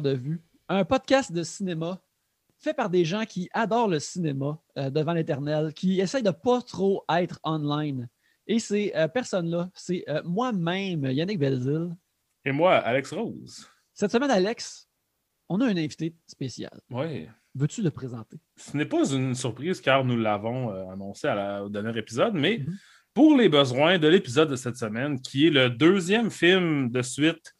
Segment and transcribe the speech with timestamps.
[0.00, 2.00] De Vue, un podcast de cinéma
[2.58, 6.34] fait par des gens qui adorent le cinéma euh, devant l'éternel, qui essayent de ne
[6.34, 8.08] pas trop être online.
[8.46, 11.90] Et ces euh, personnes-là, c'est euh, moi-même, Yannick Belzil.
[12.44, 13.66] Et moi, Alex Rose.
[13.94, 14.88] Cette semaine, Alex,
[15.48, 16.72] on a un invité spécial.
[16.90, 17.28] Oui.
[17.54, 18.36] Veux-tu le présenter?
[18.56, 22.58] Ce n'est pas une surprise car nous l'avons annoncé à la, au dernier épisode, mais
[22.58, 22.76] Mhm.
[23.12, 27.54] pour les besoins de l'épisode de cette semaine, qui est le deuxième film de suite,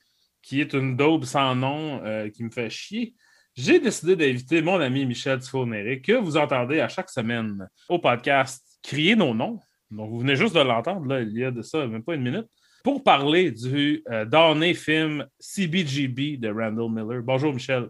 [0.50, 3.14] qui est une daube sans nom euh, qui me fait chier,
[3.54, 8.66] j'ai décidé d'inviter mon ami Michel Tifo-Néré, que vous entendez à chaque semaine au podcast
[8.82, 9.60] Crier nos noms.
[9.92, 12.22] Donc, vous venez juste de l'entendre, là, il y a de ça même pas une
[12.22, 12.48] minute,
[12.82, 17.22] pour parler du euh, damné film CBGB de Randall Miller.
[17.22, 17.88] Bonjour, Michel.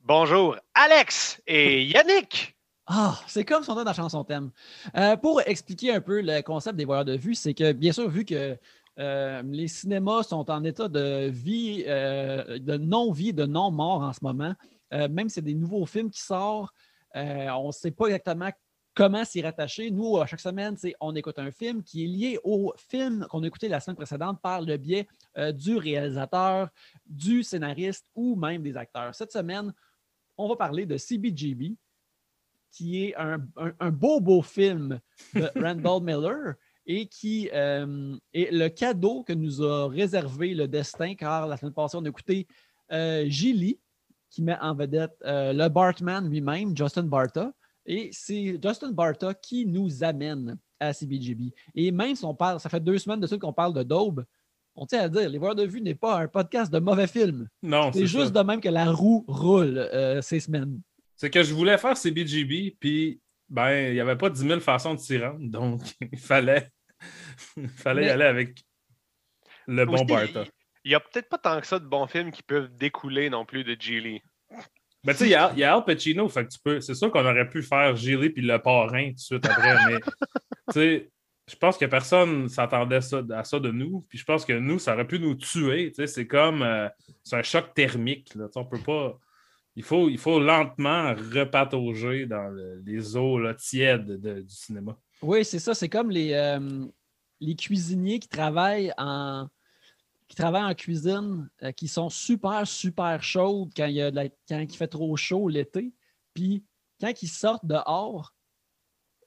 [0.00, 2.56] Bonjour, Alex et Yannick.
[2.88, 4.50] Ah, c'est comme son nom dans la chanson thème.
[4.96, 8.08] Euh, pour expliquer un peu le concept des voyeurs de vue, c'est que bien sûr,
[8.08, 8.58] vu que
[8.98, 14.20] euh, les cinémas sont en état de vie, euh, de non-vie, de non-mort en ce
[14.22, 14.54] moment,
[14.92, 16.72] euh, même si c'est des nouveaux films qui sortent,
[17.14, 18.50] on ne sait pas exactement
[18.94, 19.90] comment s'y rattacher.
[19.90, 23.46] Nous, à chaque semaine, on écoute un film qui est lié au film qu'on a
[23.46, 25.06] écouté la semaine précédente par le biais
[25.52, 26.68] du réalisateur,
[27.06, 29.14] du scénariste ou même des acteurs.
[29.14, 29.72] Cette semaine,
[30.36, 31.76] on va parler de CBGB,
[32.72, 34.98] qui est un, un- un beau, beau film
[35.34, 36.54] de Randall Miller
[36.86, 41.72] et qui euh, est le cadeau que nous a réservé le destin, car la semaine
[41.72, 42.46] passée, on a écouté
[42.92, 43.78] euh, Gilly,
[44.30, 47.52] qui met en vedette euh, le Bartman lui-même, Justin Barta.
[47.86, 51.52] Et c'est Justin Barta qui nous amène à CBGB.
[51.74, 54.24] Et même si on parle, ça fait deux semaines de suite qu'on parle de Daube,
[54.76, 57.48] on tient à dire, Les Voix de Vue n'est pas un podcast de mauvais films.
[57.62, 60.80] Non, C'est juste de même que la roue roule euh, ces semaines.
[61.16, 64.94] C'est que je voulais faire CBGB, puis ben, il n'y avait pas 10 000 façons
[64.94, 65.82] de s'y rendre, donc
[66.12, 66.70] il fallait,
[67.56, 68.62] il fallait y aller avec
[69.66, 70.44] le bon Barta.
[70.84, 73.46] Il n'y a peut-être pas tant que ça de bons films qui peuvent découler non
[73.46, 74.22] plus de Geely.
[75.04, 76.80] Ben, tu sais, il y y a Al Pacino, fait que tu peux.
[76.80, 80.00] C'est sûr qu'on aurait pu faire Gilly puis le parrain tout de suite après, mais
[80.00, 81.10] tu sais,
[81.46, 83.00] je pense que personne s'attendait
[83.32, 84.06] à ça de nous.
[84.08, 85.90] Puis je pense que nous, ça aurait pu nous tuer.
[85.90, 86.88] tu sais, C'est comme euh,
[87.22, 88.34] c'est un choc thermique.
[88.34, 89.18] Là, on peut pas.
[89.76, 94.96] Il faut, il faut lentement repatauger dans le- les eaux tièdes de- du cinéma.
[95.20, 95.74] Oui, c'est ça.
[95.74, 96.86] C'est comme les, euh,
[97.40, 99.48] les cuisiniers qui travaillent en
[100.26, 105.48] qui travaillent en cuisine, euh, qui sont super, super chaudes quand il, fait trop chaud
[105.48, 105.92] l'été.
[106.32, 106.64] Puis
[106.98, 108.34] quand ils sortent dehors,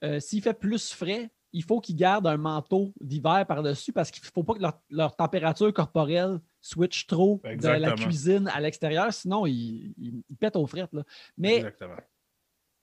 [0.03, 4.23] euh, s'il fait plus frais, il faut qu'ils gardent un manteau d'hiver par-dessus parce qu'il
[4.23, 7.95] ne faut pas que leur température corporelle switch trop de la Exactement.
[7.95, 10.93] cuisine à l'extérieur, sinon ils, ils- ils pètent aux frettes.
[10.93, 11.03] là.
[11.37, 11.95] Mais Exactement.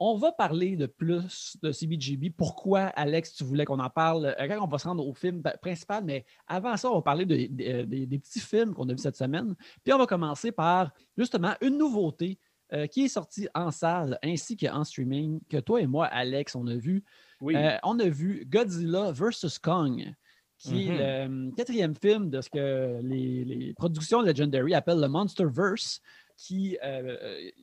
[0.00, 2.30] on va parler de plus de CBGB.
[2.30, 4.34] Pourquoi, Alex, tu voulais qu'on en parle?
[4.38, 6.04] Euh, quand on va se rendre au film pa- principal?
[6.04, 8.98] Mais avant ça, on va parler de- de- des- des petits films qu'on a vus
[8.98, 9.54] cette semaine.
[9.84, 12.38] Puis on va commencer par justement une nouveauté
[12.72, 16.66] euh, qui est sortie en salle ainsi qu'en streaming, que toi et moi, Alex, on
[16.66, 17.04] a vu.
[17.40, 17.54] Oui.
[17.54, 19.58] Euh, on a vu Godzilla vs.
[19.62, 20.12] Kong,
[20.58, 20.94] qui Mhm.
[20.94, 26.00] est le euh, quatrième film de ce que les, les productions Legendary appellent le Monsterverse,
[26.36, 27.16] qui euh,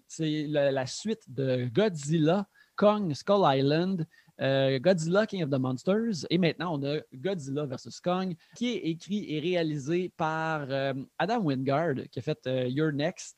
[0.08, 4.06] c'est la, la suite de Godzilla, Kong, Skull Island,
[4.40, 8.00] euh, Godzilla King of the Monsters, et maintenant on a Godzilla vs.
[8.04, 12.92] Kong, qui est écrit et réalisé par euh, Adam Wingard, qui a fait euh, You're
[12.94, 13.38] Next,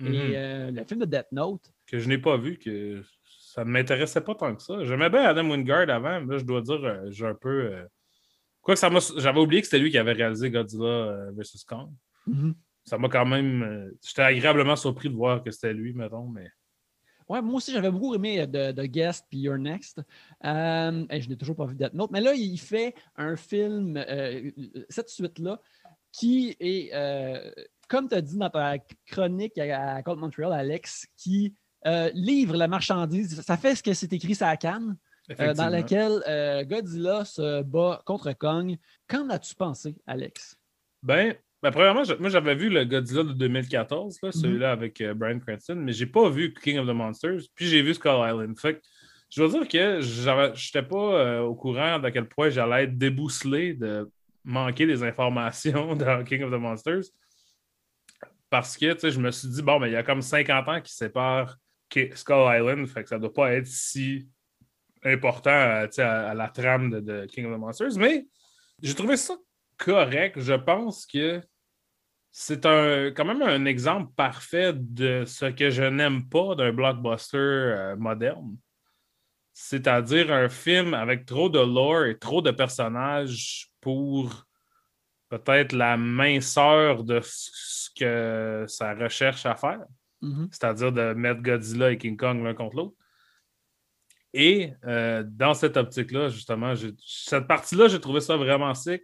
[0.00, 0.12] Mhm.
[0.12, 1.70] et euh, le film de Death Note.
[1.86, 4.82] que je n'ai pas vu, que ça ne m'intéressait pas tant que ça.
[4.84, 7.86] J'aimais bien Adam Wingard avant, mais là, je dois dire, j'ai un peu.
[8.64, 8.98] Euh, Quoi que ça m'a.
[9.18, 11.64] J'avais oublié que c'était lui qui avait réalisé Godzilla euh, vs.
[11.66, 11.90] Kong.
[12.84, 13.62] Ça m'a quand même.
[13.62, 16.48] euh, J'étais agréablement surpris de voir que c'était lui, mettons, mais.
[17.26, 20.02] Ouais, moi aussi, j'avais beaucoup aimé euh, de, de Guest puis You're Next.
[20.44, 22.10] Euh, et je n'ai toujours pas vu Death Note.
[22.10, 24.50] Mais là, il fait un film, euh,
[24.90, 25.58] cette suite-là,
[26.12, 27.50] qui est, euh,
[27.88, 28.76] comme tu as dit dans ta
[29.06, 31.54] chronique à, à Cold Montreal, Alex, qui
[31.86, 33.40] euh, livre la marchandise.
[33.40, 34.96] Ça fait ce que c'est écrit sur la canne,
[35.40, 38.76] euh, dans laquelle euh, Godzilla se bat contre Kong.
[39.08, 40.56] Qu'en as-tu pensé, Alex?
[41.02, 44.26] Ben, ben, premièrement, je- moi j'avais vu le Godzilla de 2014, Mhm.
[44.28, 47.66] là, celui-là avec euh, Brian Cranston, mais j'ai pas vu King of the Monsters, puis
[47.66, 48.58] j'ai vu Skull Island.
[48.58, 48.80] Fait que
[49.30, 50.00] je dois dire que
[50.54, 54.08] j'étais pas au courant d'à quel point j'allais être débousselé de
[54.44, 57.04] manquer des informations dans King of the Monsters.
[58.50, 60.92] Parce que je me suis dit, bon, ben, il y a comme 50 ans qui
[60.92, 61.56] séparent
[62.14, 64.28] Skull Island, fait que ça doit pas être si
[65.04, 67.96] important euh, à, à la trame de, de King of the Monsters.
[67.98, 68.26] Mais
[68.82, 69.34] j'ai trouvé ça
[69.76, 70.38] correct.
[70.40, 71.40] Je pense que
[72.30, 77.36] c'est un, quand même un exemple parfait de ce que je n'aime pas d'un blockbuster
[77.38, 78.56] euh, moderne.
[79.52, 84.46] C'est-à-dire un film avec trop de lore et trop de personnages pour
[85.28, 89.84] peut-être la minceur de ce que ça recherche à faire,
[90.22, 90.48] Mhm.
[90.50, 92.94] c'est-à-dire de mettre Godzilla et King Kong l'un contre l'autre.
[94.36, 99.02] Et euh, dans cette optique-là, justement, cette partie-là, j'ai trouvé ça vraiment sick.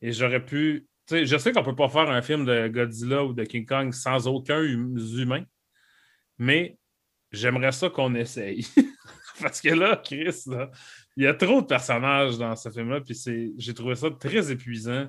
[0.00, 0.88] Et j'aurais pu.
[1.10, 3.92] je sais qu'on ne peut pas faire un film de Godzilla ou de King Kong
[3.92, 5.44] sans aucun hum- humain,
[6.38, 6.78] mais
[7.30, 8.66] j'aimerais ça qu'on essaye.
[9.42, 10.44] Parce que là, Chris,
[11.16, 15.08] il y a trop de personnages dans ce film-là, puis j'ai trouvé ça très épuisant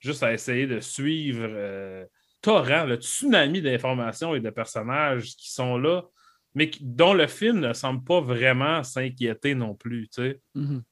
[0.00, 2.04] juste à essayer de suivre euh,
[2.42, 6.04] torrent, le tsunami d'informations et de personnages qui sont là,
[6.56, 10.08] mais dont le film ne semble pas vraiment s'inquiéter non plus.
[10.08, 10.40] tu sais.
[10.54, 10.82] Mhm.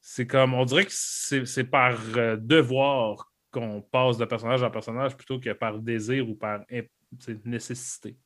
[0.00, 5.16] C'est comme, on dirait que c'est par euh, devoir qu'on passe de personnage en personnage
[5.16, 6.60] plutôt que par désir ou par
[7.46, 8.18] nécessité.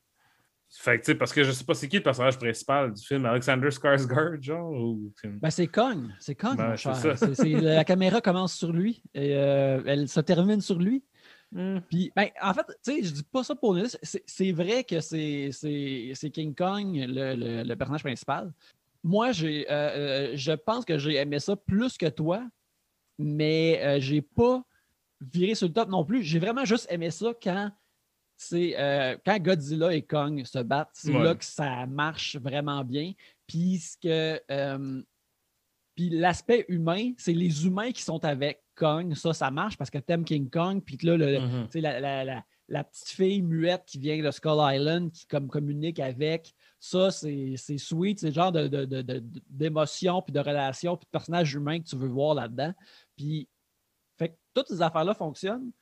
[0.70, 3.06] Fait que, tu sais, parce que je sais pas c'est qui le personnage principal du
[3.06, 5.12] film, Alexander Skarsgård, genre, ou...
[5.24, 6.10] Ben, c'est Kong.
[6.18, 7.14] C'est Kong, Ben, mon cher.
[7.62, 11.04] la caméra commence sur lui et euh, elle se termine sur lui.
[11.88, 13.86] Puis, ben, en fait, tu sais, je dis pas ça pour nous.
[14.02, 18.52] C'est vrai que c'est King Kong, le, le- le personnage principal.
[19.02, 22.46] Moi, j'ai, euh, euh, je pense que j'ai aimé ça plus que toi,
[23.18, 24.62] mais euh, j'ai pas
[25.20, 26.22] viré sur le top non plus.
[26.22, 27.70] J'ai vraiment juste aimé ça quand
[28.36, 30.90] c'est euh, quand Godzilla et Kong se battent.
[30.92, 31.24] C'est Ouais.
[31.24, 33.12] là que ça marche vraiment bien.
[33.46, 35.02] Puis ce que euh,
[35.98, 39.16] puis l'aspect humain, c'est les humains qui sont avec Kong.
[39.16, 40.80] Ça, ça marche parce que t'aimes King Kong.
[40.80, 41.68] Puis là, le, Mhm.
[41.74, 45.98] la, la- la- la petite fille muette qui vient de Skull Island, qui comme communique
[45.98, 48.20] avec, ça, c'est sweet.
[48.20, 52.34] C'est le genre d'émotion, puis de relation, puis de personnage humain que tu veux voir
[52.36, 52.72] là-dedans.
[53.16, 53.48] Puis,
[54.18, 55.72] fait que toutes ces affaires-là fonctionnent.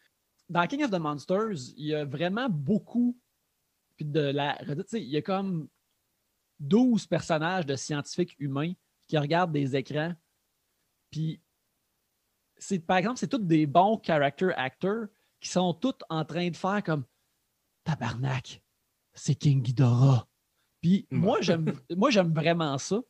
[0.48, 3.14] Dans King of the Monsters, il y a vraiment beaucoup
[3.96, 4.56] puis de la.
[4.64, 5.69] tu sais, Il y a comme
[6.58, 8.72] 12 personnages de scientifiques humains
[9.06, 10.14] qui regardent des écrans.
[11.11, 11.41] Puis,
[12.56, 15.06] c'est, par exemple, c'est tous des bons character actors
[15.41, 17.05] qui sont tous en train de faire comme
[17.85, 18.62] Tabarnak,
[19.14, 20.26] c'est King Ghidorah.
[20.81, 23.00] Puis moi, j'aime, moi, j'aime vraiment ça.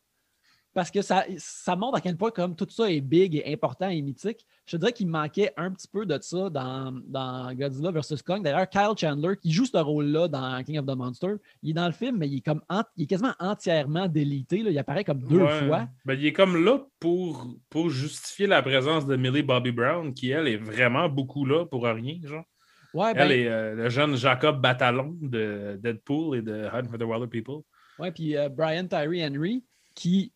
[0.77, 3.89] Parce que ça, ça montre à quel point comme tout ça est big et important
[3.89, 4.45] et mythique.
[4.67, 8.21] Je te dirais qu'il manquait un petit peu de ça dans, dans Godzilla vs.
[8.23, 8.43] Kong.
[8.43, 11.87] D'ailleurs, Kyle Chandler, qui joue ce rôle-là dans King of the Monster, il est dans
[11.87, 12.61] le film, mais il est, comme
[12.99, 14.63] il est quasiment entièrement délité.
[14.63, 14.69] là.
[14.71, 15.67] Il apparaît comme deux Ouais.
[15.67, 15.89] fois.
[16.05, 20.29] Ben, il est comme là pour, pour justifier la présence de Millie Bobby Brown, qui,
[20.29, 22.19] elle, est vraiment beaucoup là pour rien.
[22.23, 22.45] Genre.
[22.93, 26.99] Ouais, ben, Elle est euh, le jeune Jacob Batalon de Deadpool et de Hunt for
[26.99, 27.63] the Wilder People.
[27.99, 29.65] Ouais, puis euh, Brian Tyree Henry,
[29.95, 30.33] qui,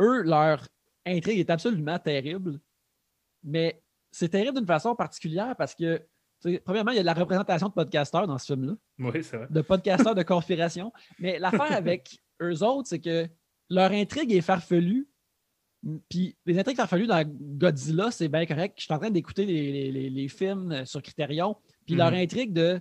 [0.00, 0.66] eux, leur
[1.06, 2.60] intrigue est absolument terrible.
[3.42, 6.02] Mais c'est terrible d'une façon particulière parce que,
[6.64, 9.46] premièrement, il y a de la représentation de podcasteurs dans ce film-là, Oui, c'est vrai.
[9.50, 10.92] de podcasteurs de conspiration.
[11.18, 13.28] Mais l'affaire avec eux autres, c'est que
[13.70, 15.08] leur intrigue est farfelue.
[16.08, 18.74] Puis les intrigues farfelues dans Godzilla, c'est bien correct.
[18.78, 21.56] Je suis en train d'écouter les, les- les- les films sur Criterion.
[21.86, 22.16] Puis leur Mhm.
[22.18, 22.80] intrigue de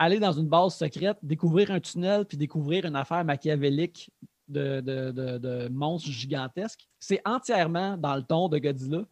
[0.00, 4.10] aller dans une base secrète, découvrir un tunnel, puis découvrir une affaire machiavélique
[4.48, 9.04] de, de, de- de monstres gigantesques, c'est entièrement dans le ton de Godzilla.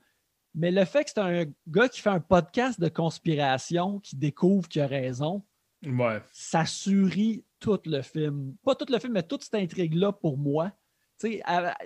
[0.55, 4.69] Mais le fait que c'est un gars qui fait un podcast de conspiration, qui découvre
[4.69, 5.45] qu'il a raison,
[5.85, 6.21] Ouais.
[6.33, 8.57] ça sourit tout le film.
[8.65, 10.73] Pas tout le film, mais toute cette intrigue-là pour moi.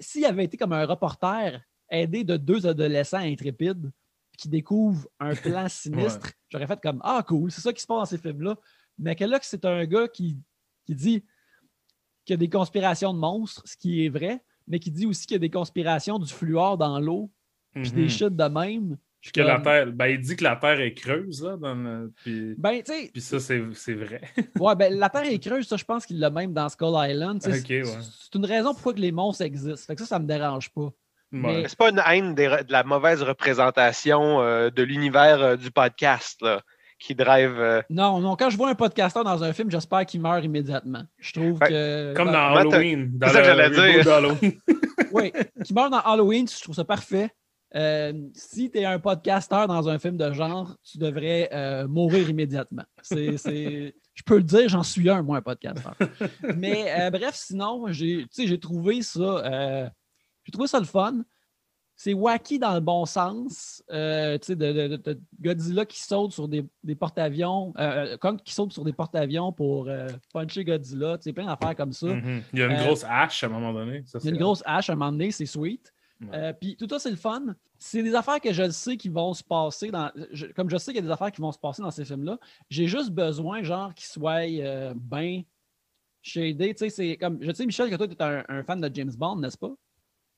[0.00, 1.60] S'il avait été comme un reporter
[1.90, 3.90] aidé de deux adolescents intrépides
[4.38, 7.98] qui découvrent un plan sinistre, j'aurais fait comme Ah, cool, c'est ça qui se passe
[7.98, 8.56] dans ces films-là.
[8.98, 10.38] Mais que là, que c'est un gars qui,
[10.86, 11.24] qui dit
[12.36, 15.26] qu'il y a des conspirations de monstres, ce qui est vrai, mais qui dit aussi
[15.26, 17.30] qu'il y a des conspirations du fluor dans l'eau,
[17.74, 18.08] puis des Mhm.
[18.08, 18.96] shit de même.
[19.20, 21.74] Je suis Que la terre, ben, il dit que la Terre est creuse, là, dans
[21.74, 24.22] le- puis, Ben, tu sais, puis ça, c'est c'est vrai.
[24.64, 27.42] Ouais, ben, la Terre est creuse, ça, je pense qu'il l'a même dans Skull Island.
[27.42, 27.84] C'est- ouais.
[27.84, 29.86] C'est une raison pourquoi que les monstres existent.
[29.88, 30.82] Fait que ça, ça me dérange pas.
[30.86, 30.92] Ouais.
[31.32, 36.40] Mais- C'est pas une haine de la mauvaise représentation euh, de l'univers euh, du podcast
[36.42, 36.62] là,
[37.00, 37.54] qui drive.
[37.58, 41.02] euh, Non, non, quand je vois un podcasteur dans un film, j'espère qu'il meurt immédiatement.
[41.18, 42.14] Je trouve Ouais, que.
[42.14, 43.10] Comme ben, dans Halloween.
[43.18, 43.70] Dans C'est ça que j'allais
[44.02, 44.52] dire.
[45.12, 45.32] Oui,
[45.64, 47.30] qu'il meurt dans Halloween, je trouve ça parfait.
[47.74, 52.28] Euh, si tu es un podcasteur dans un film de genre, tu devrais euh, mourir
[52.28, 52.84] immédiatement.
[53.02, 55.94] C'est, c'est- Je peux le dire, j'en suis un, moi, un podcasteur.
[56.56, 59.20] Mais euh, bref, sinon, j'ai, tu sais, j'ai trouvé ça.
[59.20, 59.88] euh,
[60.44, 61.22] j'ai trouvé ça le fun.
[62.02, 63.82] C'est wacky dans le bon sens.
[63.90, 68.54] Euh, tu sais, de, de- Godzilla qui saute sur des, des porte-avions, euh, Kong qui
[68.54, 72.06] saute sur des porte-avions pour euh, puncher Godzilla, tu sais, plein d'affaires comme ça.
[72.06, 72.42] Mhm.
[72.54, 74.02] Il y a une Euh, grosse hache à un moment donné.
[74.06, 75.92] Ça, Il y a une grosse hache à un moment donné, c'est sweet.
[76.32, 77.42] Euh, Puis tout ça, c'est le fun.
[77.78, 80.10] C'est des affaires que je sais qui vont se passer dans.
[80.32, 82.06] je- comme je sais qu'il y a des affaires qui vont se passer dans ces
[82.06, 82.38] films-là,
[82.70, 85.42] j'ai juste besoin, genre, qu'ils soient euh, bien
[86.22, 86.72] shadés.
[86.74, 87.38] Tu sais, c'est comme.
[87.42, 89.72] Je sais, Michel, que toi, tu es un, un fan de James Bond, n'est-ce pas?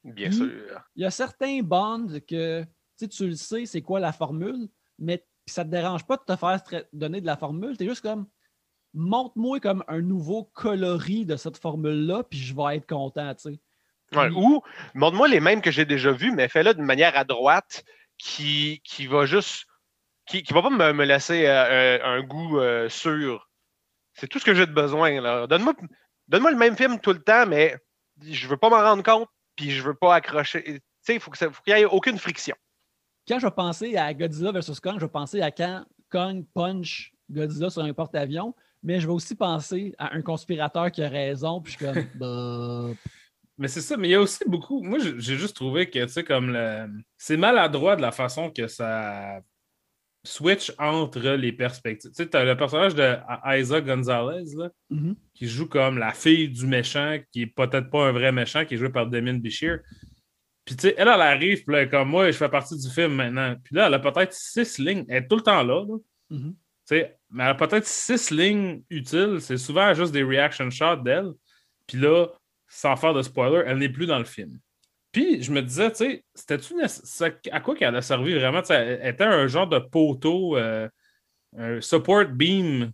[0.05, 0.51] Bien sûr.
[0.97, 2.65] Il y a certains Bonds que
[2.99, 4.69] tu le sais, c'est quoi la formule,
[4.99, 7.77] mais ça te dérange pas de te faire donner de la formule.
[7.77, 8.27] Tu es juste comme,
[8.95, 13.55] montre-moi comme un nouveau coloris de cette formule-là, puis je vais être content, tu
[14.13, 14.31] sais.
[14.35, 14.63] ou
[14.95, 17.85] montre-moi les mêmes que j'ai déjà vus, mais fais-le d'une manière à droite
[18.19, 19.67] qui, qui va juste.
[20.27, 23.49] qui, qui va pas me, laisser euh, un goût euh, sûr.
[24.15, 25.47] C'est tout ce que j'ai de besoin.
[25.47, 25.75] Donne-moi
[26.29, 27.77] donne le même film tout le temps, mais
[28.23, 30.63] je veux pas m'en rendre compte, puis je veux pas accrocher.
[30.65, 32.57] Tu sais, il faut qu'il n'y ait aucune friction.
[33.29, 37.13] Quand je vais penser à Godzilla versus Kong, je vais penser à quand Kong punch
[37.31, 41.61] Godzilla sur un porte-avions, mais je vais aussi penser à un conspirateur qui a raison,
[41.61, 42.05] puis je suis comme.
[42.15, 42.91] Bah.
[43.59, 44.83] Mais c'est ça, mais il y a aussi beaucoup.
[44.83, 46.89] Moi, j'ai juste trouvé que, tu sais, comme le.
[47.17, 49.41] C'est maladroit de la façon que ça
[50.25, 52.11] switch entre les perspectives.
[52.11, 53.17] Tu sais, tu as le personnage de
[53.59, 55.15] Isa Gonzalez, là, mm-hmm.
[55.35, 58.75] qui joue comme la fille du méchant, qui est peut-être pas un vrai méchant, qui
[58.75, 59.81] est joué par Damien Bichir.
[60.65, 63.15] Puis, tu sais, elle, elle arrive, puis là, comme moi, je fais partie du film
[63.15, 63.57] maintenant.
[63.65, 65.05] Puis là, elle a peut-être six lignes.
[65.09, 65.85] Elle est tout le temps là.
[65.85, 65.97] là.
[66.31, 66.55] Mm-hmm
[67.31, 69.39] mais elle a peut-être six lignes utiles.
[69.41, 71.33] C'est souvent juste des reaction shots d'elle.
[71.87, 72.27] Puis là,
[72.69, 74.59] sans faire de spoiler, elle n'est plus dans le film.
[75.13, 76.75] Puis je me disais, tu sais, c'était-tu
[77.53, 78.63] à quoi qu'elle a servi vraiment?
[78.71, 80.89] elle était un genre de poteau, euh,
[81.57, 82.91] un support beam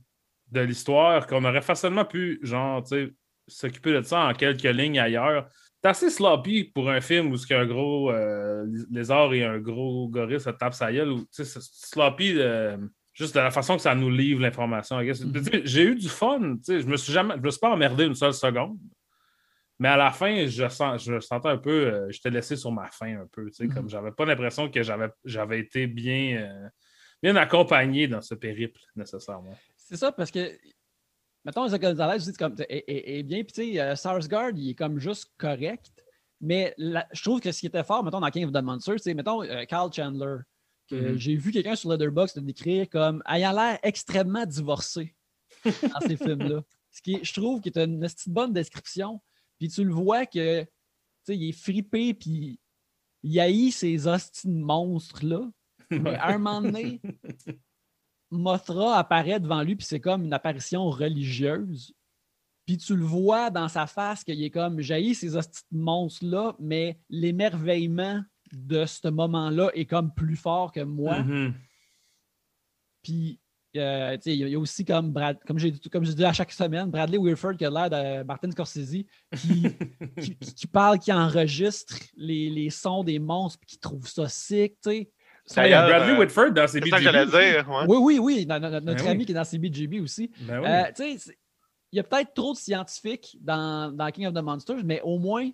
[0.50, 3.14] de l'histoire qu'on aurait facilement pu, genre, tu sais,
[3.46, 5.48] s'occuper de ça en quelques lignes ailleurs.
[5.80, 9.44] C'est assez sloppy pour un film où il y a un gros euh, lézard et
[9.44, 11.14] un gros gorille se tapent sa gueule.
[11.30, 12.36] C'est sloppy
[13.18, 14.98] juste de la façon que ça nous livre l'information.
[14.98, 15.42] Mhm.
[15.64, 16.56] J'ai eu du fun.
[16.66, 17.34] Je me suis jamais.
[17.36, 18.78] Je me suis pas emmerdé une seule seconde.
[19.78, 21.70] Mais à la fin, je, sens, je sentais un peu.
[21.70, 23.44] Euh, je j'étais laissé sur ma fin un peu.
[23.44, 23.74] Mm -hmm.
[23.74, 24.82] Comme j'avais pas l'impression que
[25.24, 26.68] j'avais été bien, euh,
[27.22, 29.56] bien accompagné dans ce périple, nécessairement.
[29.76, 30.58] C'est ça, parce que.
[31.44, 33.42] Mettons, Gonzalez c'est comme est, bien.
[33.44, 35.92] Puis, tu sais, euh, Sarsgaard, il est comme juste correct.
[36.40, 39.14] Mais je trouve que ce qui était fort, mettons, dans King of the Monsters, c'est,
[39.14, 40.38] mettons, Carl Chandler.
[40.90, 41.16] Mm-hmm.
[41.16, 45.14] J'ai vu quelqu'un sur Letterboxd le décrire comme ayant l'air extrêmement divorcé
[45.64, 46.62] dans ces films-là.
[46.90, 49.20] Ce qui, je trouve, qui est une, bonne description.
[49.58, 50.66] Puis tu le vois que
[51.28, 52.58] il est fripé, puis
[53.22, 55.50] il haït ces hosties monstres-là.
[55.90, 57.00] Mais à un moment donné,
[58.30, 61.94] Mothra apparaît devant lui, puis c'est comme une apparition religieuse.
[62.66, 67.00] Puis tu le vois dans sa face qu'il est comme j'haïs ces hosties monstres-là, mais
[67.08, 68.22] l'émerveillement
[68.52, 71.20] de ce moment-là est comme plus fort que moi.
[71.20, 71.52] Mm-hmm.
[73.02, 73.40] Puis,
[73.76, 76.90] euh, il y, a aussi comme Brad, comme j'ai comme je dis à chaque semaine,
[76.90, 79.04] Bradley Wilford qui a l'air de Martin Scorsese,
[79.36, 84.74] qui, qui, parle, qui enregistre les, les sons des monstres, puis qui trouve ça sick,
[84.82, 85.12] tu sais.
[85.54, 87.26] Bradley euh, Whitford dans CBGB.
[87.26, 87.84] dire.
[87.88, 88.46] Oui, oui, oui.
[88.46, 90.30] notre ben ami qui est dans CBGB aussi.
[90.40, 91.14] Ben euh,
[91.90, 95.18] il y a peut-être trop de scientifiques dans, dans, King of the Monsters, mais au
[95.18, 95.48] moins,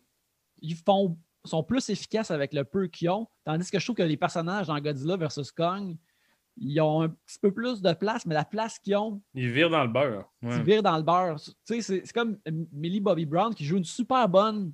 [0.61, 3.27] ils font sont plus efficaces avec le peu qu'ils ont.
[3.45, 5.53] Tandis que je trouve que les personnages dans Godzilla vs.
[5.55, 5.97] Kong,
[6.57, 9.21] ils ont un petit peu plus de place, mais la place qu'ils ont.
[9.35, 10.31] Ils virent dans le beurre.
[10.43, 11.41] Ils virent dans le beurre.
[11.67, 12.39] Tu sais, c'est comme
[12.73, 14.73] Millie Bobby Brown qui joue une super bonne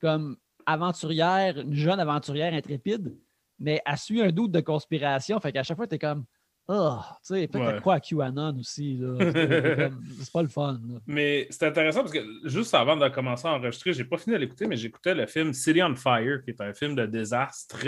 [0.00, 3.16] comme aventurière, une jeune aventurière intrépide,
[3.58, 5.40] mais elle suit un doute de conspiration.
[5.40, 6.24] Fait qu'à chaque fois, tu es comme
[6.68, 9.00] oh, tu sais, peut-être quoi à QAnon aussi.
[9.18, 10.80] C'est pas le fun.
[11.06, 14.40] Mais c'est intéressant parce que juste avant de commencer à enregistrer, j'ai pas fini de
[14.40, 17.78] l'écouter, mais j'écoutais le film City on Fire, qui est un film de désastre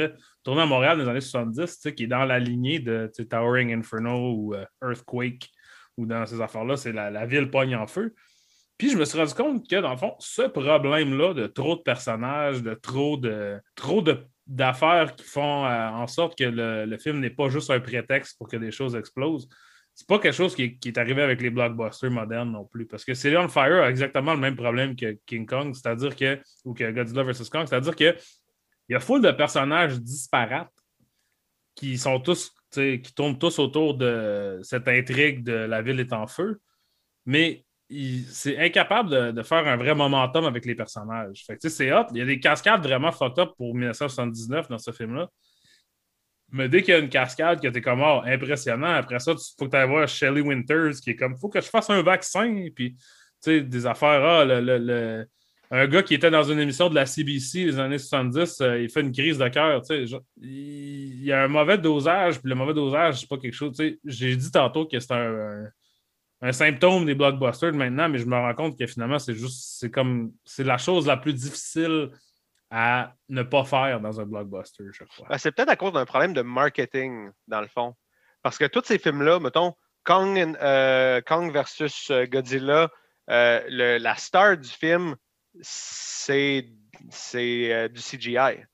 [0.42, 4.32] tourné à Montréal dans les années 70, qui est dans la lignée de Towering Inferno
[4.32, 5.50] ou euh, Earthquake,
[5.96, 8.14] ou dans ces affaires-là, c'est la, la, ville pogne en feu.
[8.78, 11.82] Puis je me suis rendu compte que, dans le fond, ce problème-là de trop de
[11.82, 17.20] personnages, de trop de, trop de d'affaires qui font euh, en sorte que le, film
[17.20, 19.48] n'est pas juste un prétexte pour que des choses explosent.
[19.94, 22.86] C'est pas quelque chose qui est, arrivé avec les blockbusters modernes non plus.
[22.86, 26.74] Parce que on Fire a exactement le même problème que King Kong, c'est-à-dire que, ou
[26.74, 27.48] que Godzilla vs.
[27.48, 28.16] Kong, c'est-à-dire qu'il
[28.88, 30.72] y a foule de personnages disparates
[31.76, 36.26] qui sont tous, qui tournent tous autour de cette intrigue de la ville est en
[36.26, 36.60] feu.
[37.24, 37.64] Mais
[38.28, 41.44] c'est incapable de, faire un vrai momentum avec les personnages.
[41.46, 42.06] Fait c'est hot.
[42.12, 45.28] Il y a des cascades vraiment fucked up pour 1979 dans ce film-là.
[46.52, 49.38] Mais dès qu'il y a une cascade que t'es comme oh, impressionnant, après ça, il
[49.58, 52.02] faut que tu ailles voir Shelley Winters qui est comme faut que je fasse un
[52.02, 52.68] vaccin.
[52.74, 52.96] Puis,
[53.46, 54.22] des affaires.
[54.24, 55.26] Ah, le,
[55.72, 58.90] un gars qui était dans une émission de la CBC les années 70, euh, il
[58.90, 59.82] fait une crise de cœur.
[60.40, 63.80] Il y a un mauvais dosage, puis le mauvais dosage, c'est pas quelque chose.
[64.04, 65.70] J'ai dit tantôt que c'est un
[66.52, 70.32] symptôme des blockbusters maintenant, mais je me rends compte que finalement, c'est juste, c'est comme,
[70.44, 72.10] c'est la chose la plus difficile
[72.70, 75.26] à ne pas faire dans un blockbuster, je crois.
[75.28, 77.94] Ben, c'est peut-être à cause d'un problème de marketing, dans le fond.
[78.42, 82.88] Parce que tous ces films-là, mettons, Kong, euh, Kong versus euh, Godzilla,
[83.28, 85.16] euh, la star du film,
[85.60, 88.64] c'est, du CGI.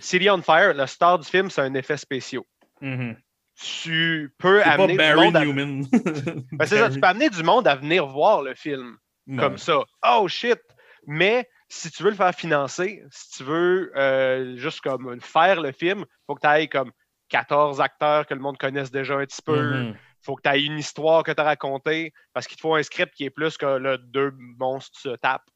[0.00, 2.42] City on Fire, la star du film, c'est un effet spécial.
[2.80, 3.16] Mm-hmm.
[3.60, 5.44] Tu peux C'est pas amener du Barry monde à...
[5.44, 5.82] Newman.
[6.52, 8.96] Ben, c'est ça, tu peux amener du monde à venir voir le film
[9.36, 9.80] comme ça.
[10.06, 10.60] Oh shit!
[11.06, 15.72] Mais si tu veux le faire financer, si tu veux euh, juste comme faire le
[15.72, 16.92] film, il faut que tu ailles comme
[17.28, 19.84] 14 acteurs que le monde connaisse déjà un petit peu.
[19.88, 19.96] Mhm.
[20.22, 22.82] faut que tu aies une histoire que tu as racontée parce qu'il te faut un
[22.82, 25.50] script qui est plus que le deux monstres se tapent.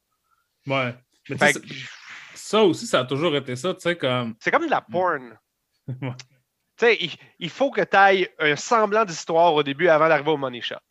[0.66, 0.94] Ouais.
[1.30, 1.60] Mais ça- que
[2.34, 4.34] ça aussi, ça a toujours été ça, tu sais, comme.
[4.40, 5.38] c'est comme de la porn.
[6.82, 10.36] Sais, il, il faut que tu ailles un semblant d'histoire au début avant d'arriver au
[10.36, 10.74] money shot.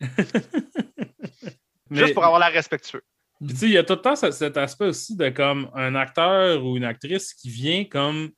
[1.90, 3.02] Mais- Juste pour avoir l'air respectueux.
[3.38, 5.70] Puis, tu sais, il y a tout le temps ce- cet aspect aussi de comme
[5.74, 8.30] un acteur ou une actrice qui vient comme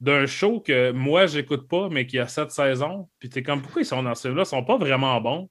[0.00, 3.08] d'un show que moi, j'écoute pas, mais qui a sept saisons.
[3.18, 4.42] Puis t'es comme, pourquoi ils sont dans ce film-là?
[4.42, 5.48] Ils sont pas vraiment bons.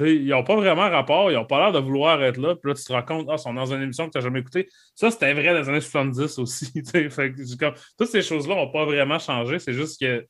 [0.00, 2.54] Ils n'ont pas vraiment rapport, ils n'ont pas l'air de vouloir être là.
[2.54, 4.22] Puis là, tu te rends compte, ah, ils sont dans une émission que tu n'as
[4.24, 4.68] jamais écoutée.
[4.94, 6.70] Ça, c'était vrai dans les années 70 aussi.
[6.86, 9.58] Fait que c'est comme, toutes ces choses-là n'ont pas vraiment changé.
[9.58, 10.24] C'est juste que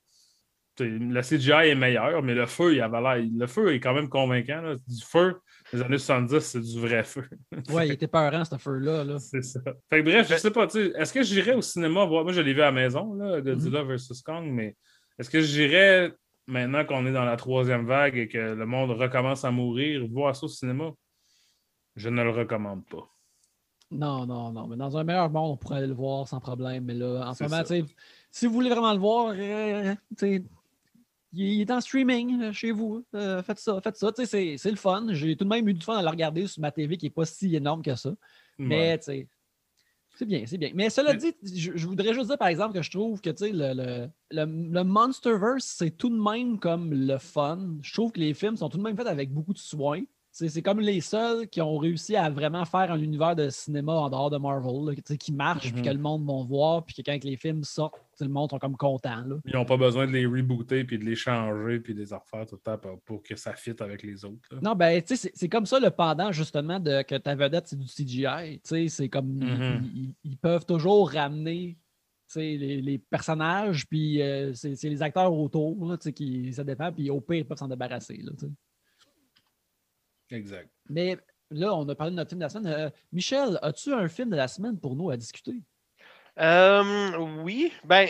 [0.81, 3.29] le CGI est meilleur, mais le feu, il avait l'air.
[3.33, 4.61] Le feu est quand même convaincant.
[4.61, 4.77] là.
[4.77, 5.41] Du feu,
[5.73, 7.25] les années 70, c'est du vrai feu.
[7.71, 9.05] Ouais, il était peurant, ce feu-là.
[9.05, 9.19] Là.
[9.19, 9.61] C'est ça.
[9.91, 12.25] Fait que bref, je sais pas, tu sais, est-ce que j'irais au cinéma voir.
[12.25, 14.23] Moi, je l'ai vu à la maison, là, Godzilla vs.
[14.25, 14.77] Kong, mais
[15.19, 16.13] est-ce que j'irais
[16.47, 20.35] maintenant qu'on est dans la troisième vague et que le monde recommence à mourir, voir
[20.35, 20.91] ça au cinéma?
[21.97, 23.09] Je ne le recommande pas.
[23.91, 24.67] Non, non, non.
[24.67, 26.85] Mais dans un meilleur monde, on pourrait aller le voir sans problème.
[26.85, 27.63] Mais là, en ce moment,
[28.31, 30.43] si vous voulez vraiment le voir, euh, tu sais,
[31.33, 33.05] il est en streaming euh, chez vous.
[33.15, 34.11] Euh, faites ça, faites ça.
[34.25, 35.07] C'est- c'est le fun.
[35.11, 37.11] J'ai tout de même eu du fun à le regarder sur ma TV qui n'est
[37.11, 38.15] pas si énorme que ça.
[38.59, 39.29] Mais tu sais,
[40.17, 40.71] c'est bien, c'est bien.
[40.75, 43.31] Mais cela Mais- dit, je, je voudrais juste dire, par exemple, que je trouve que
[43.31, 47.77] le, le, le, le Monsterverse, c'est tout de même comme le fun.
[47.83, 50.03] Je trouve que les films sont tout de même faits avec beaucoup de soin.
[50.47, 54.09] C'est comme les seuls qui ont réussi à vraiment faire un univers de cinéma en
[54.09, 55.85] dehors de Marvel, là, qui marche, puis Mhm.
[55.87, 58.77] que le monde va voir, puis que quand les films sortent, le monde sont comme
[58.77, 59.23] contents.
[59.27, 59.37] Là.
[59.47, 62.47] Ils n'ont pas besoin de les rebooter puis de les changer puis de les refaire
[62.47, 64.49] tout le temps pour, pour que ça fitte avec les autres.
[64.53, 64.59] là.
[64.63, 67.79] Non, ben, tu sais, c'est- comme ça le pendant, justement, de que ta vedette, c'est
[67.79, 68.61] du CGI.
[68.61, 69.27] Tu sais, c'est comme.
[69.29, 69.83] Mhm.
[69.95, 71.77] ils, ils- ils peuvent toujours ramener
[72.31, 76.53] tu sais, les, les personnages, puis euh, c'est les acteurs autour, là, tu sais, qui,
[76.53, 78.19] ça dépend, puis au pire, ils peuvent s'en débarrasser.
[78.23, 78.33] Là.
[80.31, 80.69] Exact.
[80.89, 81.17] Mais
[81.51, 82.67] là, on a parlé de notre film de la semaine.
[82.73, 85.55] Euh, Michel, as-tu un film de la semaine pour nous à discuter?
[86.39, 88.07] Euh, oui, ben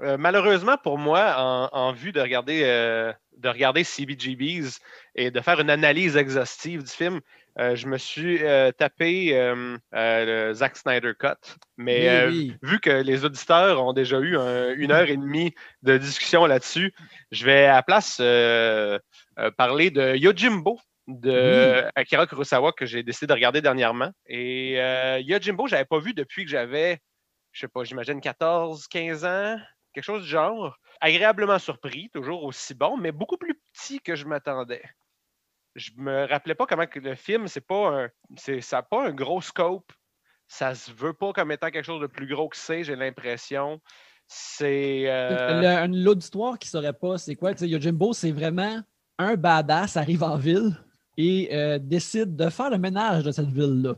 [0.00, 4.78] euh, malheureusement pour moi, en, en vue de regarder, euh, de regarder CBGBs
[5.14, 7.20] et de faire une analyse exhaustive du film,
[7.58, 11.28] euh, je me suis euh, tapé euh, euh, le Zack Snyder Cut.
[11.76, 12.54] Mais Oui, euh, oui.
[12.62, 16.92] vu que les auditeurs ont déjà eu un- une heure et demie de discussion là-dessus,
[17.30, 18.98] je vais à la place euh,
[19.38, 24.10] euh, parler de Yojimbo de Akira Kurosawa que j'ai décidé de regarder dernièrement.
[24.26, 26.98] Et euh, Yojimbo, je n'avais pas vu depuis que j'avais,
[27.52, 29.58] je sais pas, j'imagine 14, 15 ans,
[29.92, 30.76] quelque chose du genre.
[31.00, 34.82] Agréablement surpris, toujours aussi bon, mais beaucoup plus petit que je m'attendais.
[35.74, 39.12] Je me rappelais pas comment le film, c'est pas un, c'est, ça n'a pas un
[39.12, 39.92] gros scope.
[40.46, 43.80] Ça se veut pas comme étant quelque chose de plus gros que c'est, j'ai l'impression.
[44.26, 45.04] C'est.
[45.06, 47.52] euh, L'auditoire qui ne saurait pas, c'est quoi?
[47.52, 48.80] Yojimbo, c'est vraiment
[49.18, 50.72] un badass arrive en ville
[51.20, 53.94] et euh, décide de faire le ménage de cette ville-là.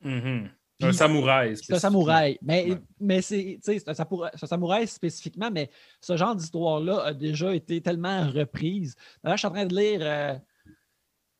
[0.00, 1.56] Puis- un samouraï.
[1.56, 2.38] C'est un samouraï.
[2.40, 2.78] Mais, Ouais.
[3.00, 3.94] mais c'est un,
[4.32, 8.94] un samouraï spécifiquement, mais ce genre d'histoire-là a déjà été tellement reprise.
[9.22, 10.00] D'ailleurs, je suis en train de lire.
[10.02, 10.34] euh,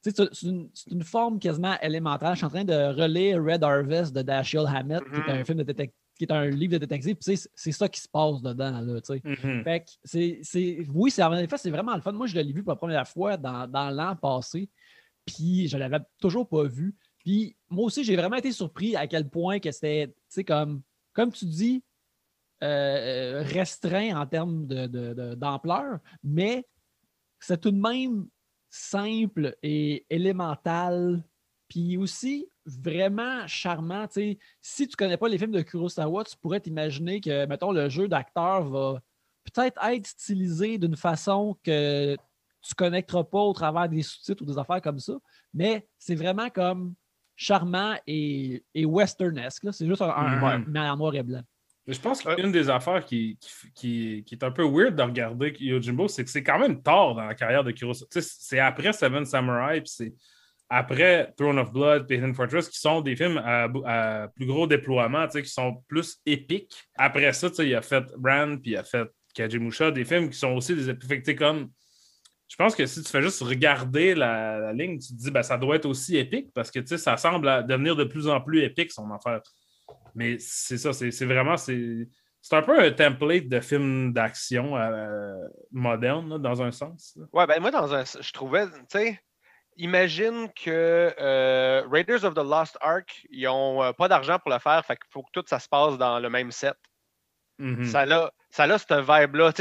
[0.03, 2.33] c'est une, forme quasiment élémentaire.
[2.33, 5.45] Je suis en train de relire Red Harvest de Dashiell Hammett, qui est un Mhm.
[5.45, 7.15] film de détec- qui est un livre de détective.
[7.17, 8.81] Puis, c'est ça qui se passe dedans.
[8.81, 9.23] Là, tu sais.
[9.25, 9.63] Mhm.
[9.65, 12.11] Fait que c'est, oui, c'est, en effet, c'est vraiment le fun.
[12.13, 14.69] Moi, je l'ai vu pour la première fois dans, dans l'an passé,
[15.29, 16.97] puis je l'avais toujours pas vu.
[17.19, 20.83] Puis moi aussi, j'ai vraiment été surpris à quel point que c'était, tu sais, comme,
[21.13, 21.83] comme tu dis,
[22.63, 26.67] euh, restreint en termes de, de- d'ampleur, mais
[27.39, 28.27] c'est tout de même
[28.71, 31.23] simple et élémental,
[31.69, 34.07] puis aussi vraiment charmant.
[34.61, 38.09] Si tu connais pas les films de Kurosawa, tu pourrais t'imaginer que, mettons, le jeu
[38.09, 39.01] d'acteur va
[39.45, 42.17] peut-être être stylisé d'une façon que
[42.63, 45.15] tu ne connecteras pas au travers des sous-titres ou des affaires comme ça,
[45.55, 46.95] mais c'est vraiment comme
[47.37, 49.65] charmant et, et westernesque.
[49.73, 50.53] C'est juste un, un- Ouais.
[50.55, 51.43] un- mais en noir et blanc.
[51.87, 55.03] Mais Je pense qu'une des affaires qui, qui, qui- qui est un peu weird de
[55.03, 58.09] regarder Yojimbo, c'est que c'est quand même tard dans la carrière de Kurosawa.
[58.11, 60.15] Tu sais, C'est après Seven Samurai, puis c'est
[60.69, 65.25] après Throne of Blood, puis Hidden Fortress, qui sont des films à, plus gros déploiement,
[65.27, 66.75] tu sais, qui sont plus épiques.
[66.97, 70.53] Après ça, il a fait Brand, puis il a fait Kajimusha, des films qui sont
[70.53, 71.09] aussi des épiques.
[71.09, 71.71] Fait que, tu sais, comme
[72.49, 75.59] je pense que si tu fais juste regarder la, ligne, tu te dis ben, ça
[75.59, 79.11] doit être aussi épique parce que ça semble devenir de plus en plus épique son
[79.11, 79.43] affaire.
[80.15, 82.09] Mais c'est ça, c'est vraiment c'est
[82.53, 85.37] un peu un template de film d'action euh,
[85.71, 87.15] moderne, dans un sens.
[87.17, 87.27] là.
[87.33, 89.21] Ouais, ben moi, dans un, je trouvais, tu sais,
[89.77, 94.59] imagine que euh, Raiders of the Lost Ark, ils ont euh, pas d'argent pour le
[94.59, 96.77] faire, fait qu'il faut que tout ça se passe dans le même set.
[97.59, 97.85] Mhm.
[97.85, 99.53] Ça a, ça cette vibe-là.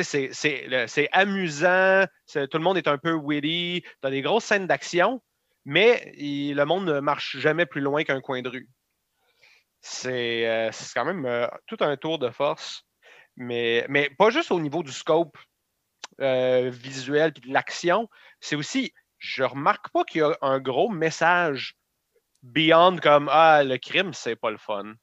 [0.88, 5.22] C'est- amusant, tout le monde est un peu witty, tu as des grosses scènes d'action,
[5.66, 8.70] mais le monde ne marche jamais plus loin qu'un coin de rue.
[9.82, 12.84] C'est euh, quand même euh, tout un tour de force,
[13.36, 15.38] mais, mais pas juste au niveau du scope
[16.22, 20.90] euh, visuel et de l'action, c'est aussi, je remarque pas qu'il y a un gros
[20.90, 21.76] message
[22.44, 24.94] beyond comme Ah, le crime, c'est pas le fun.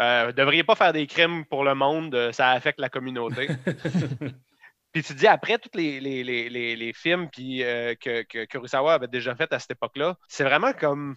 [0.00, 3.48] Euh, vous devriez pas faire des crimes pour le monde, euh, ça affecte la communauté.
[4.92, 8.22] Puis tu te dis, après tous les, les, les, les, les films puis, euh, que,
[8.22, 11.14] que Kurosawa avait déjà fait à cette époque-là, c'est vraiment comme.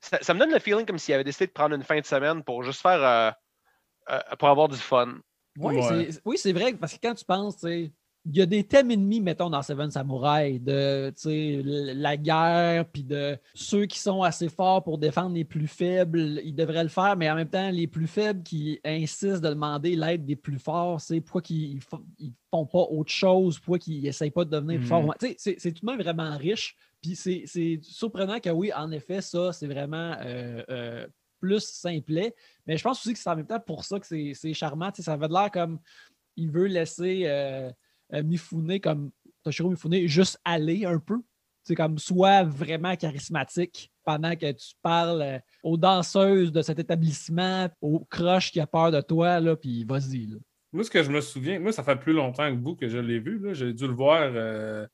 [0.00, 2.04] Ça, ça me donne le feeling comme s'il avait décidé de prendre une fin de
[2.06, 3.02] semaine pour juste faire.
[3.02, 3.30] euh,
[4.10, 5.14] euh, pour avoir du fun.
[5.58, 6.10] Oui, Ouais.
[6.12, 7.92] c'est- oui, c'est vrai, parce que quand tu penses, tu sais,
[8.26, 11.10] il y a des thèmes ennemis, mettons, dans Seven Samurai, de
[11.94, 16.54] la guerre, puis de ceux qui sont assez forts pour défendre les plus faibles, ils
[16.54, 20.26] devraient le faire, mais en même temps, les plus faibles qui insistent de demander l'aide
[20.26, 24.44] des plus forts, c'est pourquoi qu'ils ne font pas autre chose, pourquoi qu'ils n'essayent pas
[24.44, 25.14] de devenir plus forts.
[25.20, 27.44] Sais, c'est- tout de même vraiment riche, puis c'est
[27.82, 31.06] surprenant que oui, en effet, ça, c'est vraiment euh, euh,
[31.40, 32.34] plus simplet,
[32.66, 34.90] mais je pense aussi que c'est en même temps pour ça que c'est charmant.
[34.94, 35.78] Ça avait l'air comme
[36.36, 37.70] il veut laisser euh,
[38.12, 39.10] Mifune, comme
[39.42, 41.18] Toshiro Mifune, juste aller un peu.
[41.62, 47.68] C'est comme soit vraiment charismatique pendant que tu parles euh, aux danseuses de cet établissement,
[47.80, 50.26] aux croches qui a peur de toi, là, puis vas-y.
[50.26, 50.36] là.
[50.72, 52.96] Moi, ce que je me souviens, moi, ça fait plus longtemps que vous que je
[52.98, 53.38] l'ai vu.
[53.40, 53.52] là.
[53.52, 54.20] J'ai dû le voir.
[54.34, 54.86] euh,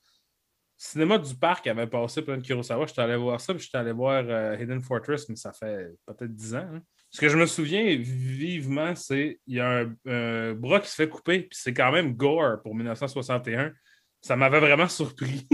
[0.79, 2.87] Cinéma du Parc avait passé plein de Kurosawa.
[2.87, 6.35] J'étais allé voir ça, puis j'étais allé voir euh, Hidden Fortress, mais ça fait peut-être
[6.35, 6.69] 10 ans.
[6.75, 6.83] hein.
[7.11, 11.09] Ce que je me souviens vivement, c'est qu'il y a un, bras qui se fait
[11.09, 13.73] couper, puis c'est quand même gore pour 1961.
[14.21, 15.47] Ça m'avait vraiment surpris.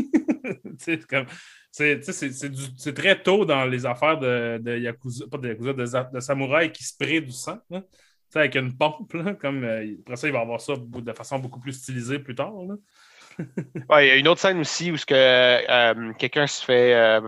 [1.73, 6.85] C'est très tôt dans les affaires de, de Yakuza, pas de Yakuza, de, samouraï qui
[6.85, 7.59] spray du sang.
[8.35, 11.73] avec une pompe, comme euh, après ça, il va avoir ça de façon beaucoup plus
[11.73, 12.53] stylisée plus tard.
[13.89, 17.23] Ouais, il y a une autre scène aussi où que, euh, quelqu'un se fait euh,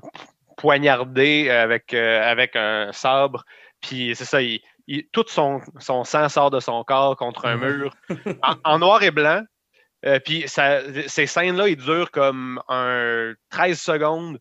[0.59, 3.47] poignarder avec, avec un sabre.
[3.87, 7.57] Puis c'est ça, il- il- tout son, son sang sort de son corps contre un
[7.57, 7.95] mur
[8.43, 9.43] en, en noir et blanc.
[10.07, 14.39] Euh, puis ces scènes-là, ils durent comme un 13 secondes,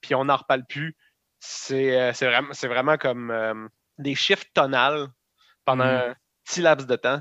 [0.00, 0.94] puis on n'en reparle plus.
[1.40, 3.54] C'est euh, vraiment, c'est vraiment comme euh,
[3.98, 5.08] des chiffres tonales
[5.64, 5.88] pendant Mm.
[6.10, 7.20] un petit laps de temps.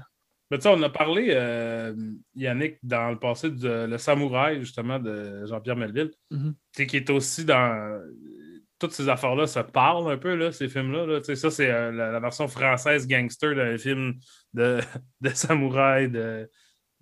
[0.51, 1.93] Mais tu sais, on a parlé, euh,
[2.35, 6.53] Yannick, dans le passé, de Le Samouraï, justement, de Jean-Pierre Melville, Mhm.
[6.73, 7.99] sais, qui est aussi dans.
[8.85, 11.05] Toutes ces affaires-là se parlent un peu, là, ces films-là.
[11.05, 11.19] là.
[11.19, 14.13] Tu sais, Ça, c'est euh, la, la version française gangster d'un film
[14.53, 14.79] de,
[15.21, 16.49] de samouraï de,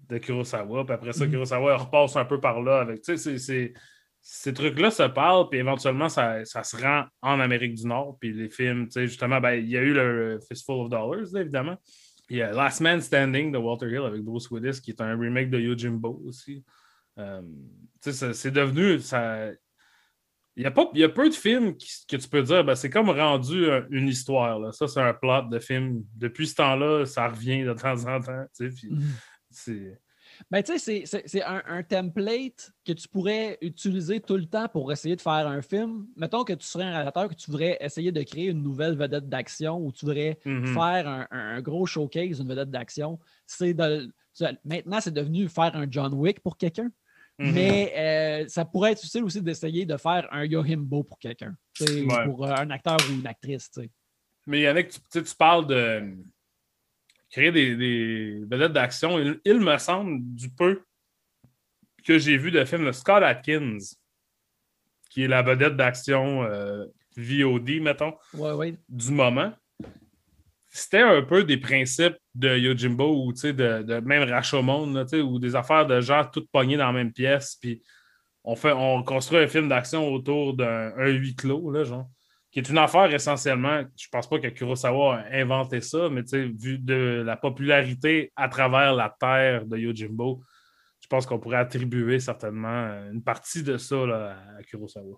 [0.10, 0.86] de Kurosawa.
[0.86, 1.32] Puis après ça, Mhm.
[1.32, 3.02] Kurosawa repasse un peu par là avec.
[4.26, 8.18] Ces trucs-là se parlent, puis éventuellement, ça, ça se rend en Amérique du Nord.
[8.22, 11.28] Puis les films, tu sais, justement, ben, il y a eu le Fistful of Dollars,
[11.34, 11.76] là, évidemment.
[12.30, 15.20] Il y a Last Man Standing de Walter Hill avec Bruce Willis, qui est un
[15.20, 16.64] remake de Yojimbo aussi.
[17.20, 17.42] Euh,
[18.00, 19.00] c'est devenu.
[19.02, 19.50] Ça...
[20.56, 22.64] Il, y a pas, il y a peu de films qui- que tu peux dire,
[22.64, 24.60] ben, c'est comme rendu un- une histoire.
[24.60, 24.72] Là.
[24.72, 26.04] Ça, c'est un plot de film.
[26.16, 28.46] Depuis ce temps-là, ça revient de temps en temps.
[28.56, 29.04] tu sais, puis Mhm.
[29.50, 30.00] c'est-
[30.50, 34.46] Ben, tu sais, c'est- c'est- c'est un, un template que tu pourrais utiliser tout le
[34.46, 36.08] temps pour essayer de faire un film.
[36.16, 39.30] Mettons que tu serais un réalisateur, que tu voudrais essayer de créer une nouvelle vedette
[39.30, 40.68] d'action ou tu voudrais Mhm.
[40.74, 43.20] faire un, gros showcase, une vedette d'action.
[43.46, 43.76] C'est
[44.66, 46.90] maintenant, c'est devenu faire un John Wick pour quelqu'un.
[47.40, 47.52] Mhm.
[47.52, 51.56] Mais euh, ça pourrait être utile aussi d'essayer de faire un Yohimbo pour quelqu'un.
[51.82, 52.06] Ouais.
[52.26, 53.72] Pour euh, un acteur ou une actrice.
[54.46, 56.16] Mais Yannick, tu, parles de
[57.32, 59.18] créer des, des vedettes d'action.
[59.20, 60.84] Il, il me semble, du peu
[62.04, 63.78] que j'ai vu de films de Scott Atkins,
[65.10, 68.76] qui est la vedette d'action euh, VOD, mettons, Ouais, ouais.
[68.90, 69.54] du moment.
[70.76, 73.52] C'était un peu des principes de Yojimbo ou de,
[73.84, 77.58] de même Rashomon, ou des affaires de gens toutes pognées dans la même pièce.
[77.62, 77.84] Puis
[78.44, 82.10] on, fait, on construit un film d'action autour d'un un huis clos, là, genre
[82.54, 86.78] qui est une affaire essentiellement, je pense pas que Kurosawa a inventé ça, mais vu
[86.78, 90.44] de la popularité à travers la terre de Yojimbo,
[91.02, 95.18] je pense qu'on pourrait attribuer certainement une partie de ça là, à Kurosawa.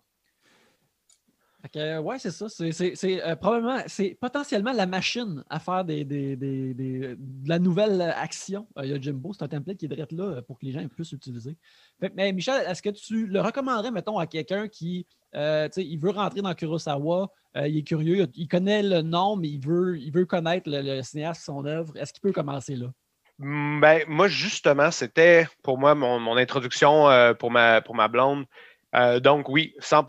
[1.74, 2.48] Que, euh, ouais, c'est ça.
[2.50, 7.60] C'est, euh, probablement, c'est potentiellement la machine à faire des, des- des- des- de la
[7.60, 8.68] nouvelle action.
[8.78, 11.58] Euh, Yojimbo, c'est un template qui est direct là pour que les gens puissent l'utiliser.
[12.16, 16.54] Mais Michel, est-ce que tu le recommanderais, mettons, à quelqu'un qui, il veut rentrer dans
[16.54, 20.82] Kurosawa, il est curieux, il connaît le nom, mais il veut, il veut connaître le,
[20.82, 21.96] le cinéaste, son œuvre.
[21.98, 22.88] Est-ce qu'il peut commencer là?
[23.40, 27.08] Mm, Ben, moi, justement, c'était pour moi mon, mon introduction
[27.40, 28.46] pour, ma, pour ma blonde.
[28.96, 30.06] Euh, donc, oui, 100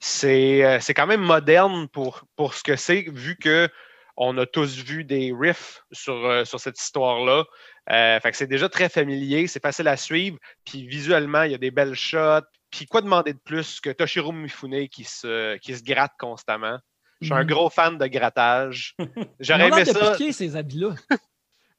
[0.00, 3.68] C'est euh, c'est quand même moderne pour, pour ce que c'est, vu que
[4.16, 7.44] on a tous vu des riffs sur, euh, sur cette histoire-là.
[7.90, 10.38] Euh, fait que c'est déjà très familier, c'est facile à suivre.
[10.64, 12.40] Puis visuellement, il y a des belles shots.
[12.70, 16.78] Puis quoi demander de plus que Toshiro Mifune qui se, qui se gratte constamment?
[17.20, 17.46] Je suis un Mhm.
[17.46, 18.94] gros fan de grattage.
[19.40, 20.12] J'aurais aimé de ça.
[20.12, 20.94] piquer ces habits-là.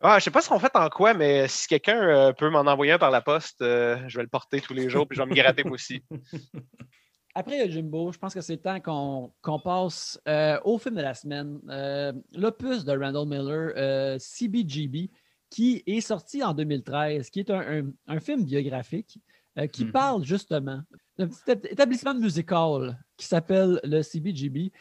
[0.02, 2.60] Ah, je sais pas ce qu'on fait en quoi, mais si quelqu'un euh, peut m'en
[2.60, 5.24] envoyer un par la poste, euh, je vais le porter tous les jours puis je
[5.24, 6.04] vais me gratter moi aussi.
[7.36, 10.96] Après le Jimbo, je pense que c'est le temps qu'on qu'on passe euh, au film
[10.96, 11.60] de la semaine.
[11.70, 15.12] Euh, L'opus de Randall Miller, euh, CBGB,
[15.50, 19.20] qui est sorti en 2013, qui est un, un- un film biographique
[19.60, 19.92] euh, qui Mhm.
[19.92, 20.82] parle justement
[21.18, 24.72] d'un petit établissement musical qui s'appelle le CBGB.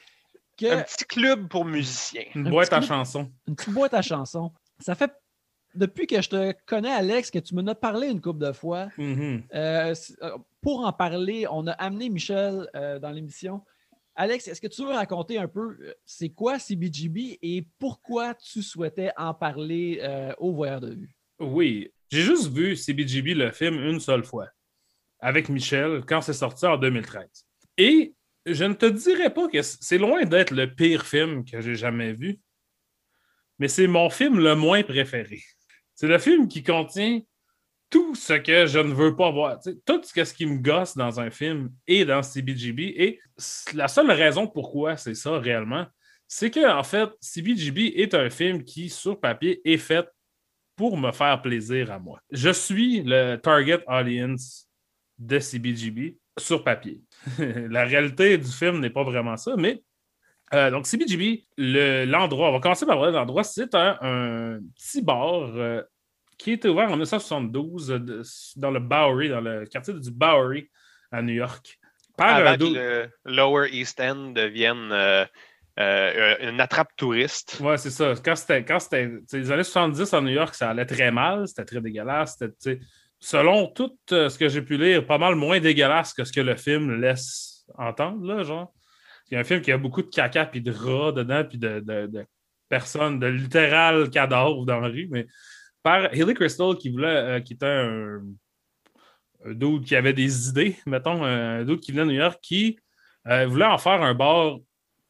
[0.59, 2.25] Que, Un petit club pour musiciens.
[2.35, 3.31] Une Un boîte à chansons.
[3.47, 4.51] une petite boîte à chansons.
[4.79, 5.13] Ça fait
[5.75, 8.89] depuis que je te connais, Alex, que tu m'en as parlé une couple de fois.
[8.97, 9.43] Mhm.
[9.55, 13.63] Euh, euh, pour en parler, on a amené Michel euh, dans l'émission.
[14.17, 19.11] Alex, est-ce que tu veux raconter un peu c'est quoi CBGB et pourquoi tu souhaitais
[19.17, 21.15] en parler euh, au voyeur de vue?
[21.39, 24.49] Oui, j'ai juste vu CBGB, le film, une seule fois,
[25.21, 27.29] avec Michel, quand c'est sorti en 2013.
[27.77, 28.15] Et
[28.47, 32.15] je ne te dirais pas que c'est loin d'être le pire film que j'ai jamais
[32.15, 32.41] vu,
[33.59, 35.43] mais c'est mon film le moins préféré.
[35.95, 37.21] C'est le film qui contient
[37.91, 39.59] tout ce que je ne veux pas voir.
[39.85, 42.95] Tout ce, qui me gosse dans un film et dans CBGB.
[42.97, 43.21] Et
[43.75, 45.87] la seule raison pourquoi c'est ça réellement,
[46.29, 50.07] c'est que en fait, CBGB est un film qui, sur papier, est fait
[50.75, 52.21] pour me faire plaisir à moi.
[52.31, 54.69] Je suis le target audience
[55.19, 57.01] de CBGB sur papier.
[57.39, 59.83] La réalité du film n'est pas vraiment ça, mais
[60.55, 65.51] euh, donc CBGB, le- l'endroit, on va commencer par l'endroit, c'est un, un petit bar
[65.57, 65.83] euh,
[66.39, 68.23] qui a été ouvert en 1972 euh, de-
[68.57, 70.69] dans le Bowery, dans le quartier du Bowery
[71.11, 71.79] à New York.
[72.17, 75.25] Par Avant que le Lower East End devienne euh,
[76.41, 77.59] une attrape touriste.
[77.61, 78.15] Ouais, c'est ça.
[78.25, 82.39] Quand c'était, les années 70 à New York, ça allait très mal, c'était très dégueulasse.
[83.21, 86.57] Selon tout ce que j'ai pu lire, pas mal moins dégueulasse que ce que le
[86.57, 88.73] film laisse entendre, là, genre.
[89.35, 92.07] A un film qui a beaucoup de caca puis de rats dedans, puis de, de-
[92.07, 92.25] de
[92.69, 95.27] personnes, de littéral cadavres dans la rue, mais
[95.83, 98.23] par Hilly Crystal qui voulait, euh, qui était un,
[99.45, 102.79] un dude qui avait des idées, mettons, un dude qui venait de New York, qui
[103.29, 104.59] euh, voulait en faire un bar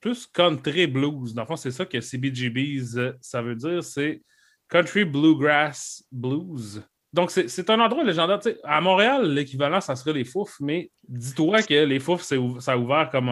[0.00, 1.34] plus country blues.
[1.34, 4.22] Dans le fond, c'est ça que CBGBs, euh, ça veut dire, c'est
[4.68, 6.82] country bluegrass blues.
[7.16, 8.38] Donc, c'est un endroit légendaire.
[8.62, 12.72] À Montréal, l'équivalent, ça serait les Fouf, mais dis-toi que les Fouf, c'est ou- ça
[12.72, 13.30] a ouvert comme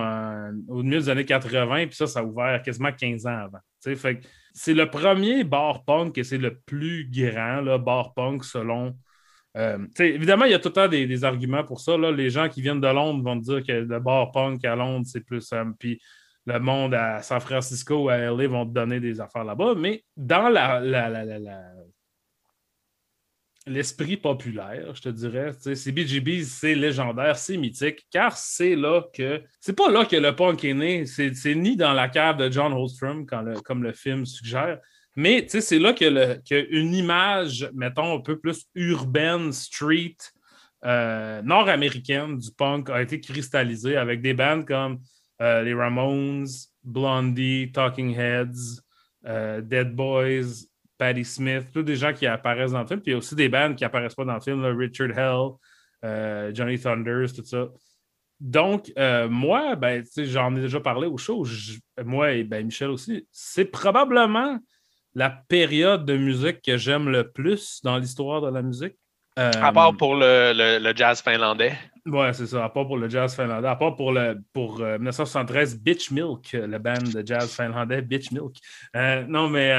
[0.69, 3.59] au milieu des années 80, puis ça, ça a ouvert quasiment 15 ans avant.
[4.55, 8.95] C'est le premier bar punk et c'est le plus grand là, bar punk selon.
[9.59, 11.97] euh, évidemment, il y a tout le temps des, arguments pour ça.
[11.99, 12.11] Là.
[12.11, 15.21] Les gens qui viennent de Londres vont dire que le bar punk à Londres, c'est
[15.25, 15.53] plus.
[15.53, 16.01] euh, puis
[16.47, 19.75] le monde à San Francisco ou à LA vont te donner des affaires là-bas.
[19.77, 21.63] Mais dans la- la- la- la-
[23.67, 29.43] l'esprit populaire, je te dirais, sais, CBGB, c'est légendaire, c'est mythique, car c'est là que.
[29.61, 31.07] C'est pas là que le punk est né.
[31.07, 34.79] C'est c'est ni dans la cave de John Holstrom, comme le film suggère.
[35.17, 40.17] Mais c'est là que, une image, mettons, un peu plus urbaine, street,
[40.85, 44.99] euh, nord-américaine du punk a été cristallisée avec des bands comme
[45.41, 46.47] euh, les Ramones,
[46.83, 48.83] Blondie, Talking Heads,
[49.27, 50.67] euh, Dead Boys,
[50.99, 53.01] Patti Smith, tous des gens qui apparaissent dans le film.
[53.01, 55.11] Puis il y a aussi des bands qui apparaissent pas dans le film, là, Richard
[55.19, 55.51] Hell,
[56.05, 57.67] euh, Johnny Thunders, tout ça.
[58.41, 61.45] Donc, euh, moi, ben, j'en ai déjà parlé au show.
[61.45, 63.27] Je- moi et ben, Michel aussi.
[63.33, 64.59] C'est probablement
[65.15, 68.95] la période de musique que j'aime le plus dans l'histoire de la musique.
[69.39, 71.73] Euh, À part pour le, le- le jazz finlandais.
[72.07, 72.65] Ouais, c'est ça.
[72.65, 73.67] À part pour le jazz finlandais.
[73.69, 78.31] À part pour, le, pour euh, 1973, Bitch Milk, le band de jazz finlandais Bitch
[78.31, 78.57] Milk.
[79.29, 79.73] Non, mais.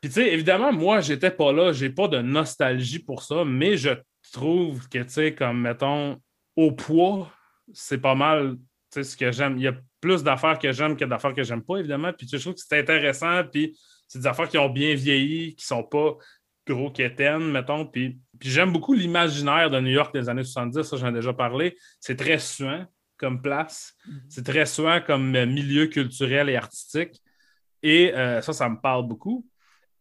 [0.00, 1.72] Puis, tu sais, évidemment, moi, j'étais pas là.
[1.72, 3.90] J'ai pas de nostalgie pour ça, mais je
[4.32, 6.20] trouve que, tu sais, comme, mettons,
[6.54, 7.30] au poids,
[7.72, 9.56] c'est pas mal, tu sais, ce que j'aime.
[9.56, 12.12] Il y a plus d'affaires que j'aime que d'affaires que j'aime pas, évidemment.
[12.12, 13.42] Puis, je trouve que c'est intéressant.
[13.44, 16.16] Puis, c'est des affaires qui ont bien vieilli, qui sont pas
[16.66, 17.86] gros quétaines, mettons.
[17.86, 21.32] Puis, puis j'aime beaucoup l'imaginaire de New York des années 70, ça j'en ai déjà
[21.32, 21.76] parlé.
[22.00, 23.94] C'est très suant comme place.
[24.28, 27.22] C'est très suant comme milieu culturel et artistique.
[27.82, 29.46] Et euh, ça, ça me parle beaucoup.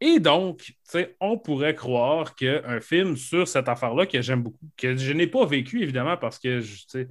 [0.05, 0.71] Et donc,
[1.19, 5.47] on pourrait croire qu'un film sur cette affaire-là que j'aime beaucoup, que je n'ai pas
[5.47, 7.07] vécu évidemment parce que je,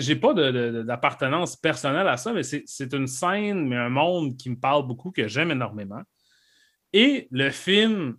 [0.00, 4.48] j'ai- pas d'appartenance personnelle à ça, mais c'est c'est une scène, mais un monde qui
[4.48, 6.00] me parle beaucoup, que j'aime énormément.
[6.94, 8.16] Et le film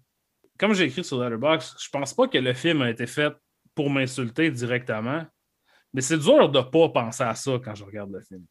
[0.59, 3.33] comme j'ai écrit sur Letterboxd, je pense pas que le film a été fait
[3.73, 5.25] pour m'insulter directement,
[5.91, 8.45] mais c'est dur de ne pas penser à ça quand je regarde le film.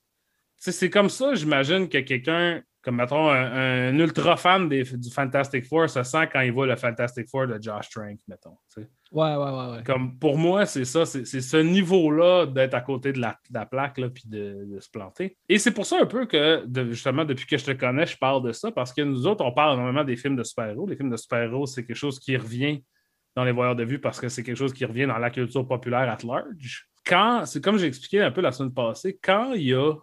[0.57, 6.03] C'est comme ça, j'imagine que quelqu'un, comme mettons un, ultra fan du Fantastic Four, se
[6.03, 8.57] sent quand il voit le Fantastic Four de Josh Trank, mettons.
[8.77, 9.83] Ouais, ouais, ouais, ouais.
[9.85, 14.09] Comme pour moi, c'est ça, c'est ce niveau-là d'être à côté de la, plaque là,
[14.09, 15.37] puis de, se planter.
[15.49, 18.43] Et c'est pour ça un peu que, justement, depuis que je te connais, je parle
[18.43, 20.87] de ça, parce que nous autres, on parle énormément des films de super-héros.
[20.87, 22.83] Les films de super-héros, c'est quelque chose qui revient
[23.37, 25.67] dans les voyeurs de vue parce que c'est quelque chose qui revient dans la culture
[25.67, 26.89] populaire at large.
[27.07, 29.95] Quand, c'est comme j'ai expliqué un peu la semaine passée, quand il y a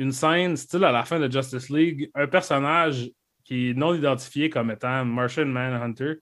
[0.00, 3.10] une scène, style à la fin de Justice League, un personnage
[3.44, 6.14] qui est non identifié comme étant Martian Manhunter,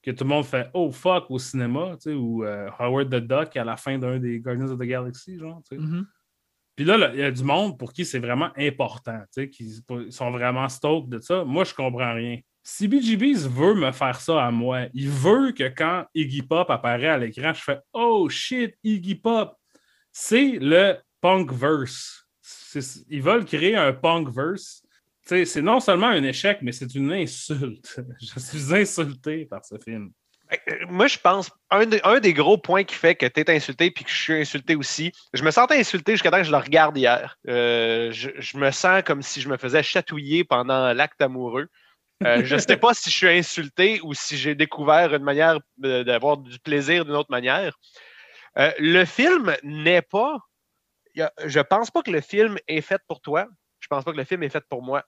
[0.00, 3.64] que tout le monde fait Oh fuck au cinéma, ou euh, Howard the Duck à
[3.64, 5.60] la fin d'un des Guardians of the Galaxy, genre.
[5.72, 6.04] Mm-hmm.
[6.76, 10.68] Puis là, il y a du monde pour qui c'est vraiment important, qui sont vraiment
[10.68, 11.42] stoked de ça.
[11.42, 12.38] Moi, je comprends rien.
[12.62, 14.82] CBGBs veut me faire ça à moi.
[14.94, 19.56] Il veut que quand Iggy Pop apparaît à l'écran, je fais Oh shit, Iggy Pop.
[20.12, 22.25] C'est le punk verse.
[23.08, 24.82] Ils veulent créer un punk verse.
[25.22, 28.00] C'est non seulement un échec, mais c'est une insulte.
[28.20, 30.12] je suis insulté par ce film.
[30.52, 31.86] Euh, moi, je pense, un,
[32.20, 35.10] des gros points qui fait que tu es insulté puis que je suis insulté aussi,
[35.32, 37.36] je me sentais insulté jusqu'à temps que je le regarde hier.
[37.48, 41.68] Euh, je, je, me sens comme si je me faisais chatouiller pendant l'acte amoureux.
[42.24, 45.58] Euh, je ne sais pas si je suis insulté ou si j'ai découvert une manière
[45.78, 47.78] d'avoir du plaisir d'une autre manière.
[48.58, 50.38] Euh, le film n'est pas.
[51.16, 53.46] Je ne pense pas que le film est fait pour toi.
[53.80, 55.04] Je ne pense pas que le film est fait pour moi.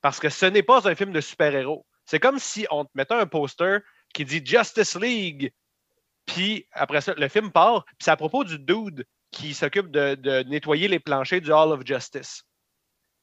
[0.00, 1.86] Parce que ce n'est pas un film de super-héros.
[2.04, 3.80] C'est comme si on te mettait un poster
[4.12, 5.52] qui dit Justice League,
[6.26, 10.14] puis après ça, le film part, puis c'est à propos du dude qui s'occupe de,
[10.14, 12.44] de, nettoyer les planchers du Hall of Justice.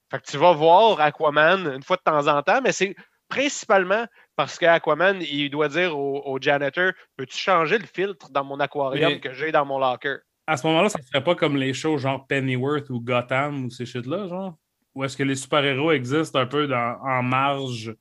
[0.09, 2.95] Fait que tu vas voir Aquaman une fois de temps en temps, mais c'est
[3.29, 4.05] principalement
[4.35, 9.33] parce qu'Aquaman, il doit dire au, janitor Peux-tu changer le filtre dans mon aquarium que
[9.33, 12.25] j'ai dans mon locker À ce moment-là, ça ne serait pas comme les shows genre
[12.27, 14.57] Pennyworth ou Gotham ou ces shit-là, genre?
[14.95, 17.95] Ou est-ce que les super-héros existent un peu en marge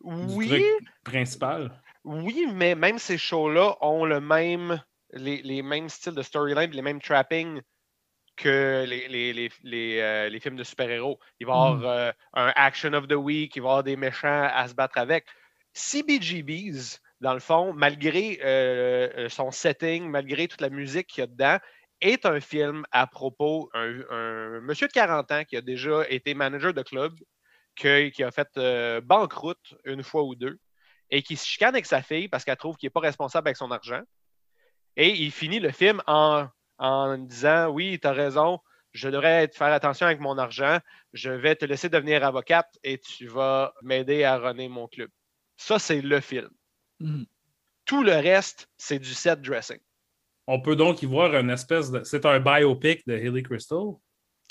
[0.00, 0.48] oui.
[0.48, 0.64] du truc
[1.04, 1.82] principal?
[2.04, 6.82] Oui, mais même ces shows-là ont le même, les, les mêmes styles de storyline, les
[6.82, 7.60] mêmes trappings
[8.36, 11.18] que les, les, les, euh, les films de super-héros.
[11.38, 11.84] Il va y avoir hmm.
[11.84, 14.98] euh, un Action of the Week, il va y avoir des méchants à se battre
[14.98, 15.26] avec.
[15.74, 21.26] CBGBs, dans le fond, malgré euh, son setting, malgré toute la musique qu'il y a
[21.26, 21.58] dedans,
[22.02, 26.74] est un film à propos d'un monsieur de 40 ans qui a déjà été manager
[26.74, 27.14] de club,
[27.76, 28.48] qui, qui a fait
[29.04, 30.58] banqueroute une fois ou deux,
[31.10, 33.56] et qui se chicane avec sa fille parce qu'elle trouve qu'il n'est pas responsable avec
[33.56, 34.02] son argent.
[34.96, 36.48] Et il finit le film en
[36.82, 38.58] en disant Oui, tu as raison,
[38.92, 40.78] je devrais faire attention avec mon argent,
[41.12, 45.08] je vais te laisser devenir avocate et tu vas m'aider à runner mon club.
[45.56, 46.50] Ça, c'est le film.
[47.00, 47.26] Mhm.
[47.84, 49.78] Tout le reste, c'est du set dressing.
[50.46, 52.02] On peut donc y voir une espèce de.
[52.04, 53.92] C'est un biopic de Hilly Crystal.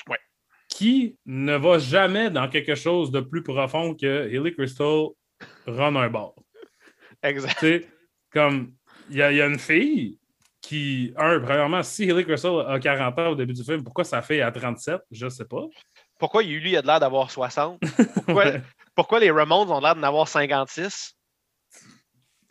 [0.08, 0.18] Oui.
[0.70, 5.08] Qui ne va jamais dans quelque chose de plus profond que Hilly Crystal
[5.68, 6.34] run un bar.
[7.24, 7.66] Exact.
[8.32, 8.74] comme
[9.10, 10.18] il y, a une fille
[10.62, 14.22] qui, un, premièrement, si Hilly Crystal a 40 ans au début du film, pourquoi sa
[14.22, 15.66] fille a 37 Je ne sais pas.
[16.18, 17.82] Pourquoi lui a l'air d'avoir 60
[18.96, 21.16] pourquoi, les Ramones ont l'air d'en avoir 56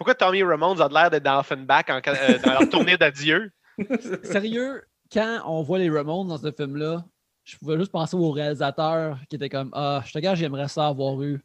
[0.00, 3.52] Pourquoi Tommy Ramones a l'air d'être dans Offenbach euh, dans leur tournée d'adieu?
[4.22, 4.82] Sérieux,
[5.12, 7.04] quand on voit les Ramones dans ce film-là,
[7.44, 10.86] je pouvais juste penser au réalisateur qui était comme Ah, je te gars, j'aimerais ça
[10.86, 11.44] avoir eu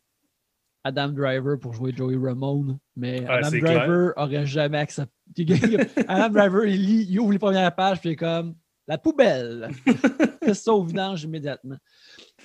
[0.85, 5.11] Adam Driver pour jouer Joey Ramone, mais Adam Driver aurait jamais accepté.
[6.07, 8.55] Adam Driver, il, lit, il ouvre les premières pages, puis il est comme
[8.87, 9.69] la poubelle.
[10.41, 11.75] C'est ça au vidange immédiatement.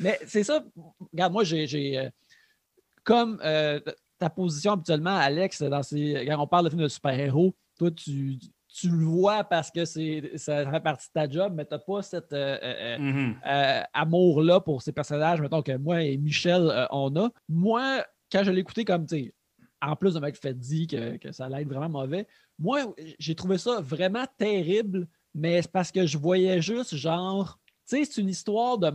[0.00, 0.64] Mais c'est ça,
[1.12, 1.98] regarde, moi, j'ai.
[1.98, 2.10] Euh,
[3.04, 3.80] comme euh,
[4.20, 8.38] ta position habituellement, Alex, dans ces, quand on parle de films de super-héros, toi, tu,
[8.68, 11.80] tu le vois parce que c'est, ça fait partie de ta job, mais tu n'as
[11.80, 13.86] pas cet euh, mm-hmm.
[13.94, 17.30] amour-là pour ces personnages, mettons que moi et Michel, on a.
[17.48, 19.34] Moi, quand je l'ai écouté comme, tu
[19.82, 22.26] en plus de m'être fait dire que, que ça allait être vraiment mauvais,
[22.58, 27.58] moi, j'ai trouvé ça vraiment terrible, mais c'est parce que je voyais juste, genre,
[27.88, 28.92] tu sais, c'est une histoire de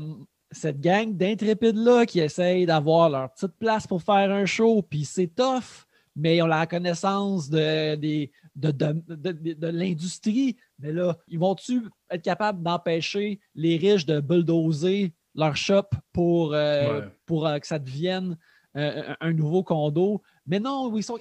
[0.55, 5.27] cette gang d'intrépides-là qui essayent d'avoir leur petite place pour faire un show, puis c'est
[5.27, 5.85] tough,
[6.15, 10.55] mais ils ont la connaissance de, de, de, l'industrie.
[10.79, 17.01] Mais là, ils vont-tu être capables d'empêcher les riches de bulldozer leur shop pour, euh,
[17.25, 18.37] pour euh, que ça devienne
[18.77, 20.21] euh, un nouveau condo?
[20.47, 21.17] Mais non, ils sont.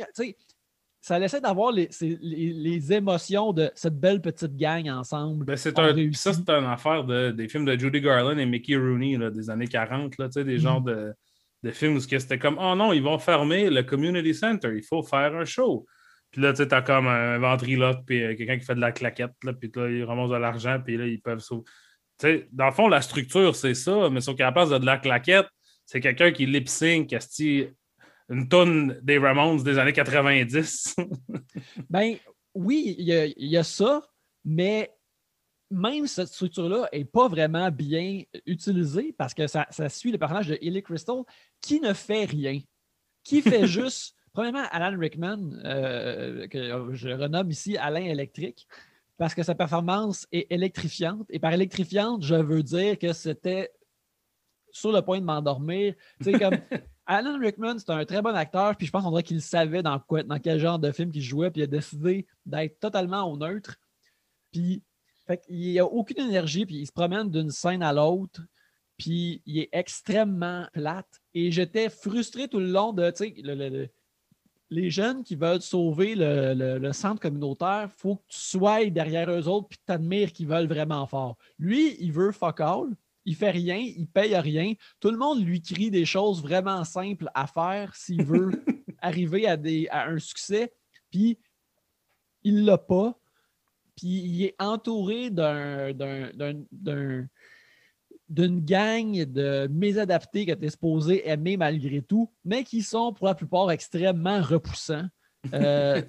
[1.04, 5.44] Ça laissait d'avoir les, les, émotions de cette belle petite gang ensemble.
[5.44, 8.74] Ben, c'est un, ça, c'est une affaire de, des films de Judy Garland et Mickey
[8.74, 10.58] Rooney là, des années 40, là, des mm.
[10.58, 11.12] genres de,
[11.62, 15.02] de, films où c'était comme Oh non, ils vont fermer le community center, il faut
[15.02, 15.84] faire un show.
[16.30, 19.32] Puis là, tu t'as comme un ventriloque, puis euh, quelqu'un qui fait de la claquette,
[19.42, 21.64] là, puis là, ils remontent de l'argent, puis là, ils peuvent sauver.
[22.50, 25.48] Dans le fond, la structure, c'est ça, mais sur capable de de la claquette,
[25.84, 27.14] c'est quelqu'un qui lip sync,
[28.28, 30.96] une tonne des Ramones des années 90.
[31.90, 32.16] ben
[32.54, 34.02] oui, il y, y, a ça,
[34.44, 34.94] mais
[35.70, 40.58] même cette structure-là n'est pas vraiment bien utilisée parce que ça, suit le personnage de
[40.60, 41.22] Ellie Crystal
[41.60, 42.60] qui ne fait rien,
[43.22, 48.66] qui fait juste, premièrement, Alan Rickman, euh, que je renomme ici Alain électrique,
[49.16, 51.26] parce que sa performance est électrifiante.
[51.30, 53.72] Et par électrifiante, je veux dire que c'était
[54.70, 55.94] sur le point de m'endormir.
[56.22, 56.56] Tu sais, comme
[57.06, 59.98] Alan Rickman, c'est un très bon acteur, puis je pense qu'on dirait qu'il savait dans,
[59.98, 63.36] quoi, dans quel genre de film il jouait, puis il a décidé d'être totalement au
[63.36, 63.76] neutre.
[64.52, 64.82] Puis
[65.26, 68.42] fait il n'y a aucune énergie, puis il se promène d'une scène à l'autre,
[68.96, 71.22] puis il est extrêmement plate.
[71.34, 73.90] Et j'étais frustré tout le long de, tu sais,
[74.70, 79.48] les jeunes qui veulent sauver le, centre communautaire, il faut que tu sois derrière eux
[79.48, 81.36] autres, puis t'admires qu'ils veulent vraiment fort.
[81.58, 82.88] Lui, il veut fuck all,
[83.24, 84.74] il fait rien, il paye rien.
[85.00, 88.50] Tout le monde lui crie des choses vraiment simples à faire s'il veut
[89.00, 90.72] arriver à, des, à un succès,
[91.10, 91.38] puis
[92.42, 93.18] il l'a pas
[93.96, 97.28] puis il est entouré d'une
[98.64, 103.34] gang de mésadaptés que tu es supposé aimer malgré tout, mais qui sont pour la
[103.34, 105.06] plupart extrêmement repoussants.
[105.52, 106.00] Euh,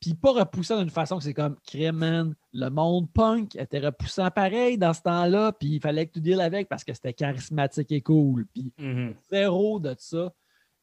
[0.00, 4.76] puis pas repoussants d'une façon que c'est comme Crémen, le monde punk était repoussant pareil
[4.76, 8.00] dans ce temps-là, puis il fallait que tu deals avec parce que c'était charismatique et
[8.00, 8.46] cool.
[8.52, 9.14] Puis mm-hmm.
[9.30, 10.32] zéro de ça.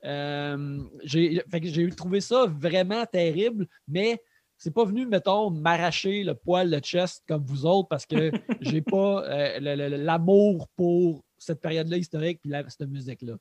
[0.05, 4.22] Euh, j'ai trouvé ça vraiment terrible, mais
[4.57, 8.32] c'est pas venu, mettons, m'arracher le poil, le chest comme vous autres parce que
[8.62, 13.34] j'ai pas euh, l'amour pour cette période-là historique et cette musique-là.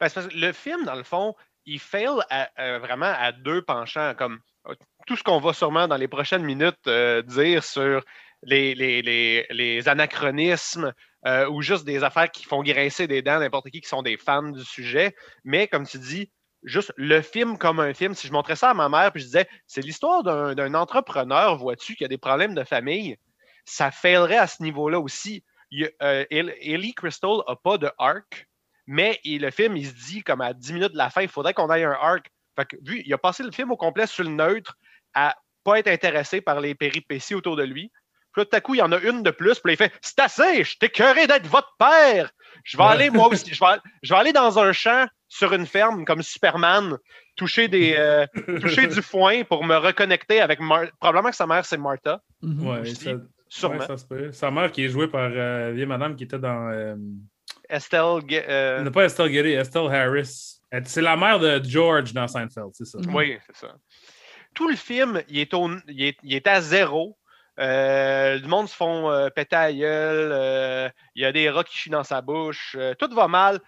[0.00, 1.34] Ben, parce que le film, dans le fond,
[1.68, 2.08] il fail
[2.56, 4.74] vraiment à deux penchants, comme euh,
[5.06, 8.02] tout ce qu'on va sûrement dans les prochaines minutes euh, dire sur
[8.42, 10.92] les, anachronismes
[11.50, 14.50] ou juste des affaires qui font grincer des dents n'importe qui qui sont des fans
[14.50, 15.14] du sujet.
[15.44, 16.30] Mais comme tu dis,
[16.62, 18.14] juste le film comme un film.
[18.14, 21.96] Si je montrais ça à ma mère puis je disais, c'est l'histoire d'un entrepreneur, vois-tu,
[21.96, 23.16] qui a des problèmes de famille,
[23.64, 25.44] ça failerait à ce niveau-là aussi.
[26.02, 28.47] Euh, Ellie Crystal n'a pas de arc,
[28.90, 31.52] mais le film, il se dit, comme à 10 minutes de la fin, il faudrait
[31.52, 32.30] qu'on ait un arc.
[32.56, 34.78] Fait que, vu, il a passé le film au complet sur le neutre
[35.12, 37.92] à pas être intéressé par les péripéties autour de lui.
[38.32, 39.92] Puis là, tout à coup, il y en a une de plus, puis il fait
[40.00, 42.30] C'est assez, je t'ai d'être votre père.
[42.64, 45.66] Je vais aller, moi aussi, je vais, je vais aller dans un champ sur une
[45.66, 46.96] ferme comme Superman,
[47.36, 48.26] toucher, des, euh,
[48.62, 50.60] toucher du foin pour me reconnecter avec.
[50.98, 52.22] Probablement que sa mère, c'est Martha.
[52.42, 53.10] Oui, ça,
[53.50, 53.86] sûrement.
[53.86, 54.32] ça se peut.
[54.32, 56.70] Sa mère qui est jouée par euh, vieille madame qui était dans.
[56.70, 56.96] Euh...
[57.68, 58.20] Estelle.
[58.32, 58.90] Euh...
[58.90, 60.60] pas Estelle Getty, Estelle Harris.
[60.84, 62.98] C'est la mère de George dans Seinfeld, c'est ça.
[63.08, 63.74] Oui, c'est ça.
[64.54, 65.52] Tout le film, il est,
[66.22, 67.16] il est, à zéro.
[67.58, 70.92] Euh, le monde se font péter à gueule.
[71.14, 72.76] il y a des rats qui chient dans sa bouche.
[72.98, 73.60] tout va mal.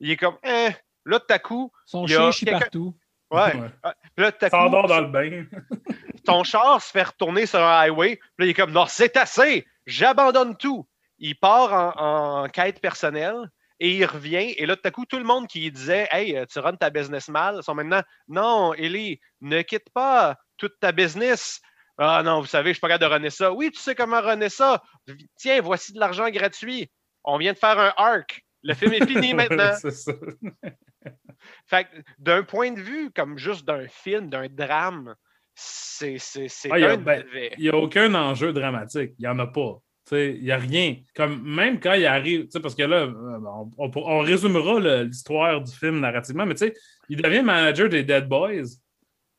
[0.00, 0.70] Il est comme, eh,
[1.06, 1.72] Là, tout à coup.
[1.86, 2.94] Son chien chie partout.
[3.30, 3.52] Ouais.
[3.82, 4.88] Ah, là, tout à coup.
[4.88, 5.46] dans le bain.
[6.24, 8.18] ton char se fait retourner sur un highway.
[8.38, 9.64] Là, il est comme, non, c'est assez.
[9.86, 10.86] J'abandonne tout.
[11.18, 13.50] Il part en, quête personnelle
[13.80, 14.54] et il revient.
[14.56, 17.28] Et là, tout à coup, tout le monde qui disait Hey, tu runs ta business
[17.28, 21.60] mal, sont maintenant Non, Ellie, ne quitte pas toute ta business.
[21.98, 23.52] Ah non, vous savez, je suis pas capable de runner ça.
[23.52, 24.82] Oui, tu sais comment runner ça.
[25.36, 26.90] Tiens, voici de l'argent gratuit.
[27.24, 28.44] On vient de faire un arc.
[28.62, 29.74] Le film est fini maintenant.
[29.80, 30.12] c'est ça.
[31.66, 31.88] fait
[32.18, 35.14] d'un point de vue comme juste d'un film, d'un drame,
[35.54, 36.18] c'est
[36.70, 39.12] ah, Il n'y a, aucun enjeu dramatique.
[39.18, 39.80] Il n'y en a pas.
[40.12, 40.96] Il n'y a rien.
[41.14, 43.38] Comme même quand il arrive, parce que là, euh,
[43.78, 46.54] on, résumera l'histoire du film narrativement, mais
[47.08, 48.78] il devient manager des Dead Boys.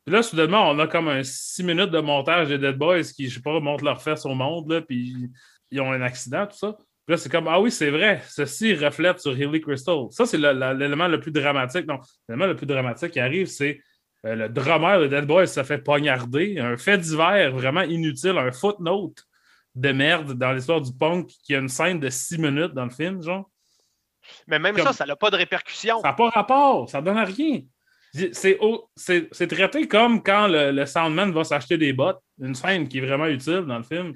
[0.05, 3.29] Puis là, soudainement, on a comme un six minutes de montage des Dead Boys qui,
[3.29, 5.29] je sais pas, montrent leurs fesses au monde, là, puis
[5.71, 9.19] ils ont un accident, tout ça là, c'est comme, ah oui, c'est vrai, ceci reflète
[9.19, 10.07] sur Hilly Crystal.
[10.11, 11.87] Ça, c'est l'élément le, plus dramatique.
[11.87, 13.79] Non, l'élément le plus dramatique qui arrive, c'est
[14.25, 16.59] euh, le drummer de Dead Boys se fait poignarder.
[16.59, 19.23] Un fait divers vraiment inutile, un footnote
[19.77, 22.89] de merde dans l'histoire du punk qui a une scène de six minutes dans le
[22.89, 23.49] film, genre.
[24.47, 26.01] Mais même ça, ça n'a pas de répercussion.
[26.01, 27.61] Ça n'a pas rapport, ça ne donne à rien.
[28.33, 33.05] C'est traité comme quand le, le Soundman va s'acheter des bottes, une scène qui est
[33.05, 34.13] vraiment utile dans le film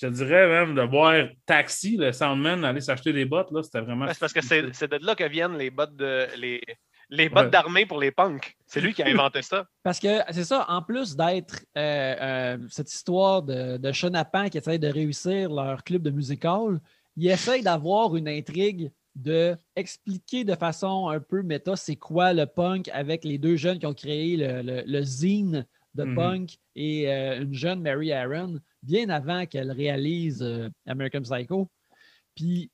[0.00, 3.80] je te dirais même de voir Taxi, le Soundman, aller s'acheter des bottes, là, c'était
[3.80, 4.06] vraiment.
[4.08, 6.62] C'est parce que c'est de là que viennent les bottes de les,
[7.10, 8.56] les bottes d'armée pour les punks.
[8.66, 9.66] C'est lui qui a inventé ça.
[9.82, 14.78] Parce que c'est ça, en plus d'être euh, euh, cette histoire de, de qui essayent
[14.78, 16.80] de réussir leur club de musical,
[17.16, 22.46] ils essayent d'avoir une intrigue de expliquer de façon un peu méta c'est quoi le
[22.46, 26.14] punk avec les deux jeunes qui ont créé le, le, le zine de Mhm.
[26.14, 31.68] punk et euh, une jeune Mary Aaron bien avant qu'elle réalise euh, American Psycho.
[32.36, 32.70] Puis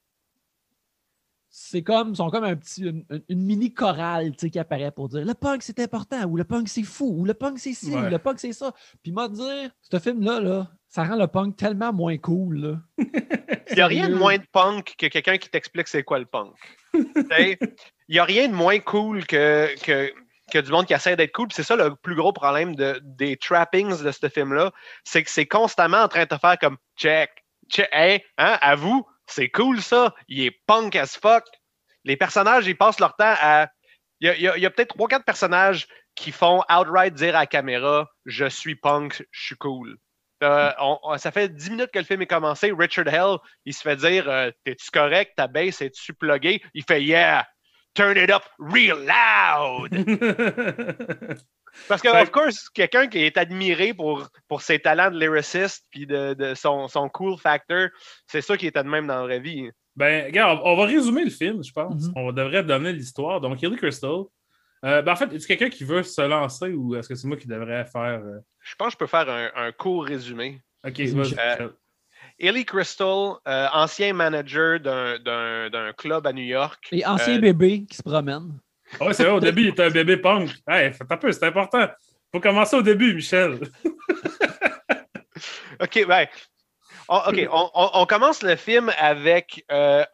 [1.56, 4.90] c'est comme, ils sont comme un petit, une, une mini chorale tu sais, qui apparaît
[4.90, 7.74] pour dire le punk c'est important, ou le punk c'est fou, ou le punk c'est
[7.74, 8.72] ci, ou le punk c'est ça.
[9.04, 12.56] Puis moi, dire, ce film-là, là, ça rend le punk tellement moins cool.
[12.56, 12.76] Là.
[13.70, 16.26] Il n'y a rien de moins de punk que quelqu'un qui t'explique c'est quoi le
[16.26, 16.54] punk.
[16.92, 17.56] Il
[18.08, 20.12] n'y a rien de moins cool que, que,
[20.52, 21.46] que du monde qui essaie d'être cool.
[21.46, 24.72] Puis C'est ça le plus gros problème de, des trappings de ce film-là.
[25.04, 27.30] C'est que c'est constamment en train de te faire comme check,
[27.70, 30.14] check, hey, hein, à vous, c'est cool ça.
[30.28, 31.44] Il est punk as fuck.
[32.04, 33.68] Les personnages, ils passent leur temps à.
[34.20, 38.46] Il y a, a- peut-être 3-4 personnages qui font outright dire à la caméra Je
[38.46, 39.96] suis punk, je suis cool.
[40.42, 40.70] Euh,
[41.18, 42.72] ça fait 10 minutes que le film est commencé.
[42.76, 45.32] Richard Hell, il se fait dire euh, T'es-tu correct?
[45.36, 47.46] Ta bass est-tu pluguée Il fait Yeah,
[47.94, 49.90] turn it up real loud.
[51.88, 56.06] Parce que, of course, quelqu'un qui est admiré pour, pour ses talents de lyriciste puis
[56.06, 57.88] de, de son, son cool factor,
[58.28, 59.68] c'est ça qui était de même dans la vraie vie.
[59.96, 62.08] Ben, regarde, on va résumer le film, je pense.
[62.08, 62.12] Mhm.
[62.16, 63.40] On devrait donner l'histoire.
[63.40, 64.22] Donc, Hilly Crystal.
[64.84, 67.36] Euh, ben, en fait, est-ce quelqu'un qui veut se lancer ou est-ce que c'est moi
[67.36, 68.20] qui devrais faire.
[68.24, 70.60] euh, Je pense que je peux faire un, un court résumé.
[70.86, 71.68] Ok, Vas-y, vas-y.
[72.38, 76.88] Ellie Crystal, euh, ancien manager d'un- d'un d'un club à New York.
[76.92, 78.58] Et ancien Euh, bébé qui se promène.
[79.00, 80.50] Ah ouais, c'est vrai, au début, il était un bébé punk.
[80.68, 81.86] Hey, faites un peu, c'est important.
[82.32, 83.60] Faut commencer au début, Michel.
[85.80, 86.26] OK, ben,
[87.08, 90.04] on, OK, on, on- on commence le film avec euh,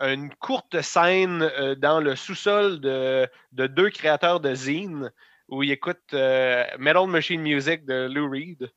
[0.00, 5.10] une courte scène euh, dans le sous-sol de, de deux créateurs de zine
[5.48, 8.70] où ils écoutent euh, Metal Machine Music de Lou Reed.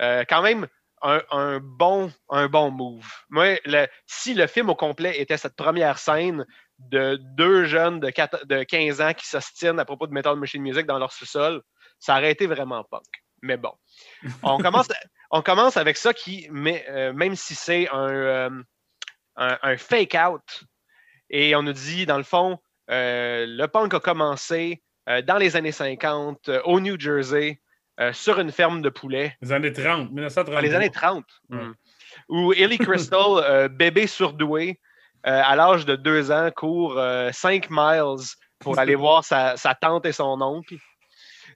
[0.00, 0.66] Euh, quand même,
[1.02, 3.06] un, un bon, un bon move.
[3.30, 6.46] Moi, le- si le film au complet était cette première scène
[6.78, 10.62] de deux jeunes de, 4 de 15 ans qui s'ostinent à propos de Metal Machine
[10.62, 11.62] Music dans leur sous-sol,
[11.98, 13.04] ça aurait été vraiment punk.
[13.42, 13.72] Mais bon.
[14.42, 14.88] On commence,
[15.30, 18.50] on commence avec ça qui, mais, euh, même si c'est un, euh,
[19.36, 20.64] un, un fake-out,
[21.30, 22.58] et on nous dit, dans le fond,
[22.90, 24.82] euh, le punk a commencé
[25.24, 27.61] dans les années 50 euh, au New Jersey
[28.08, 29.36] euh, sur une ferme de poulets.
[29.42, 30.54] Les années 30, 1930.
[30.54, 31.24] Dans les années 30.
[31.50, 31.58] Ouais.
[31.58, 31.74] Mm.
[32.28, 34.80] Où Ellie Crystal, euh, bébé surdoué,
[35.26, 37.00] euh, à l'âge de deux ans, court
[37.32, 38.26] 5 miles
[38.58, 40.76] pour aller voir sa, sa tante et son oncle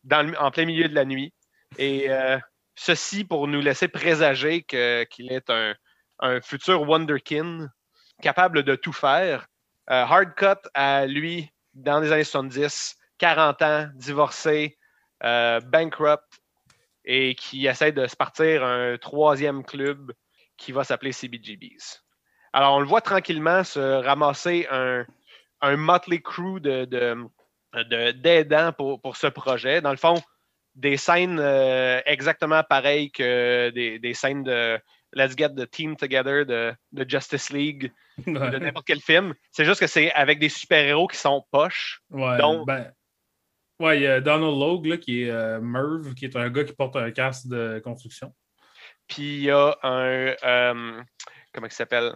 [0.04, 1.32] dans le- en plein milieu de la nuit.
[1.78, 2.08] Et
[2.76, 5.74] ceci pour nous laisser présager que- qu'il est un,
[6.20, 7.68] un futur Wonderkin
[8.22, 9.46] capable de tout faire.
[9.90, 14.78] Euh, hardcut à lui dans les années 70, 40 ans, divorcé,
[15.24, 16.24] euh, bankrupt,
[17.04, 20.12] et qui essaie de se partir un troisième club
[20.56, 22.02] qui va s'appeler CBGBs.
[22.52, 25.04] Alors, on le voit tranquillement se ramasser un,
[25.60, 27.16] un motley crew de, de,
[27.74, 29.80] de- d'aidants pour, pour ce projet.
[29.80, 30.20] Dans le fond,
[30.74, 34.78] des scènes euh, exactement pareilles que des, des scènes de
[35.12, 37.92] Let's Get the Team Together de, de Justice League,
[38.26, 39.34] de n'importe quel film.
[39.52, 42.00] C'est juste que c'est avec des super-héros qui sont poches.
[42.10, 42.90] Ouais, Donc- ben,
[43.80, 46.64] ouais, il y a Donald Logue, là, qui est euh, Merv, qui est un gars
[46.64, 48.32] qui porte un casque de construction.
[49.08, 50.34] Puis il y a un.
[50.44, 51.02] euh,
[51.52, 52.14] comment il s'appelle?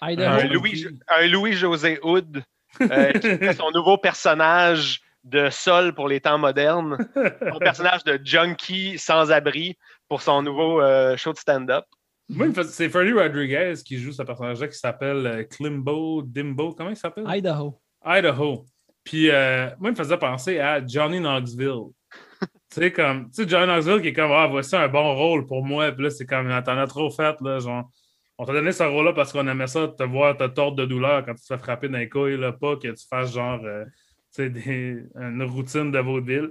[0.00, 0.44] Un.
[0.48, 2.42] Louis, un Louis-José Hood
[2.80, 6.96] euh, qui fait son nouveau personnage de sol pour les temps modernes.
[7.14, 11.84] Son personnage de junkie sans-abri pour son nouveau euh, show de stand-up.
[12.28, 16.72] Moi, c'est Freddy Rodriguez qui joue ce personnage-là qui s'appelle Klimbo Dimbo.
[16.72, 17.24] Comment il s'appelle?
[17.28, 17.80] Idaho.
[18.04, 18.64] Idaho.
[19.04, 21.90] Puis, euh, moi, il me faisait penser à Johnny Knoxville.
[22.40, 25.46] tu sais, comme, tu sais, Johnny Knoxville qui est comme, ah, voici un bon rôle
[25.46, 25.90] pour moi.
[25.92, 27.90] Puis là, c'est comme, t'en as trop fait, là, genre.
[28.38, 31.24] On t'a donné ce rôle-là parce qu'on aimait ça, te voir te tordre de douleur
[31.24, 33.90] quand tu te fais frapper d'un couille, là, pas que tu fasses genre, euh, tu
[34.30, 36.50] sais, des- une routine de vaudeville.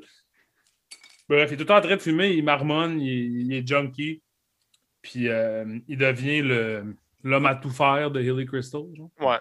[1.27, 3.67] Bref, il est tout le temps en train de fumer, il marmonne, il, il est
[3.67, 4.21] junkie.
[5.01, 8.83] Puis, euh, il devient le- l'homme à tout faire de Hilly Crystal.
[8.93, 9.09] Genre.
[9.19, 9.39] Ouais.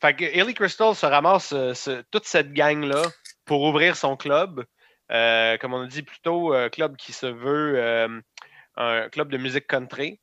[0.00, 3.02] Fait que Ellie Crystal se ramasse euh, toute cette gang-là
[3.44, 4.64] pour ouvrir son club.
[5.12, 8.20] Euh, comme on a dit plus tôt, un club qui se veut euh,
[8.76, 10.20] un club de musique country.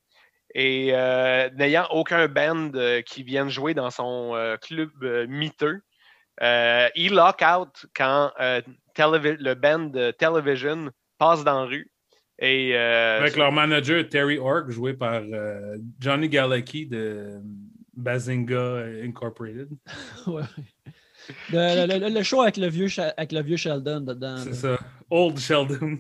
[0.55, 5.81] Et euh, n'ayant aucun band euh, qui vienne jouer dans son euh, club euh, miteux,
[6.41, 8.61] euh, il lock out quand euh,
[8.97, 11.89] le band Television passe dans la rue.
[12.39, 17.39] Et, euh, Avec leur manager Terry Ork, joué par euh, Johnny Galecki de
[17.93, 19.69] Bazinga Incorporated.
[20.27, 20.43] Ouais.
[21.51, 24.37] Le, le- le- le show avec le vieux, Sha- avec le vieux Sheldon dedans.
[24.37, 24.77] C'est ça.
[25.09, 25.99] Old Sheldon.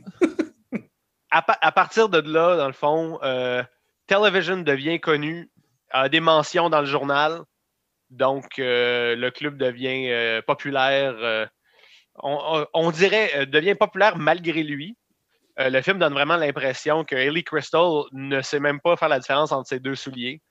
[1.31, 3.63] à, pa- à partir de là, dans le fond, euh,
[4.07, 5.49] Television devient connu,
[5.91, 7.41] a des mentions dans le journal.
[8.09, 11.15] Donc, euh, le club devient euh, populaire.
[11.19, 11.45] euh,
[12.15, 14.97] on, on- on dirait, euh, devient populaire malgré lui.
[15.59, 19.19] euh, le film donne vraiment l'impression que Ellie Crystal ne sait même pas faire la
[19.19, 20.41] différence entre ses deux souliers.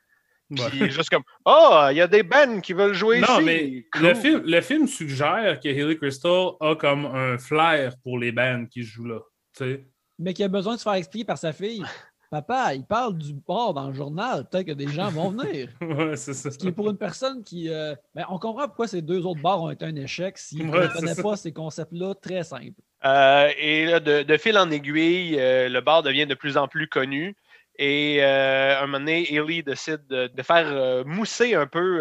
[0.54, 3.36] Puis il est juste comme Oh, il y a des bands qui veulent jouer Non,
[3.36, 3.44] ici.
[3.44, 4.02] mais Cool.
[4.08, 8.66] le, film, le film suggère que Haley Crystal a comme un flair pour les bands
[8.70, 9.18] qui jouent là.
[9.56, 9.86] tu sais.
[10.18, 11.82] Mais qui a besoin de se faire expliquer par sa fille.
[12.30, 14.48] Papa, il parle du bord dans le journal.
[14.50, 15.68] Peut-être que des gens vont venir.
[15.82, 16.50] ouais, c'est ça.
[16.50, 17.68] Ce qui est pour une personne qui.
[17.68, 20.72] euh, ben, on comprend pourquoi ces deux autres bars ont été un échec s'ils ne
[20.72, 22.80] Ouais, c'est pas ces concepts-là très simples.
[23.04, 26.68] Euh, et là, de, de fil en aiguille, euh, le bar devient de plus en
[26.68, 27.36] plus connu.
[27.78, 32.00] Et euh, un moment donné, Ellie décide de, de faire euh, mousser un peu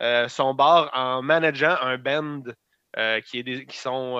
[0.00, 2.42] euh, son bar en manageant un band
[3.26, 4.18] qui, est des- qui sont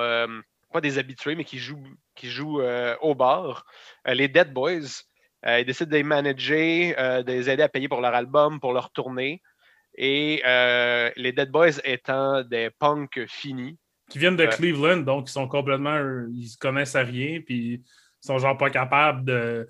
[0.72, 1.82] pas des habitués, mais qui jouent,
[2.14, 2.60] qui jouent
[3.00, 3.64] au bar,
[4.06, 5.02] les Dead Boys.
[5.46, 8.90] Il décide de les manager, de les aider à payer pour leur album, pour leur
[8.90, 9.40] tournée.
[9.96, 10.42] Et
[11.16, 13.78] les Dead Boys étant des punks finis,
[14.10, 15.98] Qui viennent de Cleveland, donc ils sont complètement.
[16.32, 17.82] Ils se connaissent à rien, puis ils
[18.20, 19.66] sont genre pas capables de.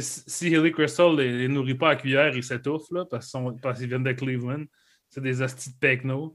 [0.00, 3.32] Si Haley Crystal les, les nourrit pas à cuillère, ils s'étouffent, parce
[3.78, 4.64] qu'ils viennent de Cleveland.
[5.08, 6.34] C'est des hosties de pecno,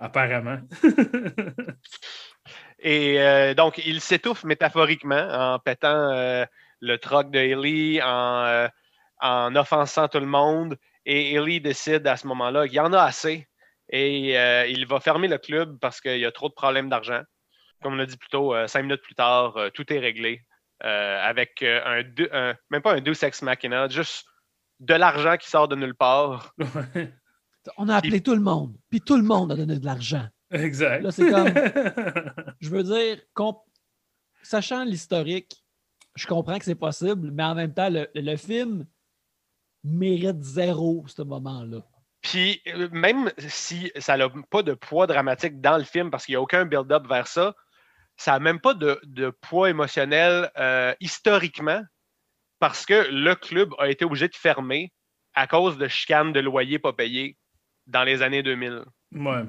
[0.00, 0.58] apparemment.
[2.80, 6.44] Et euh, donc, il s'étouffe métaphoriquement en pétant euh,
[6.80, 8.68] le troc de Ellie, en, euh,
[9.20, 10.76] en offensant tout le monde.
[11.06, 13.46] Et Ellie décide à ce moment-là qu'il y en a assez.
[13.88, 14.34] Et
[14.70, 17.22] il va fermer le club parce qu'il y a trop de problèmes d'argent.
[17.82, 20.42] Comme on l'a dit plus tôt, cinq minutes plus tard, tout est réglé.
[20.84, 24.24] Euh, avec euh, un, deux- un- même pas un Deus Ex Machina, juste
[24.80, 26.54] de l'argent qui sort de nulle part.
[27.76, 30.26] On a appelé tout le monde, puis tout le monde a donné de l'argent.
[30.50, 31.02] exact.
[31.02, 31.46] Là, c'est comme-
[32.60, 33.62] Je veux dire, comp-
[34.42, 35.64] sachant l'historique,
[36.16, 38.84] je comprends que c'est possible, mais en même temps, le, le film
[39.84, 41.78] mérite zéro ce moment-là.
[42.20, 46.34] Puis, euh, même si ça n'a pas de poids dramatique dans le film, parce qu'il
[46.34, 47.54] n'y a aucun build-up vers ça,
[48.16, 51.82] ça n'a même pas de, de poids émotionnel euh, historiquement,
[52.58, 54.92] parce que le club a été obligé de fermer
[55.34, 57.36] à cause de chicanes de loyers pas payés
[57.86, 58.84] dans les années 2000.
[59.12, 59.42] ouais.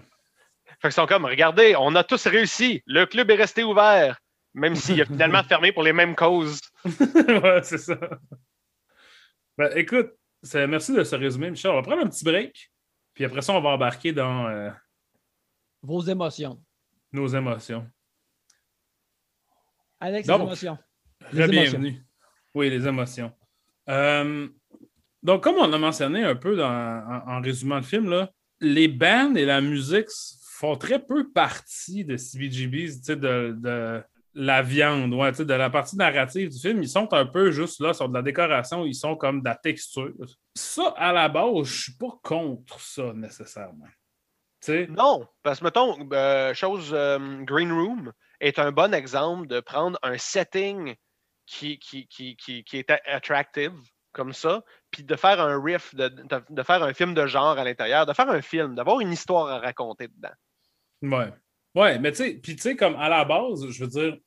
[0.82, 4.18] Fait qu'ils sont comme, regardez, on a tous réussi, le club est resté ouvert,
[4.54, 6.60] même s'il a finalement fermé pour les mêmes causes.
[6.86, 7.98] ouais, c'est ça.
[9.58, 10.12] Ben, écoute,
[10.42, 11.72] c'est- merci de ce résumé, Michel.
[11.72, 12.72] On va prendre un petit break,
[13.14, 14.72] puis après ça, on va embarquer dans euh,
[15.84, 16.60] Vos émotions.
[17.12, 17.88] nos émotions.
[20.04, 20.78] Alex, Donc, les émotions.
[21.32, 22.02] Les Bienvenue.
[22.54, 23.32] Oui, les émotions.
[23.90, 24.48] Euh,
[25.22, 28.30] donc, comme on a mentionné un peu dans- en, en résumant le film, là,
[28.60, 30.08] les bands et la musique
[30.58, 35.46] font très peu partie de CBGBs, tu sais, de, de la viande, ouais, tu sais,
[35.46, 36.82] de la partie narrative du film.
[36.84, 39.56] Ils sont un peu juste là, sur de la décoration, ils sont comme de la
[39.56, 40.12] texture.
[40.56, 43.88] Ça, à la base, je suis pas contre ça nécessairement.
[44.62, 49.48] Tu sais, Non, parce que, mettons, euh, chose, euh, Green Room est un bon exemple
[49.48, 50.96] de prendre un setting
[51.46, 53.74] qui, qui, qui, qui, qui est attractive,
[54.12, 57.58] comme ça, puis de faire un riff, de, de- de faire un film de genre
[57.58, 60.34] à l'intérieur, de faire un film, d'avoir une histoire à raconter dedans.
[61.02, 61.32] Ouais.
[61.76, 64.18] Ouais, mais tu sais, puis tu sais, comme à la base, je veux dire,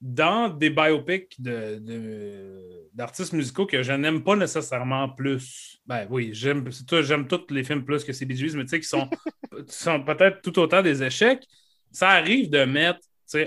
[0.00, 6.68] dans des biopics de- d'artistes musicaux que je n'aime pas nécessairement plus, ben oui, j'aime,
[7.02, 9.10] j'aime tous les films plus que CBGBs, mais tu sais, qui sont,
[9.68, 11.44] sont peut-être tout autant des échecs,
[11.92, 13.00] ça arrive de mettre,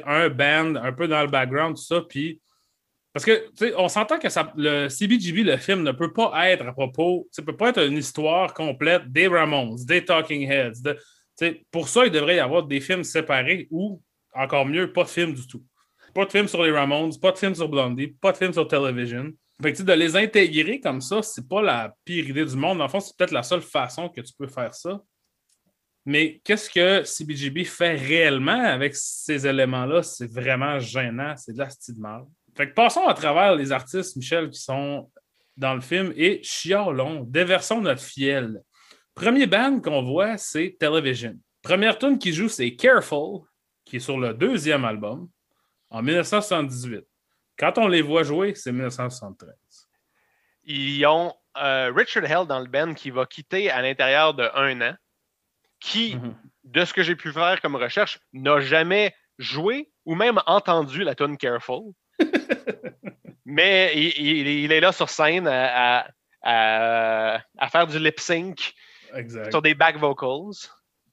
[0.06, 2.42] un band un peu dans le background, tout ça, puis.
[3.12, 7.28] Parce que, on s'entend que le CBGB, le film, ne peut pas être à propos,
[7.32, 10.84] ça peut pas être une histoire complète des Ramones, des Talking Heads,
[11.72, 14.02] pour ça, il devrait y avoir des films séparés ou,
[14.34, 15.64] encore mieux, pas de film du tout.
[16.14, 18.68] Pas de film sur les Ramones, pas de film sur Blondie, pas de film sur
[18.68, 19.32] Television.
[19.62, 22.82] Fait que, de les intégrer comme ça, c'est pas la pire idée du monde.
[22.82, 25.02] En fond, c'est peut-être la seule façon que tu peux faire ça.
[26.06, 30.02] Mais qu'est-ce que CBGB fait réellement avec ces éléments-là?
[30.04, 31.36] C'est vraiment gênant.
[31.38, 32.24] C'est de la de mal.
[32.56, 35.10] Fait que passons à travers les artistes, Michel, qui sont
[35.56, 38.62] dans le film et chialons, déversons notre fiel.
[39.14, 41.36] Premier band qu'on voit, c'est Television.
[41.62, 43.42] Première tune qui joue, c'est Careful,
[43.84, 45.30] qui est sur le deuxième album,
[45.90, 47.06] en 1978.
[47.58, 49.54] Quand on les voit jouer, c'est 1973.
[50.64, 54.80] Ils ont euh, Richard Hell dans le band qui va quitter à l'intérieur de un
[54.82, 54.96] an,
[55.80, 56.36] qui, Mhm.
[56.66, 61.16] de ce que j'ai pu faire comme recherche, n'a jamais joué ou même entendu la
[61.16, 61.94] tune Careful.
[63.46, 66.08] Mais il, il- il est là sur scène à, à-
[66.44, 68.74] à- à faire du lip sync
[69.16, 69.50] Exact.
[69.52, 70.56] sur des back vocals.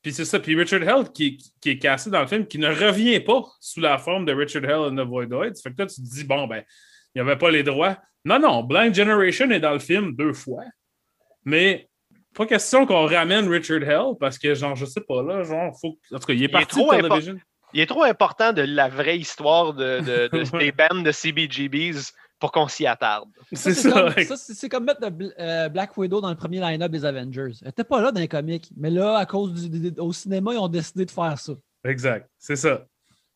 [0.03, 0.39] Puis c'est ça.
[0.39, 3.81] Puis Richard Hell, qui, qui est cassé dans le film, qui ne revient pas sous
[3.81, 5.55] la forme de Richard Hell and the Voidoids.
[5.63, 6.63] Fait que là, tu te dis, bon, ben,
[7.15, 7.97] il n'y avait pas les droits.
[8.25, 10.63] Non, non, Blind Generation est dans le film deux fois.
[11.45, 11.89] Mais
[12.37, 15.99] pas question qu'on ramène Richard Hell parce que, genre, je sais pas, là, genre, faut.
[16.13, 17.39] En tout cas, il est est parti trop de
[17.75, 22.13] il est trop important de la vraie histoire de, de- de- des bands de CBGBs
[22.39, 23.29] pour qu'on s'y attarde.
[23.53, 24.13] C'est c'est ça.
[24.15, 25.01] comme, ça, c'est- c'est comme mettre
[25.41, 27.53] euh, Black Widow dans le premier line-up des Avengers.
[27.63, 30.59] Elle n'était pas là dans les comics, mais là, à cause du, au cinéma, ils
[30.59, 31.53] ont décidé de faire ça.
[31.85, 32.29] Exact.
[32.39, 32.85] C'est ça.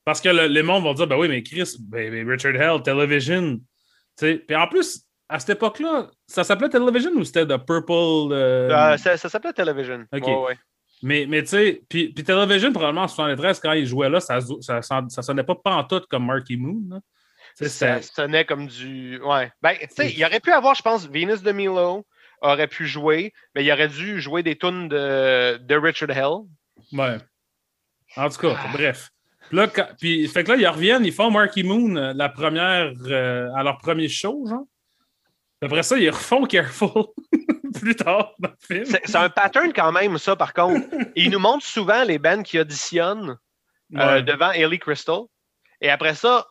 [0.05, 2.82] Parce que le- les mondes vont dire ben oui, mais Chris, ben, ben, Richard Hell,
[2.82, 3.57] Television.
[3.57, 3.62] Tu
[4.16, 8.33] sais, Puis en plus, à cette époque-là, ça s'appelait Television ou c'était The Purple.
[8.33, 10.05] euh, Euh, ça ça s'appelait Television.
[10.12, 10.26] Ok.
[10.26, 10.59] Ouais, ouais.
[11.03, 14.39] Mais, mais tu sais, puis, puis Television, probablement en 73, quand il jouait là, ça,
[14.61, 17.01] ça, ça, ça sonnait pas pantoute comme Marky Moon.
[17.55, 19.18] Ça sonnait comme du.
[19.22, 19.51] Ouais.
[19.62, 22.05] Ben, tu sais, il aurait pu avoir, je pense, Venus de Milo
[22.43, 26.47] aurait pu jouer, mais il aurait dû jouer des tunes de, de Richard Hell.
[26.93, 27.16] Ouais.
[28.16, 29.11] En tout cas, bref.
[29.49, 32.28] Puis là, quand- puis, fait que là, ils reviennent, ils font Marky Moon euh, la
[32.28, 34.64] première, euh, à leur premier show, genre.
[35.63, 37.05] Après ça, ils refont Careful
[37.81, 38.99] plus tard dans le film.
[39.05, 40.87] C'est un pattern quand même, ça, par contre.
[41.17, 43.37] Il nous montre souvent les bands qui auditionnent
[43.97, 45.23] euh, devant Ellie Crystal.
[45.81, 46.47] Et après ça,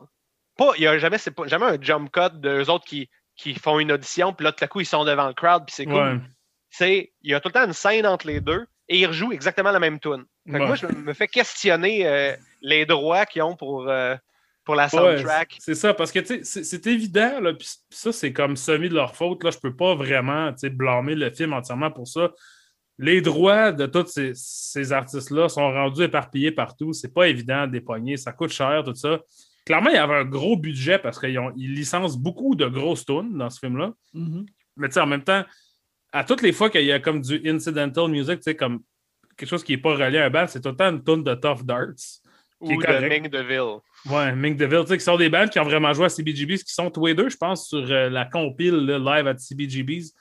[0.58, 3.56] pas, il n'y a jamais, c'est pas, jamais un jump cut d'eux autres qui, qui
[3.56, 5.86] font une audition, puis là, tout à coup, ils sont devant le crowd, puis c'est
[5.86, 5.96] cool.
[5.96, 6.20] Ouais.
[6.70, 9.32] C'est, il y a tout le temps une scène entre les deux et ils rejouent
[9.32, 10.26] exactement la même tune.
[10.46, 10.60] Ouais.
[10.60, 14.16] moi, je me fais questionner euh, les droits qu'ils ont pour, euh,
[14.70, 15.58] pour la Ouais, soundtrack.
[15.60, 19.44] c'est ça, parce que c'est évident, là, puis ça, c'est comme semi de leur faute.
[19.44, 22.30] Là, je peux pas vraiment tu sais, blâmer le film entièrement pour ça.
[23.00, 26.94] Les droits de tous ces, ces artistes-là sont rendus éparpillés partout.
[26.94, 28.16] C'est pas évident de les pogner.
[28.16, 29.20] Ça coûte cher, tout ça.
[29.66, 33.40] Clairement, il y avait un gros budget parce qu'ils ils licencent beaucoup de grosses tunes
[33.40, 33.92] dans ce film-là.
[34.14, 34.46] Mhm.
[34.78, 35.44] Mais tu sais, en même temps,
[36.12, 38.82] à toutes les fois qu'il y a comme du incidental music, tu sais, comme
[39.36, 41.24] quelque chose qui n'est pas relié à un band, c'est tout le temps une tune
[41.24, 42.22] de Tough Darts.
[42.62, 43.08] Ou de.
[43.08, 43.80] Ming DeVille.
[44.06, 46.64] Ouais, Mink DeVille, tu sais, qui sont des bands qui ont vraiment joué à CBGBs,
[46.64, 50.12] qui sont tous les deux, je pense, sur euh, la compile là, live à CBGBs,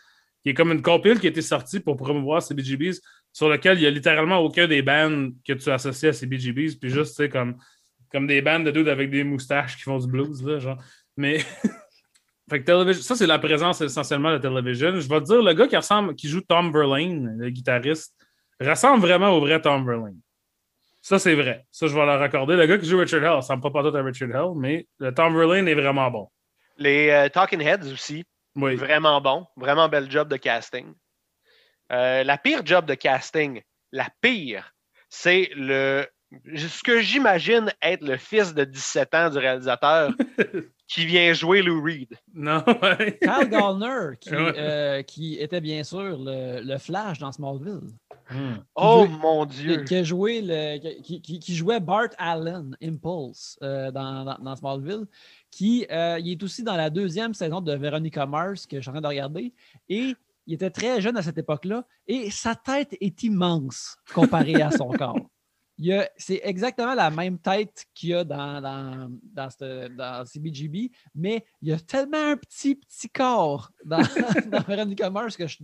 [0.42, 3.00] qui est comme une compile qui a été sortie pour promouvoir CBGBs,
[3.32, 6.90] sur lequel il n'y a littéralement aucun des bands que tu associes à CBGBs, puis
[6.90, 7.56] juste, tu sais, comme,
[8.12, 10.78] comme des bands de dudes avec des moustaches qui font du blues, là, genre.
[11.16, 11.38] Mais.
[12.50, 14.98] fait que Television, ça, c'est la présence essentiellement de Television.
[15.00, 18.14] Je vais te dire, le gars qui ressemble, qui joue Tom Verlaine, le guitariste,
[18.60, 20.20] ressemble vraiment au vrai Tom Verlaine.
[21.00, 21.64] Ça, c'est vrai.
[21.70, 22.56] Ça, je vais leur accorder.
[22.56, 25.12] Le gars qui joue Richard Hell, ça pas pas tout à Richard Hell, mais le
[25.14, 26.28] Tom Verlaine est vraiment bon.
[26.76, 28.24] Les euh, Talking Heads aussi,
[28.56, 28.74] Oui.
[28.76, 29.46] vraiment bon.
[29.56, 30.92] Vraiment bel job de casting.
[31.92, 34.72] Euh, la pire job de casting, la pire,
[35.08, 36.06] c'est le
[36.54, 40.12] ce que j'imagine être le fils de 17 ans du réalisateur
[40.86, 42.08] qui vient jouer Lou Reed.
[42.34, 43.18] Non, ouais.
[43.22, 44.52] Kyle Gallner, qui, Ouais.
[44.56, 47.80] euh, qui était bien sûr le, le Flash dans Smallville.
[48.30, 48.56] Hmm.
[48.74, 49.84] Oh mon Dieu!
[49.84, 54.54] qui a joué le, qui, qui- qui jouait Bart Allen, Impulse, euh, dans, dans- dans
[54.56, 55.06] Smallville,
[55.50, 58.90] qui euh, il est aussi dans la deuxième saison de Veronica Mars que je suis
[58.90, 59.54] en train de regarder.
[59.88, 60.14] Et
[60.46, 61.84] il était très jeune à cette époque-là.
[62.06, 65.18] Et sa tête est immense comparée à son corps.
[65.80, 70.24] Il a- C'est exactement la même tête qu'il y a dans, dans, dans, cette- dans
[70.26, 73.98] CBGB, mais il y a tellement un petit, petit corps dans,
[74.50, 75.56] dans Veronica Mars que je,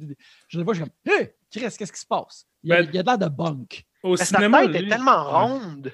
[0.48, 2.46] je le vois, je suis comme Hé, Chris, qu'est-ce qui se passe?
[2.62, 3.84] Il y a, Ben- il y a de l'air de bunk.
[4.02, 5.92] Au Mais sa cinéma, tête lui- est tellement ronde.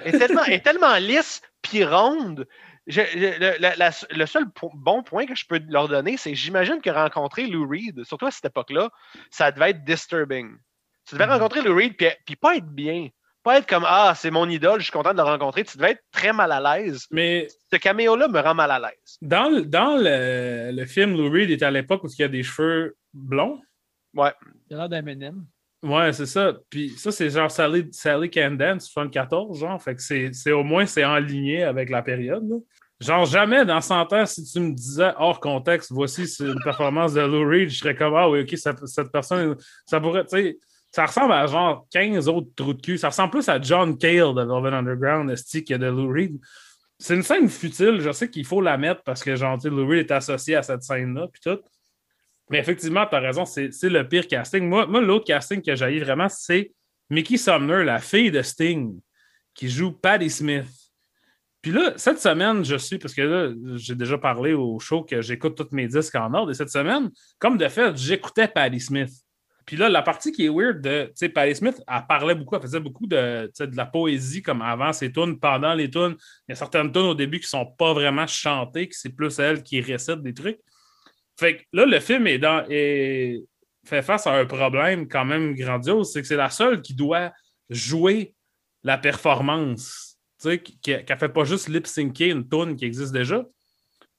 [0.00, 2.46] Elle est tellement, est tellement lisse puis ronde.
[2.86, 6.16] Je- je- le, la- la- le seul po- bon point que je peux leur donner,
[6.16, 8.90] c'est que j'imagine que rencontrer Lou Reed, surtout à cette époque-là,
[9.30, 10.56] ça devait être disturbing.
[11.08, 11.32] Tu devais Mhm.
[11.32, 13.08] rencontrer Lou Reed puis, puis pas être bien.
[13.42, 15.64] Pas être comme Ah, c'est mon idole, je suis content de le rencontrer.
[15.64, 17.06] Tu devais être très mal à l'aise.
[17.10, 19.18] Mais Ce caméo-là me rend mal à l'aise.
[19.20, 22.28] dans, le- dans le, le film, Lou Reed était à l'époque où il y a
[22.28, 23.60] des cheveux blonds.
[24.14, 24.32] Il a
[24.70, 25.44] l'air d'un Eminem.
[25.82, 26.54] Ouais, c'est ça.
[26.70, 29.82] Puis ça, c'est genre Sally, Sally Can Dance, 74, genre.
[29.82, 32.48] Fait que c'est c'est- au moins, c'est en ligne avec la période.
[32.48, 32.56] là.
[33.00, 37.20] Genre, jamais dans 100 ans, si tu me disais hors contexte, voici une performance de
[37.20, 40.58] Lou Reed, je serais comme, ah oui, ok, ça- cette personne, ça pourrait, tu sais,
[40.94, 42.98] ça ressemble à genre 15 autres trous de cul.
[42.98, 46.38] Ça ressemble plus à John Cale de Velvet Underground, esti, que de Lou Reed.
[47.00, 48.00] C'est une scène futile.
[48.00, 50.84] Je sais qu'il faut la mettre parce que, genre, Lou Reed est associé à cette
[50.84, 51.58] scène-là, puis tout.
[52.48, 54.68] Mais effectivement, tu as raison, c'est le pire casting.
[54.68, 56.70] Moi, moi l'autre casting que j'ai vraiment, c'est
[57.10, 58.96] Mickey Sumner, la fille de Sting,
[59.52, 60.68] qui joue Patti Smith.
[61.60, 65.20] Puis là, cette semaine, je suis, parce que là, j'ai déjà parlé au show que
[65.22, 69.23] j'écoute tous mes disques en ordre, et cette semaine, comme de fait, j'écoutais Patti Smith.
[69.66, 72.54] Puis là, la partie qui est weird de, tu sais, Patti Smith, elle parlait beaucoup,
[72.56, 76.16] elle faisait beaucoup de, de la poésie comme avant ses tunes, pendant les tunes.
[76.46, 79.38] Il y a certaines tunes au début qui sont pas vraiment chantées, que c'est plus
[79.38, 80.58] elle qui récite des trucs.
[81.38, 83.42] Fait que là, le film est dans, est-
[83.86, 87.32] fait face à un problème quand même grandiose, c'est que c'est la seule qui doit
[87.70, 88.34] jouer
[88.82, 93.44] la performance, tu sais, qui ne fait pas juste lip-syncer une tune qui existe déjà.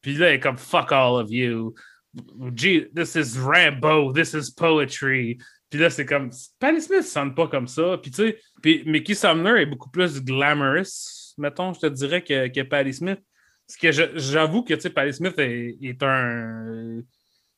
[0.01, 1.73] Puis là, elle est comme fuck all of you.
[2.53, 5.37] Gee, this is Rambo, this is poetry.
[5.69, 6.29] Puis là, c'est comme.
[6.59, 7.97] Patti Smith ne sonne pas comme ça.
[8.01, 12.47] Puis tu sais, puis Mickey Sumner est beaucoup plus glamorous, mettons, je te dirais, que,
[12.47, 13.19] que Smith.
[13.67, 17.01] Parce que j'avoue que, tu sais, Patti Smith est, un.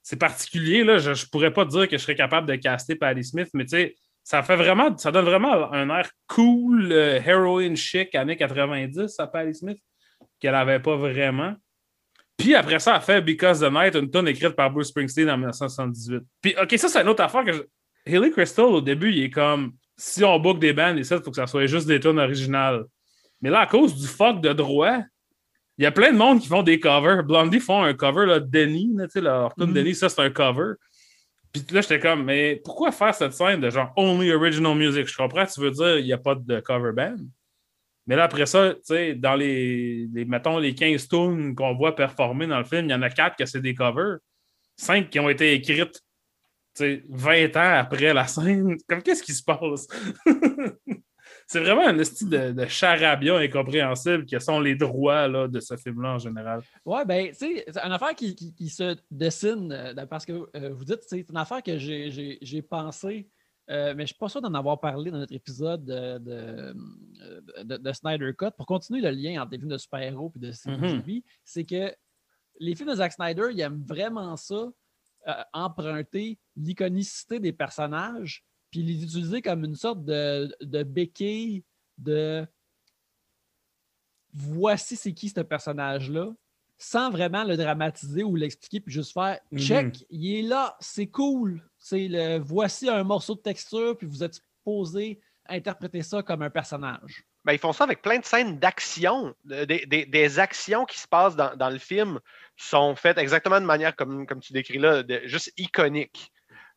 [0.01, 0.99] C'est particulier, là.
[0.99, 3.71] Je, ne pourrais pas dire que je serais capable de caster Patti Smith, mais tu
[3.71, 4.97] sais, ça fait vraiment.
[4.97, 9.79] Ça donne vraiment un air cool, euh, heroin chic, années 90 à Patti Smith,
[10.39, 11.55] qu'elle n'avait pas vraiment.
[12.37, 15.37] Puis après ça, elle fait Because the Night, une tonne écrite par Bruce Springsteen en
[15.37, 16.21] 1978.
[16.41, 17.53] Puis, OK, ça, c'est une autre affaire que.
[17.53, 17.61] Je...
[18.05, 21.35] Haley Crystal, au début, il est comme si on book des bands, il faut que
[21.35, 22.85] ça soit juste des tonnes originales.
[23.41, 24.99] Mais là, à cause du fuck de droit,
[25.77, 27.23] il y a plein de monde qui font des covers.
[27.23, 30.29] Blondie font un cover, là, Denny, tu sais, leur tune mm Denny, ça, c'est un
[30.29, 30.73] cover.
[31.51, 35.07] Puis là, j'étais comme, mais pourquoi faire cette scène de genre only original music?
[35.07, 37.17] Je comprends, tu veux dire, il n'y a pas de cover band.
[38.07, 38.73] Mais là, après ça,
[39.17, 43.01] dans les, mettons, les 15 tunes qu'on voit performer dans le film, il y en
[43.01, 44.17] a 4 que c'est des covers.
[44.77, 46.01] 5 qui ont été écrites
[46.79, 48.77] 20 ans après la scène.
[48.87, 49.87] Comme qu'est-ce qui se passe?
[51.47, 55.75] c'est vraiment un style de, de, charabia incompréhensible qui sont les droits là, de ce
[55.75, 56.61] film-là en général.
[56.85, 60.85] Ouais, ben, tu sais, c'est une affaire qui, se dessine, euh, parce que euh, vous
[60.85, 63.27] dites, c'est une affaire que j'ai pensé
[63.69, 66.73] euh, mais je ne suis pas sûr d'en avoir parlé dans notre épisode de,
[67.63, 68.51] de, Snyder Cut.
[68.55, 71.23] Pour continuer le lien entre les films de super-héros et de CGV, mm-hmm.
[71.43, 71.93] c'est que
[72.59, 74.71] les films de Zack Snyder, ils aiment vraiment ça,
[75.27, 81.63] euh, emprunter l'iconicité des personnages, puis les utiliser comme une sorte de, de béquille
[81.97, 82.47] de
[84.33, 86.33] voici c'est qui ce personnage-là,
[86.77, 91.61] sans vraiment le dramatiser ou l'expliquer, puis juste faire check, il est là, c'est cool,
[91.79, 96.49] c'est le voici un morceau de texture, puis vous êtes supposé interpréter ça comme un
[96.49, 97.23] personnage.
[97.45, 99.33] Ben, ils font ça avec plein de scènes d'action.
[99.45, 102.19] Des, actions qui se passent dans, le film
[102.57, 106.31] sont faites exactement de manière comme, comme tu décris là, juste iconique.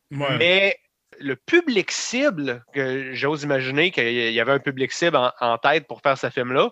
[0.09, 0.77] Mais
[1.19, 6.01] le public cible, que j'ose imaginer qu'il y avait un public cible en tête pour
[6.01, 6.69] faire ce film-là,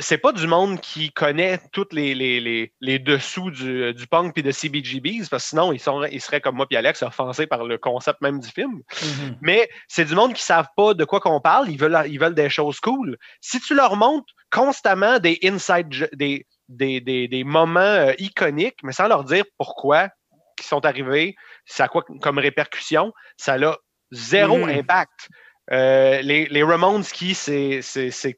[0.00, 4.50] c'est pas du monde qui connaît tous les, les, dessous du, du punk et de
[4.50, 7.76] CBGBs, parce que sinon, ils, sont, ils seraient comme moi et Alex offensés par le
[7.76, 8.80] concept même du film.
[8.90, 9.36] Mm-hmm.
[9.42, 12.34] Mais c'est du monde qui savent pas de quoi qu'on parle, ils veulent, ils veulent
[12.34, 13.18] des choses cool.
[13.40, 19.24] Si tu leur montres constamment des inside, des, des, moments euh, iconiques, mais sans leur
[19.24, 20.08] dire pourquoi
[20.56, 21.34] qui sont arrivés,
[21.66, 23.76] ça a quoi comme répercussion, ça a
[24.12, 24.78] zéro mm-hmm.
[24.78, 25.28] impact.
[25.72, 27.80] Euh, les, les, Ramones qui, c'est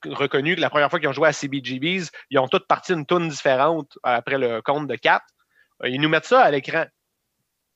[0.06, 3.04] reconnu que la première fois qu'ils ont joué à CBGBs, ils ont toutes parti une
[3.04, 5.24] tune différente après le compte de 4.
[5.82, 6.84] Euh, ils nous mettent ça à l'écran.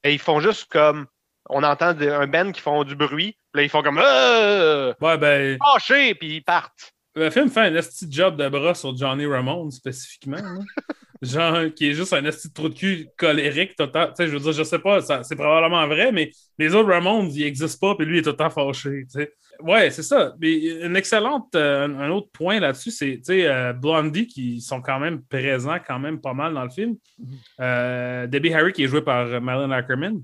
[0.04, 1.06] Et ils font juste comme.
[1.48, 3.36] On entend un band qui font du bruit.
[3.52, 4.00] Puis là, ils font comme.
[4.02, 5.58] Euh, ouais, ben.
[5.58, 6.92] Fâché, puis ils partent.
[7.16, 10.36] Le film fait un petit job de bras sur Johnny Ramone spécifiquement.
[11.22, 14.08] Genre, qui est juste un petit trou de cul colérique total.
[14.08, 17.30] Tu sais, je veux dire, je sais pas, c'est probablement vrai, mais les autres Ramones,
[17.32, 19.04] ils n'existent pas, puis lui, il est tout le temps fâché.
[19.04, 19.32] Tu sais.
[19.62, 20.34] Ouais, c'est ça.
[20.40, 24.80] Mais une excellente, euh, un autre point là-dessus, c'est tu sais, euh, Blondie qui sont
[24.80, 26.96] quand même présents quand même pas mal dans le film.
[27.20, 27.36] Mm-hmm.
[27.60, 30.22] Euh, Debbie Harry qui est joué par Marilyn Ackerman.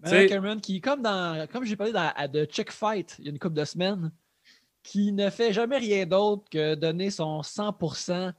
[0.00, 3.30] Marilyn Ackerman qui, comme dans, comme j'ai parlé dans, de Check Fight il y a
[3.30, 4.10] une couple de semaines,
[4.82, 8.32] qui ne fait jamais rien d'autre que donner son 100%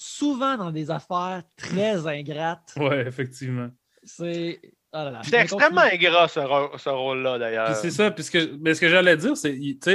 [0.00, 2.72] souvent dans des affaires très ingrates.
[2.76, 3.68] Ouais, effectivement.
[4.04, 4.60] C'est.
[4.94, 7.76] Oh c'est extrêmement ingrat ce, rôle-là, d'ailleurs.
[7.76, 9.54] C'est ça, puisque mais ce que j'allais dire, c'est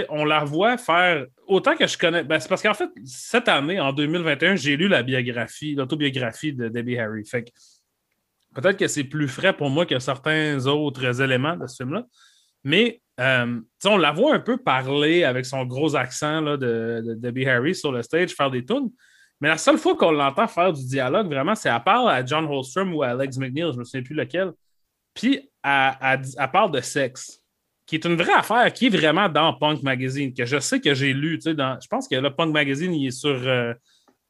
[0.10, 2.24] on la voit faire autant que je connais.
[2.24, 6.68] Ben, c'est parce qu'en fait, cette année, en 2021, j'ai lu la biographie, l'autobiographie de
[6.68, 7.26] Debbie Harry.
[7.26, 7.52] Fait
[8.54, 12.06] peut-être que c'est plus frais pour moi que certains autres éléments de ce film-là.
[12.64, 17.14] Mais euh, on la voit un peu parler avec son gros accent là, de, de,
[17.16, 18.92] Debbie Harry sur le stage, faire des tunes.
[19.44, 22.46] Mais la seule fois qu'on l'entend faire du dialogue, vraiment, c'est à part à John
[22.46, 24.54] Holstrom ou à Alex McNeil, je ne me souviens plus lequel.
[25.14, 26.22] Puis elle,
[26.54, 27.42] parle de sexe,
[27.86, 30.94] qui est une vraie affaire, qui est vraiment dans Punk Magazine, que je sais que
[30.94, 31.40] j'ai lu.
[31.40, 33.36] Dans, je pense que le Punk Magazine, il est sur.
[33.46, 33.74] Euh,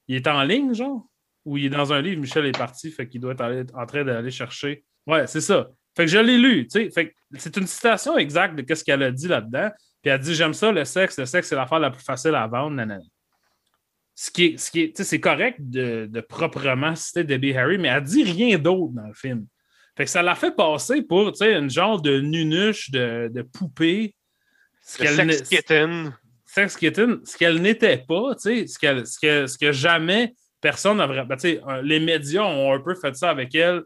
[0.07, 1.05] il est en ligne, genre,
[1.45, 2.19] ou il est dans un livre.
[2.19, 4.83] Michel est parti, fait qu'il doit être en train d'aller chercher.
[5.05, 5.69] Ouais, c'est ça.
[5.95, 6.89] Fait que je l'ai lu, tu sais.
[6.89, 9.69] Fait c'est une citation exacte de ce qu'elle a dit là-dedans.
[10.01, 12.47] Puis elle dit J'aime ça, le sexe, le sexe, c'est l'affaire la plus facile à
[12.47, 12.71] vendre.
[12.71, 13.03] Nanana
[14.15, 17.87] ce qui est, ce qui est, c'est correct de, de, proprement citer Debbie Harry, mais
[17.87, 19.47] elle dit rien d'autre dans le film.
[19.95, 24.15] Fait que ça l'a fait passer pour, une genre de nunuche de, de poupée.
[24.81, 26.15] Ce sex kitten.
[26.45, 30.97] Sex kitten, ce qu'elle n'était pas, tu sais, ce, ce, que, ce que jamais personne
[30.97, 31.35] n'a vraiment.
[31.35, 33.83] Ben, les médias ont un peu fait ça avec elle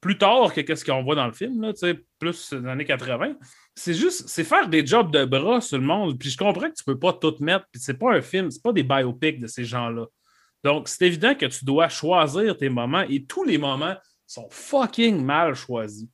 [0.00, 1.72] plus tard que ce qu'on voit dans le film, là,
[2.18, 3.34] plus dans les années 80.
[3.78, 6.18] C'est juste, c'est faire des jobs de bras sur le monde.
[6.18, 7.64] Puis je comprends que tu peux pas tout mettre.
[7.70, 10.06] Puis c'est pas un film, c'est pas des biopics de ces gens-là.
[10.64, 13.94] Donc, c'est évident que tu dois choisir tes moments et tous les moments
[14.26, 16.08] sont fucking mal choisis.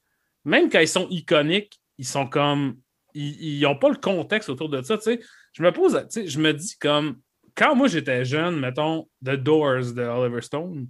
[0.45, 2.77] Même quand ils sont iconiques, ils sont comme.
[3.15, 5.01] Ils n'ont pas le contexte autour de ça.
[5.01, 5.21] sais.
[5.55, 7.17] Je me pose, je me dis comme.
[7.55, 10.87] Quand moi j'étais jeune, mettons, The Doors de Oliver Stone,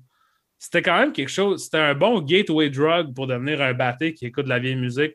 [0.59, 1.63] c'était quand même quelque chose.
[1.63, 5.15] C'était un bon gateway drug pour devenir un batté qui écoute de la vieille musique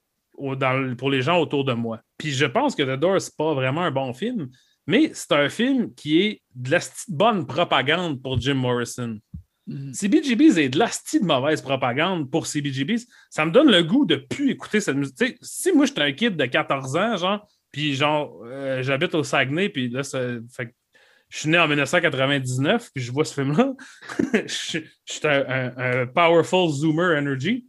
[0.97, 2.01] pour les gens autour de moi.
[2.17, 4.49] Puis je pense que The Doors, c'est pas vraiment un bon film,
[4.87, 6.79] mais c'est un film qui est de la
[7.09, 9.19] bonne propagande pour Jim Morrison.
[9.67, 9.93] Mhm.
[9.93, 13.05] CBGB's est de la de mauvaise propagande pour CBGB's.
[13.29, 15.37] Ça me donne le goût de plus écouter cette musique.
[15.41, 19.69] si moi, j'étais un kid de 14 ans, genre, puis genre, euh, j'habite au Saguenay,
[19.69, 20.19] puis là, ça,
[20.51, 20.73] fait,
[21.29, 23.73] je suis né en 1999, puis je vois ce film-là.
[24.33, 27.65] je, suis un, powerful zoomer energy.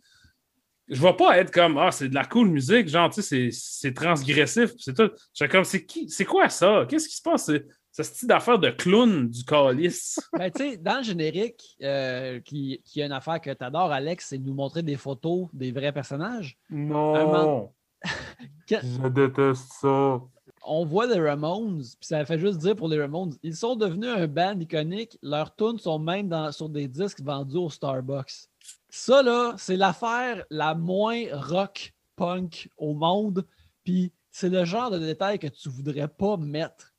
[0.91, 3.51] Je ne vais pas être comme Ah, c'est de la cool musique, genre, tu sais,
[3.53, 5.11] c'est transgressif, c'est tout.
[5.15, 6.85] Je suis comme, c'est qui, c'est quoi ça?
[6.89, 7.51] Qu'est-ce qui se passe?
[7.93, 10.21] ce style d'affaire de clown du calice.
[10.33, 13.91] Ben, tu sais, dans le générique, euh, qui, qui, a une affaire que tu adores,
[13.91, 16.57] Alex, c'est de nous montrer des photos des vrais personnages.
[16.71, 17.71] Non.
[18.69, 20.21] Je déteste ça.
[20.63, 24.11] On voit les Ramones, puis ça fait juste dire pour les Ramones, ils sont devenus
[24.11, 25.19] un band iconique.
[25.23, 28.49] Leurs tunes sont même dans, sur des disques vendus au Starbucks.
[28.91, 33.47] Ça, là, c'est l'affaire la moins rock punk au monde.
[33.85, 36.91] Puis c'est le genre de détail que tu voudrais pas mettre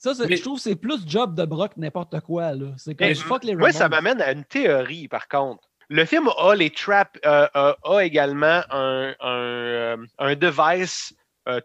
[0.00, 2.54] ça, je trouve que c'est plus job de broc n'importe quoi.
[2.54, 2.68] Là.
[2.78, 5.68] C'est comme fuck les Moi, ça m'amène à une théorie, par contre.
[5.90, 11.14] Le film a les traps, euh, euh, a également un, un, euh, device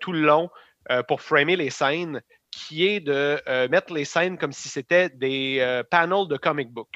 [0.02, 0.50] tout le long
[1.08, 6.28] pour framer les scènes qui est de mettre les scènes comme si c'était des panels
[6.28, 6.90] de comic book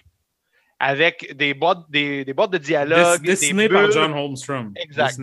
[0.79, 3.21] avec des boîtes, des, des boîtes de dialogue.
[3.21, 4.73] Dessiné par John Holmstrom.
[4.75, 5.19] Exact.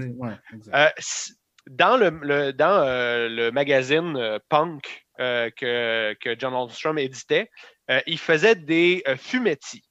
[1.67, 2.85] dans le, dans
[3.29, 7.51] le magazine Punk, euh, que, John Holmstrom éditait,
[7.91, 9.83] euh, il faisait des euh, fumetti.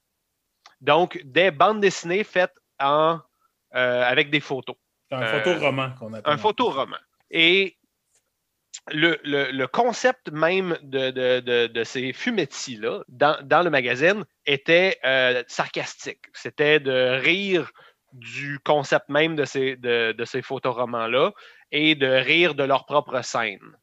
[0.80, 3.18] Donc, des bandes dessinées faites en,
[3.72, 4.76] avec des photos.
[5.10, 6.32] Un photo-roman qu'on appelle.
[6.32, 6.96] Un photo-roman.
[7.30, 7.75] Et
[8.88, 14.98] le, concept même de, ces fumettis-là, dans, le magazine, était
[15.48, 16.24] sarcastique.
[16.32, 17.70] C'était de rire
[18.12, 21.32] du concept même de ces, de, ces photoromans-là
[21.72, 23.76] et de rire de leur propre scène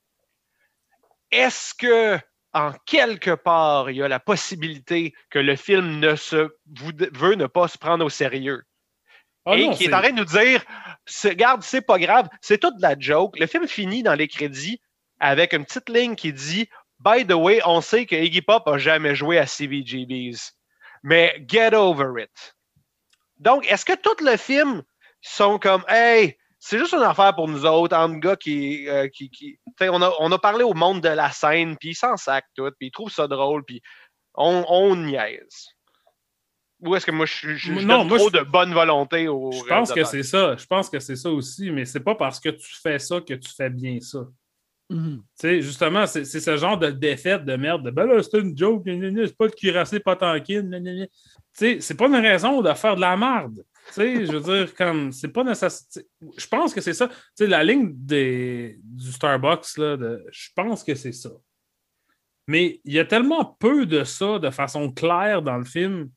[1.34, 2.20] est-ce que
[2.54, 6.56] en quelque part, il y a la possibilité que le film ne se
[7.14, 8.64] veut ne pas se prendre au sérieux?
[9.46, 9.94] Ah et qui est...
[9.94, 10.64] en train de nous dire
[11.24, 13.38] Regarde, c'est pas grave, c'est toute la joke.
[13.40, 14.80] Le film finit dans les crédits
[15.20, 18.78] avec une petite ligne qui dit By the way, on sait que Iggy Pop a
[18.78, 20.54] jamais joué à CVGBs.
[21.04, 22.56] Mais get over it.
[23.40, 24.84] Donc, est-ce que tout le film
[25.22, 28.88] sont comme Hey, c'est juste une affaire pour nous autres, en gars qui.
[28.88, 32.16] Euh, qui, on, a, on, a, parlé au monde de la scène, puis ils s'en
[32.16, 33.82] sac tout, puis ils trouvent ça drôle, puis
[34.36, 35.73] on, on niaise.
[36.86, 39.52] Ou est-ce que moi, je, je, non, trop de bonne volonté au.
[39.52, 40.56] Je pense que c'est ça.
[40.58, 43.34] Je pense que c'est ça aussi, mais c'est pas parce que tu fais ça que
[43.34, 44.28] tu fais bien ça.
[44.90, 45.16] Mm-hmm.
[45.18, 48.58] Tu sais, Justement, c'est ce genre de défaite de merde de ben là, c'est une
[48.58, 51.10] joke, c'est pas le cuirassé pas tranquille.
[51.54, 53.64] C'est pas une raison de faire de la merde.
[53.88, 56.04] Tu sais, je veux dire, comme, c'est pas nécessaire.
[56.38, 57.08] Je pense que c'est ça.
[57.08, 61.30] Tu sais, la ligne des, du Starbucks, là, de, je pense que c'est ça.
[62.48, 66.10] Mais il y a tellement peu de ça de façon claire dans le film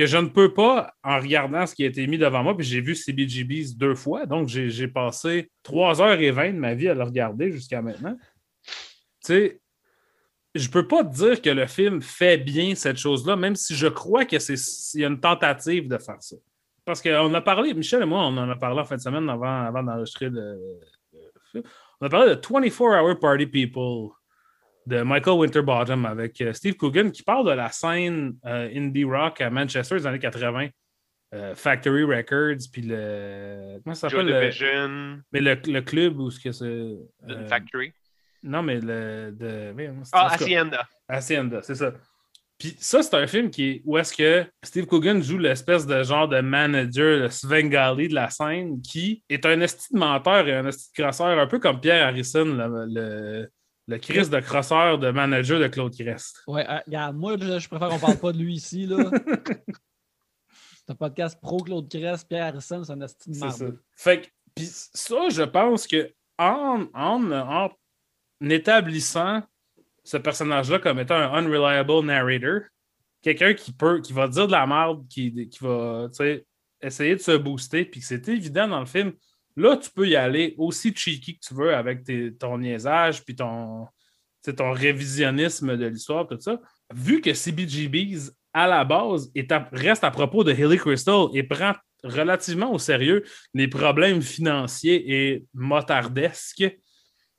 [0.00, 2.66] que je ne peux pas, en regardant ce qui a été mis devant moi, puis
[2.66, 7.52] j'ai vu CBGBs deux fois, donc j'ai passé 3h20 de ma vie à le regarder
[7.52, 8.16] jusqu'à maintenant.
[8.64, 8.72] Tu
[9.20, 9.60] sais,
[10.54, 13.88] je peux pas te dire que le film fait bien cette chose-là, même si je
[13.88, 16.36] crois qu'il y a une tentative de faire ça.
[16.86, 19.28] Parce qu'on a parlé, Michel et moi, on en a parlé en fin de semaine
[19.28, 20.80] avant, avant d'enregistrer le,
[21.52, 21.62] film.
[22.00, 24.12] On a parlé de 24 Hour Party People
[24.90, 29.40] de Michael Winterbottom avec euh, Steve Coogan qui parle de la scène euh, indie rock
[29.40, 30.68] à Manchester des années 80.
[31.32, 33.78] Euh, Factory Records, puis le.
[33.84, 34.26] Comment ça s'appelle?
[34.26, 35.20] Le...
[35.32, 37.46] Mais le, le, club où ce que c'est.
[37.48, 37.92] Factory?
[38.42, 39.30] Non, mais le.
[39.30, 39.72] De...
[40.12, 40.88] Ah, Hacienda.
[41.08, 41.92] Hacienda, c'est ça.
[42.58, 46.28] Puis ça, c'est un film qui où est-ce que Steve Coogan joue l'espèce de genre
[46.28, 50.66] de manager, le Svengali de la scène, qui est un esti de menteur et un
[50.66, 53.50] esti de crosseur, un peu comme Pierre Harrison, le, le,
[53.90, 56.42] le Chris de crosseur de manager de Claude Crest.
[56.46, 59.10] Ouais, euh, regarde, moi, je, préfère qu'on parle pas de lui ici, là.
[60.50, 63.66] c'est un podcast pro Claude Crest, Pierre Harrison, c'est un esti de C'est ça.
[63.96, 67.70] Fait que, puis ça, je pense que en, en, en
[68.48, 69.42] établissant
[70.04, 72.60] ce personnage-là comme étant un unreliable narrator,
[73.22, 76.08] quelqu'un qui peut, qui va dire de la merde, qui, qui va
[76.80, 79.12] essayer de se booster, puis que c'est évident dans le film.
[79.56, 82.04] Là, tu peux y aller aussi cheeky que tu veux avec
[82.38, 83.86] ton niaisage, puis ton,
[84.56, 86.60] ton révisionnisme de l'histoire, tout ça.
[86.94, 91.74] Vu que CBGBs, à la base, est reste à propos de Hilly Crystal et prend
[92.02, 93.24] relativement au sérieux
[93.54, 96.64] les problèmes financiers et motardesques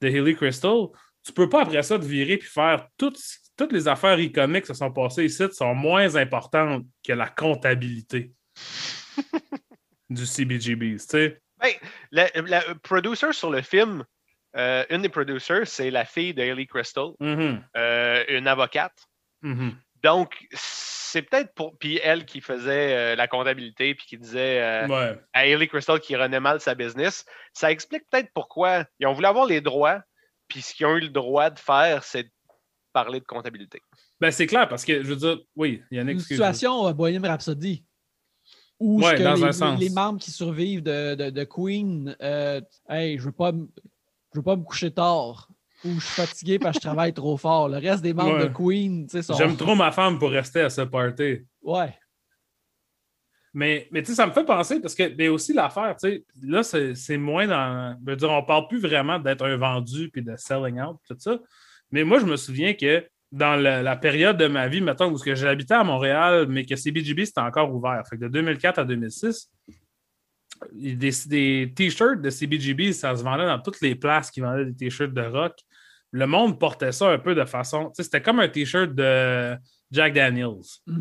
[0.01, 0.87] de Hilly Crystal,
[1.23, 3.19] tu peux pas après ça te virer puis faire toutes,
[3.55, 8.31] toutes les affaires e-comics qui se sont passées ici sont moins importantes que la comptabilité
[10.09, 10.93] du CBGB.
[10.93, 11.41] Tu sais.
[11.61, 11.73] Ben,
[12.11, 14.03] la, la producer sur le film,
[14.57, 17.63] euh, une des producers, c'est la fille de Haley Crystal, Mhm.
[17.77, 19.05] euh, une avocate.
[19.41, 19.75] Mhm.
[20.03, 21.77] Donc, c'est peut-être pour.
[21.77, 25.19] Puis elle qui faisait euh, la comptabilité, puis qui disait euh, Ouais.
[25.33, 27.25] à Haley Crystal qui renaît mal sa business.
[27.53, 30.01] Ça explique peut-être pourquoi ils ont voulu avoir les droits,
[30.47, 32.29] puis ce qu'ils ont eu le droit de faire, c'est de
[32.93, 33.81] parler de comptabilité.
[34.19, 36.37] Ben, c'est clair parce que je veux dire, oui, il y a une Une excuse.
[36.37, 37.85] situation euh, Bohemian Rhapsody.
[38.83, 39.79] Ouais, dans les, un sens.
[39.79, 43.51] les membres qui survivent de, de- de Queen, euh, hey, je veux pas
[44.33, 45.49] je veux pas me coucher tard
[45.83, 47.67] ou je suis fatigué parce que je travaille trop fort.
[47.69, 48.47] Le reste des membres Ouais.
[48.47, 49.33] de Queen, tu sais, sont.
[49.33, 51.39] J'aime trop ma femme pour rester à ce party.
[51.61, 51.93] Ouais.
[53.53, 56.25] Mais, mais tu sais, ça me fait penser parce que, mais aussi l'affaire, tu sais,
[56.41, 57.97] là, c'est c'est moins dans.
[58.05, 61.17] Je veux dire, on parle plus vraiment d'être un vendu puis de selling out, tout
[61.19, 61.37] ça.
[61.91, 65.17] Mais moi, je me souviens que dans la, la période de ma vie, mettons, où
[65.17, 68.03] j'habitais à Montréal, mais que CBGB c'était encore ouvert.
[68.09, 69.49] Fait que de 2004 à 2006,
[70.73, 74.75] des, des t-shirts de CBGB, ça se vendait dans toutes les places qui vendaient des
[74.75, 75.53] t-shirts de rock.
[76.11, 77.85] Le monde portait ça un peu de façon.
[77.85, 79.55] Tu sais, c'était comme un t-shirt de
[79.91, 80.61] Jack Daniels.
[80.85, 80.93] Tu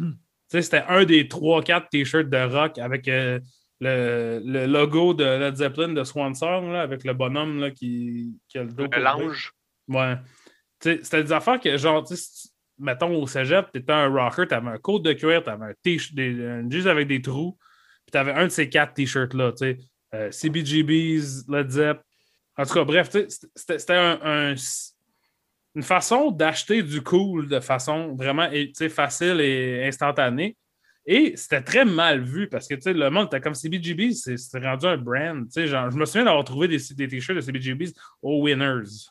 [0.48, 3.40] sais, c'était un des 3-4 t-shirts de rock avec euh,
[3.80, 8.38] le, le logo de Led Zeppelin de Swan Song, là, avec le bonhomme là, qui,
[8.48, 8.86] qui a le dos.
[8.92, 9.52] Le l'ange.
[9.88, 10.14] Ouais.
[10.82, 12.04] C'était des affaires que, genre,
[12.78, 15.66] mettons au cégep, tu étais un rocker, tu avais un coat de cuir, tu avais
[15.66, 17.58] un t-shirt, un jeans avec des trous,
[18.06, 19.78] puis tu avais un de ces quatre t-shirts-là, tu sais.
[20.14, 22.00] Euh, CBGBs, Led Zepp.
[22.56, 23.10] En tout cas, bref,
[23.54, 24.54] c'était un- un-
[25.76, 28.48] une façon d'acheter du cool de façon vraiment
[28.88, 30.56] facile et instantanée.
[31.06, 34.96] Et c'était très mal vu parce que le monde était comme CBGB, c'est rendu un
[34.96, 35.46] brand.
[35.54, 39.10] genre, je me souviens d'avoir trouvé des, des t-shirts de CBGBs aux Winners.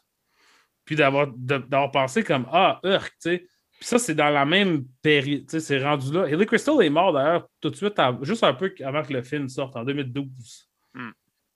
[0.89, 3.37] Puis d'avoir d'avoir pensé comme Ah, urk, tu sais.
[3.77, 5.41] Puis ça, c'est dans la même période.
[5.45, 6.27] tu sais, C'est rendu là.
[6.27, 9.21] Hilly Crystal est mort d'ailleurs tout de suite, à- juste un peu avant que le
[9.21, 10.67] film sorte, en 2012.
[10.95, 11.11] Hmm.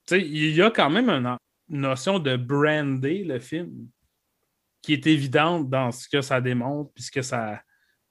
[0.06, 1.36] Tu sais, il y a quand même une
[1.68, 3.88] notion de brander le film
[4.80, 7.60] qui est évidente dans ce que ça démontre, puis ce que ça.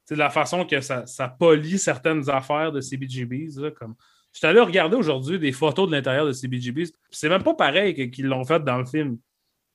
[0.04, 3.62] C'est la façon que ça, ça polie certaines affaires de CBGBs.
[3.62, 3.96] Là, comme...
[4.34, 6.92] Je suis allé regarder aujourd'hui des photos de l'intérieur de CBGBs.
[6.92, 9.18] puis C'est même pas pareil que- qu'ils l'ont fait dans le film.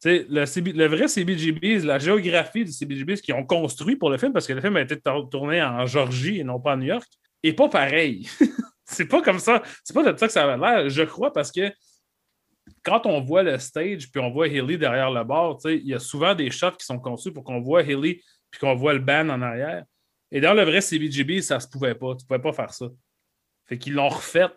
[0.04, 4.52] Le, vrai CBGBs, la géographie du CBGBs qu'ils ont construit pour le film, parce que
[4.52, 7.08] le film a été tour- tourné en Georgie et non pas à New York,
[7.42, 8.28] est pas pareil.
[8.84, 9.62] c'est pas comme ça.
[9.82, 11.72] C'est pas de ça que ça avait l'air, je crois, parce que
[12.82, 15.98] quand on voit le stage puis on voit Hilly derrière le bord, il y a
[15.98, 19.28] souvent des shots qui sont conçus pour qu'on voit Hilly puis qu'on voit le band
[19.28, 19.84] en arrière.
[20.30, 22.14] Et dans le vrai CBGB, ça se pouvait pas.
[22.14, 22.86] Tu pouvais pas faire ça.
[23.66, 24.48] Fait qu'ils l'ont refait,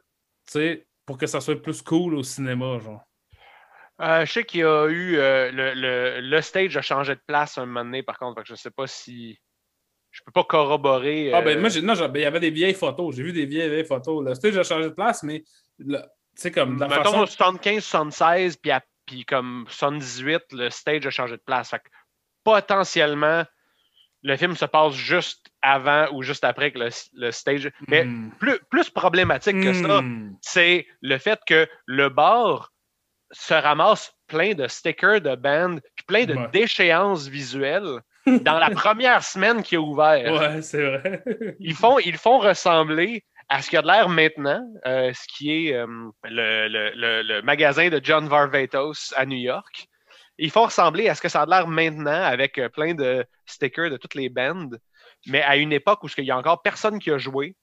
[1.05, 3.03] pour que ça soit plus cool au cinéma, genre.
[4.02, 5.18] Euh, je sais qu'il y a eu.
[5.18, 8.36] euh, le, le- le stage a changé de place un moment donné, par contre.
[8.39, 9.38] Fait que je ne sais pas si.
[10.12, 11.32] Je peux pas corroborer.
[11.34, 13.16] Ah ben euh, moi, non, ben, il y avait des vieilles photos.
[13.16, 14.26] J'ai vu des vieilles, vieilles photos.
[14.26, 15.43] Le stage a changé de place, mais
[15.80, 15.95] tu
[16.36, 17.26] sais, comme la mettons façon.
[17.26, 21.69] 75, 76, puis, à- puis comme 78, le stage a changé de place.
[21.69, 21.88] Fait que
[22.44, 23.44] potentiellement,
[24.23, 27.72] le film se passe juste avant ou juste après que le, le stage.
[27.88, 28.32] Mais Hmm.
[28.40, 30.36] plus, plus problématique que ça, Hmm.
[30.41, 32.72] c'est le fait que le bar
[33.32, 36.48] se ramasse plein de stickers de band, puis plein de Ouais.
[36.52, 40.34] déchéances visuelles dans la première semaine qui est ouvert.
[40.34, 41.24] Ouais, c'est vrai.
[41.60, 45.28] Ils font, ils font ressembler à ce qu'il y a de l'air maintenant, euh, ce
[45.28, 45.86] qui est euh,
[46.24, 49.88] le, le- le- le magasin de John Varvatos à New York.
[50.38, 53.26] Ils font ressembler à ce que ça a de l'air maintenant avec euh, plein de
[53.45, 54.70] stickers de toutes les bands,
[55.28, 57.56] mais à une époque où il n'y a encore personne qui a joué.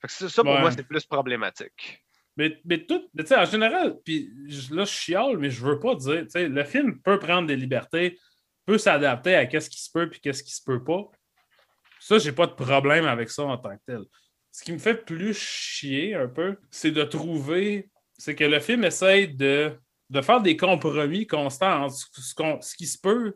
[0.00, 0.60] Fait que ça, ça, pour Ouais.
[0.60, 2.02] moi, c'est plus problématique.
[2.40, 4.30] Mais, mais tout, tu sais, en général, puis
[4.70, 7.54] là, je chiale, mais je veux pas dire, tu sais, le film peut prendre des
[7.54, 8.18] libertés,
[8.64, 11.02] peut s'adapter à qu'est-ce qui se peut puis qu'est-ce qui se peut pas.
[11.98, 14.04] Ça, j'ai pas de problème avec ça en tant que tel.
[14.52, 18.84] Ce qui me fait plus chier un peu, c'est de trouver, c'est que le film
[18.84, 23.34] essaye de, de faire des compromis constants entre ce, ce qui se peut,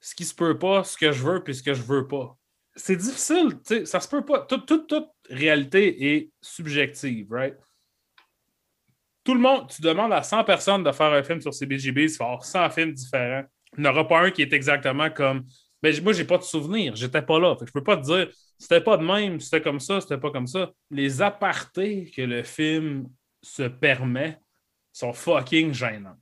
[0.00, 2.36] ce qui se peut pas, ce que je veux puis ce que je veux pas.
[2.74, 4.40] C'est difficile, tu sais, ça se peut pas.
[4.46, 7.54] Toute, toute, toute réalité est subjective, right?
[9.24, 12.16] Tout le monde, tu demandes à 100 personnes de faire un film sur CBGB, tu
[12.16, 13.44] vas avoir 100 films différents.
[13.76, 15.44] Il n'y en aura pas un qui est exactement comme.
[15.82, 17.54] Mais moi, j'ai pas de souvenir, j'étais pas là.
[17.56, 18.28] Fait que je peux pas te dire
[18.58, 20.70] c'était pas de même, c'était comme ça, c'était pas comme ça.
[20.90, 23.08] Les apartés que le film
[23.42, 24.38] se permet
[24.92, 26.16] sont fucking gênants.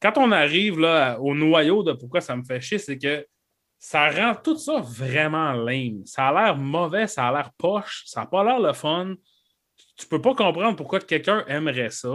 [0.00, 3.26] Quand on arrive là, au noyau de pourquoi ça me fait chier, c'est que
[3.78, 6.06] ça rend tout ça vraiment lame.
[6.06, 9.14] Ça a l'air mauvais, ça a l'air poche, ça n'a pas l'air le fun
[9.96, 12.14] tu peux pas comprendre pourquoi quelqu'un aimerait ça.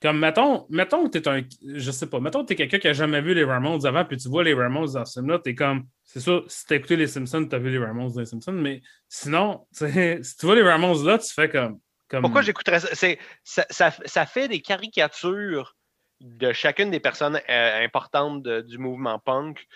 [0.00, 1.42] Comme, mettons, mettons que t'es un.
[1.74, 4.16] Je sais pas, mettons que t'es quelqu'un qui a jamais vu les Ramones avant, puis
[4.16, 5.86] tu vois les Ramones dans ce film-là, t'es comme.
[6.04, 8.80] C'est sûr, si t'as écouté les Simpsons, t'as vu les Ramones dans les Simpsons, mais
[9.08, 11.80] sinon, si tu vois les Ramones là, tu fais comme.
[12.08, 12.22] comme...
[12.22, 12.94] Pourquoi j'écouterais ça?
[13.42, 13.90] Ça, ça?
[14.04, 15.74] ça fait des caricatures
[16.20, 19.66] de chacune des personnes euh, importantes de- du mouvement punk,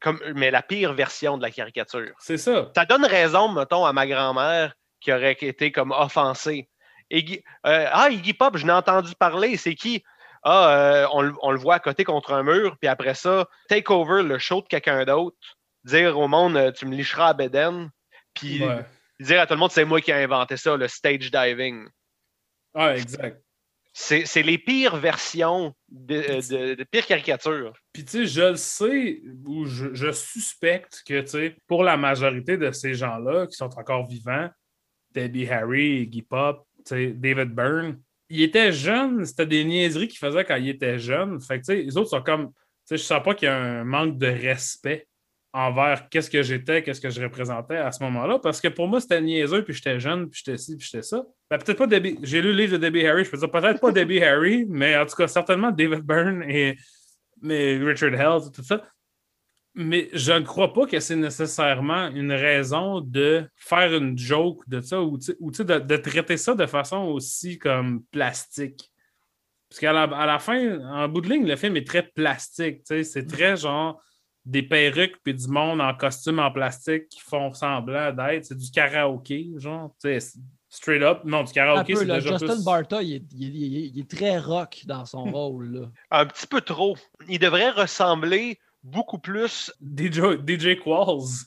[0.00, 2.14] comme, mais la pire version de la caricature.
[2.18, 2.70] C'est ça.
[2.74, 6.68] Ça donne raison, mettons, à ma grand-mère qui aurait été comme offensée.
[7.10, 10.02] Iggy- euh, ah, Iggy Pop, je n'ai entendu parler, c'est qui?
[10.42, 13.48] Ah, euh, on, le- on le voit à côté contre un mur, puis après ça,
[13.68, 15.36] take over le show de quelqu'un d'autre,
[15.84, 17.90] dire au monde, euh, tu me licheras à Beden,
[18.34, 18.84] puis Ouais.
[19.20, 21.86] dire à tout le monde, c'est moi qui ai inventé ça, le stage diving.
[22.74, 23.42] Ouais, exact.
[23.92, 27.72] C'est les pires versions de, de, de pires caricatures.
[27.92, 31.96] Puis, tu sais, je le sais, ou je, je suspecte que, tu sais, pour la
[31.96, 34.48] majorité de ces gens-là qui sont encore vivants,
[35.10, 38.00] Debbie Harry, Iggy Pop, David Byrne,
[38.30, 41.40] ils étaient jeunes, c'était des niaiseries qu'ils faisaient quand ils étaient jeunes.
[41.40, 42.50] Fait que, tu sais, les autres sont comme,
[42.90, 45.06] je sens pas qu'il y a un manque de respect
[45.52, 49.00] envers qu'est-ce que j'étais, qu'est-ce que je représentais à ce moment-là, parce que pour moi,
[49.00, 51.24] c'était niaiseux, puis j'étais jeune, puis j'étais ci, puis j'étais ça.
[51.50, 53.80] Ben, peut-être pas Debbie, j'ai lu le livre de Debbie Harry, je peux dire peut-être
[53.80, 56.76] pas Debbie Harry, mais en tout cas, certainement David Byrne et
[57.40, 58.82] mais Richard Hell, tout ça.
[59.80, 64.80] Mais je ne crois pas que c'est nécessairement une raison de faire une joke de
[64.80, 68.90] ça ou, ou de, de traiter ça de façon aussi comme plastique.
[69.70, 72.78] Parce qu'à la, à la fin, en bout de ligne, le film est très plastique.
[72.78, 74.02] tu sais, C'est très genre
[74.44, 78.46] des perruques puis du monde en costume en plastique qui font semblant d'être.
[78.46, 79.94] C'est du karaoké, genre.
[80.02, 80.38] tu sais,
[80.70, 81.20] Straight up.
[81.24, 82.64] Non, du karaoké, c'est déjà Justin plus...
[82.64, 85.70] Barta, il est, il est- il est- il est très rock dans son rôle.
[85.72, 85.90] Là.
[86.10, 86.96] Un petit peu trop.
[87.28, 89.72] Il devrait ressembler beaucoup plus.
[89.80, 91.46] DJ, DJ Qualls.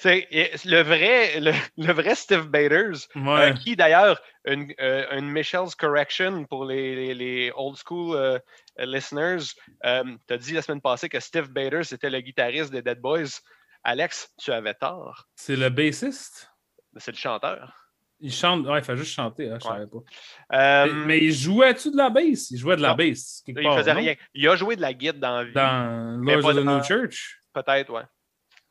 [0.00, 0.28] C'est
[0.64, 3.50] le vrai, le, le vrai Steve Baders, Ouais.
[3.50, 8.38] euh, qui d'ailleurs, une, euh, une Michelle's Correction pour les, les- les old school euh,
[8.78, 9.42] listeners,
[9.82, 13.40] t'as dit la semaine passée que Steve Baders était le guitariste des Dead Boys.
[13.82, 15.26] Alex, tu avais tort.
[15.34, 16.48] C'est le bassiste?
[16.96, 17.74] C'est le chanteur.
[18.20, 19.74] Il chante, ouais, il fait juste chanter, hein, je Ouais.
[19.74, 19.98] savais pas.
[20.56, 22.50] Euh, mais, mais il jouait-tu de la bass?
[22.50, 22.94] Il jouait de la non.
[22.96, 23.42] bass.
[23.46, 24.00] quelque il part, faisait non?
[24.00, 24.14] rien.
[24.34, 25.52] Il a joué de la guide dans la vie.
[25.52, 26.18] Dans
[26.48, 27.40] of the dans- New Church?
[27.52, 28.02] Peut-être, ouais.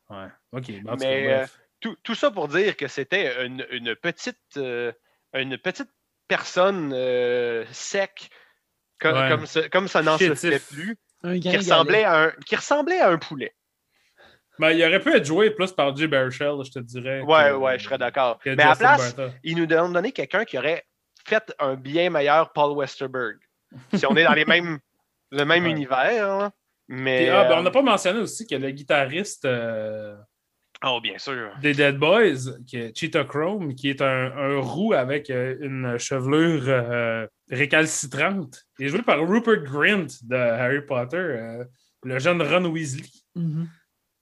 [0.10, 0.66] Ouais, ok.
[0.66, 1.60] tout Mais, bref.
[1.80, 4.92] tout, tout ça pour dire que c'était une, une petite, euh,
[5.34, 5.90] une petite
[6.28, 8.30] personne euh, sec,
[9.00, 9.30] co- Ouais.
[9.30, 13.00] comme, ça- comme ça n'en se fait plus, Un qui ressemblait, à un, qui ressemblait
[13.00, 13.54] à un poulet.
[14.60, 17.22] Ben, il aurait pu être joué plus par Jay Baruchel, je te dirais.
[17.22, 18.40] Ouais, que- ouais, je serais d'accord.
[18.46, 19.34] Mais à la place, Barta.
[19.44, 20.84] il nous donne donné quelqu'un qui aurait
[21.26, 23.38] fait un bien meilleur Paul Westerberg.
[23.94, 24.80] Si on est dans les mêmes,
[25.32, 25.70] le même Ouais.
[25.72, 26.52] univers, là.
[26.88, 27.24] mais...
[27.26, 30.16] Puis, ah, ben, euh, on n'a pas mentionné aussi que le guitariste euh,
[30.86, 31.52] Oh, bien sûr.
[31.62, 35.98] des Dead Boys, qui est Cheetah Chrome, qui est un, un roux avec euh, une
[35.98, 41.64] chevelure euh, récalcitrante, est joué par Rupert Grint de Harry Potter, euh,
[42.04, 43.10] le jeune Ron Weasley.
[43.36, 43.68] Mhm.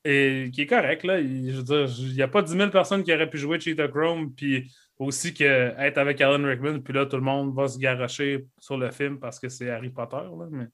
[0.08, 1.20] Et qui est correct, là.
[1.20, 3.60] Il, je veux dire, il n'y a pas 10 000 personnes qui auraient pu jouer
[3.60, 7.68] Cheetah Chrome, puis aussi que être avec Alan Rickman, puis là, tout le monde va
[7.68, 10.48] se garocher sur le film parce que c'est Harry Potter, là.
[10.52, 10.68] Mais...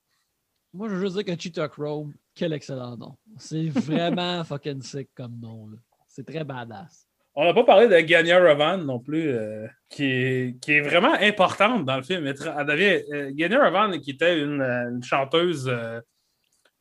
[0.73, 3.17] Moi, je veux juste dire que Cheetah Chrome, quel excellent nom.
[3.37, 5.67] C'est vraiment fucking sick comme nom.
[5.67, 5.77] là.
[6.07, 7.07] C'est très badass.
[7.33, 11.13] On n'a pas parlé de Ganya Ravan non plus, euh, qui, est, qui est vraiment
[11.13, 12.25] importante dans le film.
[12.27, 16.01] Elle, devient, euh, Ganya Ravan, qui était une, euh, une chanteuse euh,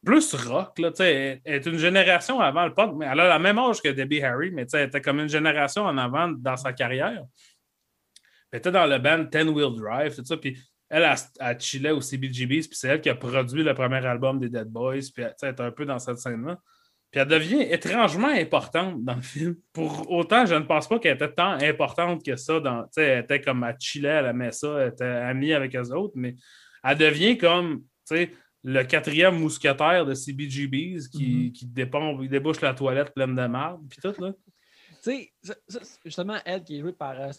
[0.05, 3.21] plus rock, là, tu sais, elle, elle est une génération avant le punk, mais elle
[3.21, 6.29] a la même âge que Debbie Harry, mais elle était comme une génération en avant
[6.29, 7.25] dans sa carrière.
[8.51, 10.59] Elle était dans le band Ten Wheel Drive, tout ça, puis
[10.89, 14.41] elle, elle, elle chillait au CBGBs, puis c'est elle qui a produit le premier album
[14.41, 16.59] des Dead Boys, puis sais, elle est un peu dans cette scène-là.
[17.11, 19.57] Puis elle devient étrangement importante dans le film.
[19.73, 22.61] Pour autant, je ne pense pas qu'elle était tant importante que ça.
[22.61, 26.15] Dans, elle était comme à chiller, elle aimait ça, elle était amie avec eux autres,
[26.15, 26.37] mais
[26.85, 32.61] elle devient comme tu sais, le quatrième mousquetaire de CBGBs qui, qui dépend, il débouche
[32.61, 34.33] la toilette pleine de marde, puis tout, là.
[35.03, 35.33] Tu sais,
[36.05, 37.31] justement, elle qui est jouée par euh,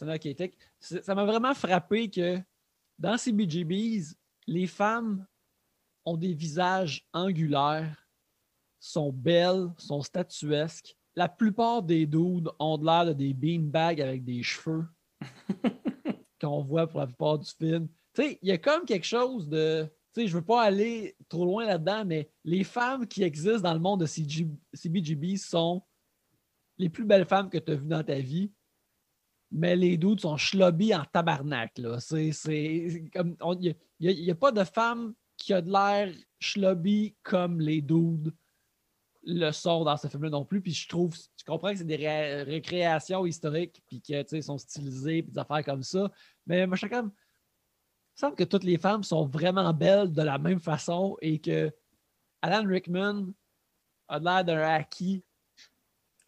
[0.80, 2.40] c'est- ça m'a vraiment frappé que
[2.98, 4.16] dans CBGBs,
[4.48, 5.28] les femmes
[6.06, 8.08] ont des visages angulaires,
[8.80, 10.96] sont belles, sont statuesques.
[11.16, 14.86] La plupart des dudes ont de l'air de des beanbags avec des cheveux
[16.42, 17.88] qu'on voit pour la plupart du film.
[18.16, 19.88] Tu sais, il y a comme quelque chose de.
[20.14, 23.80] Sais, je veux pas aller trop loin là-dedans, mais les femmes qui existent dans le
[23.80, 25.82] monde de CBGB sont
[26.78, 28.52] les plus belles femmes que tu as vues dans ta vie.
[29.52, 31.78] Mais les dudes sont schlobby en tabarnak.
[31.78, 31.86] Il
[34.00, 38.34] n'y a, pas de femme qui a de l'air schlobby comme les dudes
[39.24, 40.62] le son dans ce film-là non plus.
[40.62, 44.42] Puis je trouve, je comprends que c'est des ré- récréations historiques, puis que, tu sais,
[44.42, 46.12] sont stylisés, puis des affaires comme ça.
[46.48, 46.88] Mais moi, je
[48.12, 51.40] il me semble que toutes les femmes sont vraiment belles de la même façon et
[51.40, 51.72] que
[52.42, 53.28] Alan Rickman
[54.08, 55.24] a l'air d'un acquis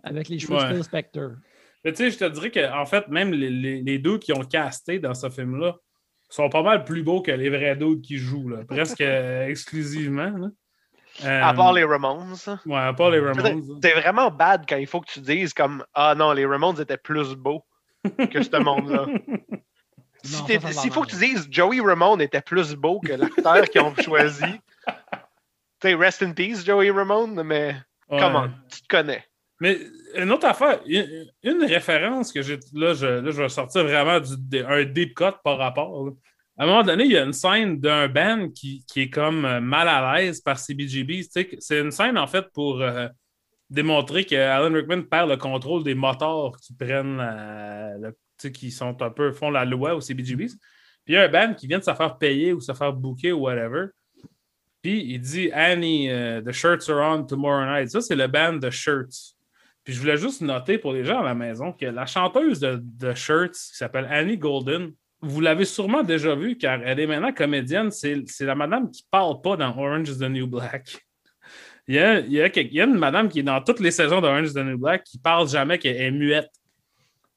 [0.04, 0.74] avec les cheveux de Ouais.
[0.74, 1.32] Phil Spector.
[1.84, 4.32] Mais tu sais, je te dirais qu'en en fait, même les, les, les dudes qui
[4.34, 5.76] ont casté dans ce film-là
[6.30, 10.30] sont pas mal plus beaux que les vrais dudes qui jouent, là, presque euh, exclusivement.
[10.38, 10.48] là.
[11.22, 12.34] À Euh, part les Ramones.
[12.66, 13.80] Ouais, à part les Ramones.
[13.84, 16.98] C'est vraiment bad quand il faut que tu dises comme Ah non, les Ramones étaient
[16.98, 17.64] plus beaux
[18.32, 19.06] que ce monde-là.
[20.24, 20.36] Si
[20.74, 24.44] S'il faut que tu dises Joey Ramone était plus beau que l'acteur qu'ils ont choisi.
[25.80, 27.76] Tu sais, rest in peace, Joey Ramone, mais
[28.10, 28.20] Ouais.
[28.20, 29.24] comment tu te connais.
[29.60, 29.78] Mais
[30.16, 32.58] une autre affaire, une, une référence que j'ai.
[32.74, 36.06] Là je, là, je vais sortir vraiment du, un deep cut par rapport.
[36.06, 36.12] là.
[36.58, 39.44] À un moment donné, il y a une scène d'un band qui, qui est comme
[39.44, 41.24] euh, mal à l'aise par CBGB.
[41.60, 43.08] C'est une scène, en fait, pour euh,
[43.70, 48.18] démontrer que Alan Rickman perd le contrôle des moteurs qui prennent euh, le-
[48.54, 50.48] qui sont un peu font la loi au CBGB.
[50.48, 50.56] Puis
[51.08, 53.34] il y a un band qui vient de se faire payer ou se faire booker
[53.34, 53.88] ou whatever.
[54.82, 57.90] Puis il dit Annie, euh, the shirts are on tomorrow night.
[57.90, 59.36] Ça, c'est le band The Shirts.
[59.84, 62.80] Puis je voulais juste noter pour les gens à la maison que la chanteuse de,
[62.82, 67.34] de Shirts, qui s'appelle Annie Golden, vous l'avez sûrement déjà vue car elle est maintenant
[67.34, 67.92] comédienne.
[67.92, 70.98] C'est la madame qui parle pas dans Orange is the New Black.
[71.88, 74.22] Il y, a, y a, y a une madame qui est dans toutes les saisons
[74.22, 76.50] d'Orange is the New Black qui parle jamais, qui est muette.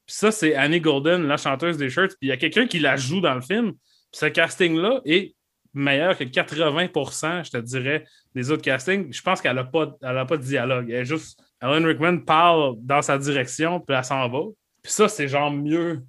[0.06, 2.16] Puis ça, c'est Annie Golden, la chanteuse des Shirts.
[2.18, 3.72] Puis il y a quelqu'un qui la joue dans le film.
[3.72, 5.34] Puis ce casting-là est
[5.74, 8.04] meilleur que 80% je te dirais,
[8.34, 9.12] des autres castings.
[9.12, 10.90] Je pense qu'elle n'a pas, a pas de dialogue.
[10.90, 11.40] Elle est juste.
[11.60, 14.40] Alan Rickman parle dans sa direction, puis elle s'en va.
[14.82, 16.02] Puis ça, c'est genre mieux.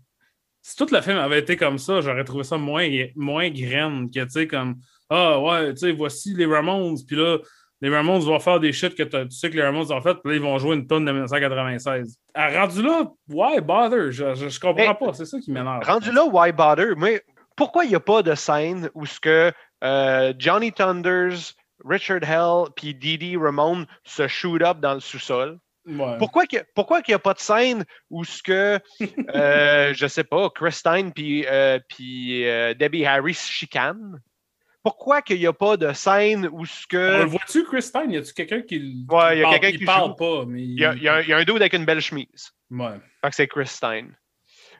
[0.62, 4.24] Si tout le film avait été comme ça, j'aurais trouvé ça moins, moins graine que,
[4.26, 4.76] tu sais, comme
[5.10, 7.38] Ah ouais, tu sais, voici les Ramones, puis là,
[7.82, 10.32] les Ramones vont faire des shit que tu sais que les Ramones ont fait, puis
[10.32, 12.18] là, ils vont jouer une tonne de 1996.
[12.34, 14.12] À rendu là, why bother?
[14.12, 15.84] Je, je, je comprends Mais- pas, c'est ça qui m'énerve.
[15.84, 16.96] Rendu là, why bother?
[16.98, 17.22] Mais
[17.56, 19.52] pourquoi il n'y a pas de scène où ce que
[19.84, 21.54] euh, Johnny Thunders,
[21.86, 25.60] Richard Hell puis Didi Ramone se shoot up dans le sous-sol?
[25.88, 26.18] Ouais.
[26.18, 26.62] Pourquoi qu'il
[27.08, 28.78] n'y a pas de scène où ce que,
[29.36, 34.20] euh, je sais pas, Christine puis euh, puis, euh, Debbie Harris se chicanent?
[34.88, 36.98] Pourquoi qu'il n'y a pas de scène où ce On que...
[37.20, 38.12] le voit-tu, Christine?
[38.12, 38.76] Y a-tu quelqu'un qui.
[39.10, 40.62] Ouais, qui y a parle- quelqu'un il qui parle pas, mais.
[40.64, 42.00] Il y a, il y a un- il y a un dude avec une belle
[42.00, 42.52] chemise.
[42.72, 42.94] Ouais.
[43.22, 44.16] Fait que c'est Christine.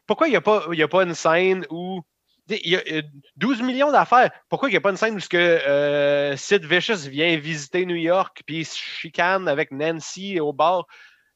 [0.06, 2.02] Pourquoi il n'y a, pas- il y a pas une scène où.
[2.50, 3.02] Il y a euh,
[3.36, 4.32] 12 millions d'affaires.
[4.48, 7.86] Pourquoi il n'y a pas une scène où ce que, euh, Sid Vicious vient visiter
[7.86, 10.86] New York puis il se chicane avec Nancy au bar?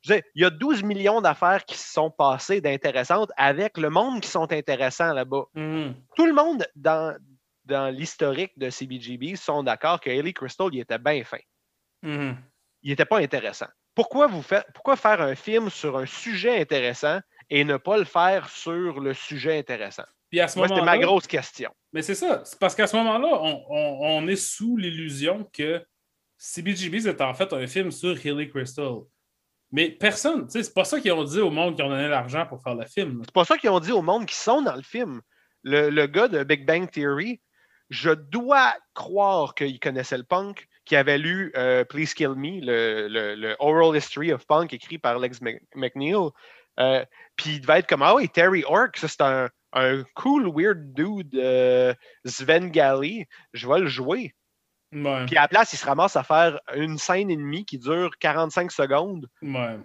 [0.04, 3.78] Je veux dire, il y a 12 millions d'affaires qui se sont passées d'intéressantes avec
[3.78, 5.44] le monde qui sont intéressants là-bas.
[5.54, 5.96] Mhm.
[6.16, 7.14] Tout le monde dans,
[7.66, 11.38] dans l'historique de CBGB sont d'accord que Haley Crystal, il était bien fin
[12.04, 12.36] Mhm.
[12.82, 13.68] il n'était pas intéressant.
[13.94, 17.20] Pourquoi, vous faites, pourquoi faire un film sur un sujet intéressant
[17.50, 20.06] et ne pas le faire sur le sujet intéressant?
[20.30, 21.70] Puis à ce Moi, c'était ma grosse question.
[21.94, 22.42] Mais c'est ça.
[22.46, 25.86] C'est parce qu'à ce moment-là, on, on- on est sous l'illusion que
[26.38, 29.02] CBGB's est en fait un film sur Hilly Crystal.
[29.74, 32.08] Mais personne, tu sais, c'est pas ça qu'ils ont dit au monde qui ont donné
[32.08, 33.22] l'argent pour faire le film.
[33.26, 35.22] C'est pas ça qu'ils ont dit au monde qui sont dans le film.
[35.64, 37.42] Le, le gars de Big Bang Theory,
[37.92, 43.08] je dois croire qu'il connaissait le punk, qu'il avait lu euh, Please Kill Me, le,
[43.08, 46.16] le- le Oral History of Punk écrit par Lex Mc- McNeil.
[46.80, 47.06] Euh,
[47.36, 50.94] Puis il devait être comme Ah oui, Terry Ork, ça c'est un, un cool, weird
[50.94, 51.94] dude, euh,
[52.26, 54.34] Sven Galley, je vais le jouer.
[55.28, 58.12] Puis à la place, il se ramasse à faire une scène et demie qui dure
[58.20, 59.78] 45 secondes, ouais.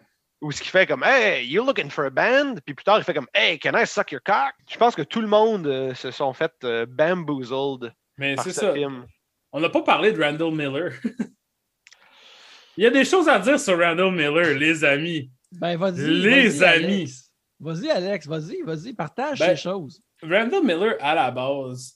[0.47, 2.57] Où ce qui fait comme Hey, you're looking for a band?
[2.65, 4.55] Puis plus tard, il fait comme Hey, can I suck your cock?
[4.71, 8.53] Je pense que tout le monde euh, se sont fait euh, bamboozled Mais par c'est
[8.53, 8.73] ce ça.
[8.73, 9.07] film.
[9.53, 10.93] On n'a pas parlé de Randall Miller.
[12.77, 15.31] Il y a des choses à dire sur Randall Miller, les amis.
[15.53, 16.01] Ben, vas-y.
[16.11, 16.85] Les vas-y, amis.
[16.95, 17.23] Alex.
[17.59, 20.03] Vas-y, Alex, vas-y, vas-y, partage Ben, ces choses.
[20.23, 21.95] Randall Miller, à la base,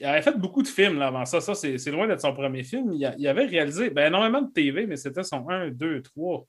[0.00, 1.40] il avait fait beaucoup de films là, avant ça.
[1.40, 2.92] Ça, c'est c'est loin d'être son premier film.
[2.92, 6.44] Il, a- il avait réalisé ben, énormément de TV, mais c'était son 1, 2, 3,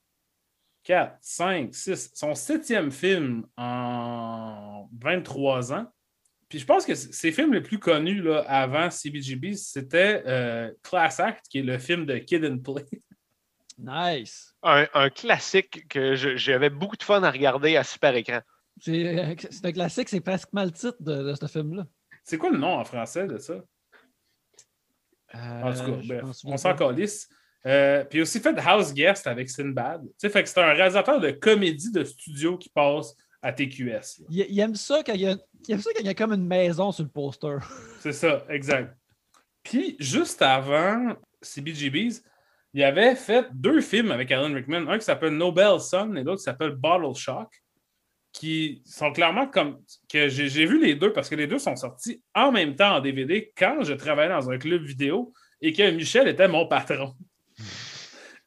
[0.88, 5.86] 4, 5, 6, son septième film en 23 ans.
[6.48, 11.20] Puis je pense que ses films les plus connus là, avant CBGB, c'était euh, Class
[11.20, 12.86] Act, qui est le film de Kid and Play.
[13.80, 14.56] Nice.
[14.64, 18.40] Un, un classique que j'avais beaucoup de fun à regarder à super écran.
[18.80, 21.86] C'est euh, un classique, c'est pratiquement le titre de, de ce film-là.
[22.24, 23.54] C'est quoi le nom en français de ça?
[25.32, 27.28] En tout cas, Euh, bref, on s'en calisse.
[27.66, 30.02] Euh, puis aussi fait House Guest avec Sinbad.
[30.20, 34.22] Fait que c'est un réalisateur de comédie de studio qui passe à TQS.
[34.30, 35.36] Il, il aime ça quand il, y a,
[35.66, 37.58] il aime ça quand il y a comme une maison sur le poster.
[38.00, 38.96] C'est ça, exact.
[39.62, 42.22] Puis juste avant CBGB's,
[42.74, 46.38] il avait fait deux films avec Alan Rickman, un qui s'appelle Nobel Son et l'autre
[46.38, 47.48] qui s'appelle Bottle Shock,
[48.32, 52.22] qui sont clairement comme que j'ai vu les deux parce que les deux sont sortis
[52.34, 56.28] en même temps en DVD quand je travaillais dans un club vidéo et que Michel
[56.28, 57.14] était mon patron.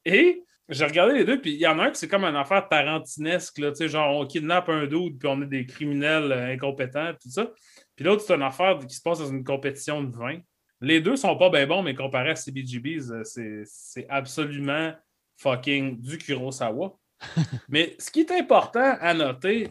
[0.06, 2.36] Et j'ai regardé les deux, puis il y en a un qui c'est comme une
[2.36, 7.12] affaire tarantinesque, là, genre on kidnappe un doute, puis on est des criminels euh, incompétents,
[7.22, 7.52] tout ça.
[7.96, 10.40] Puis l'autre, c'est une affaire qui se passe dans une compétition de vin.
[10.80, 13.24] Les deux sont pas bien bons, mais comparé à CBGBs, euh,
[13.66, 14.94] c'est absolument
[15.38, 16.98] fucking du Kurosawa.
[17.70, 19.70] mais ce qui est important à noter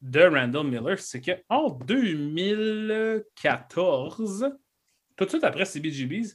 [0.00, 4.50] de Randall Miller, c'est qu'en 2014,
[5.16, 6.34] tout de suite après CBGBs,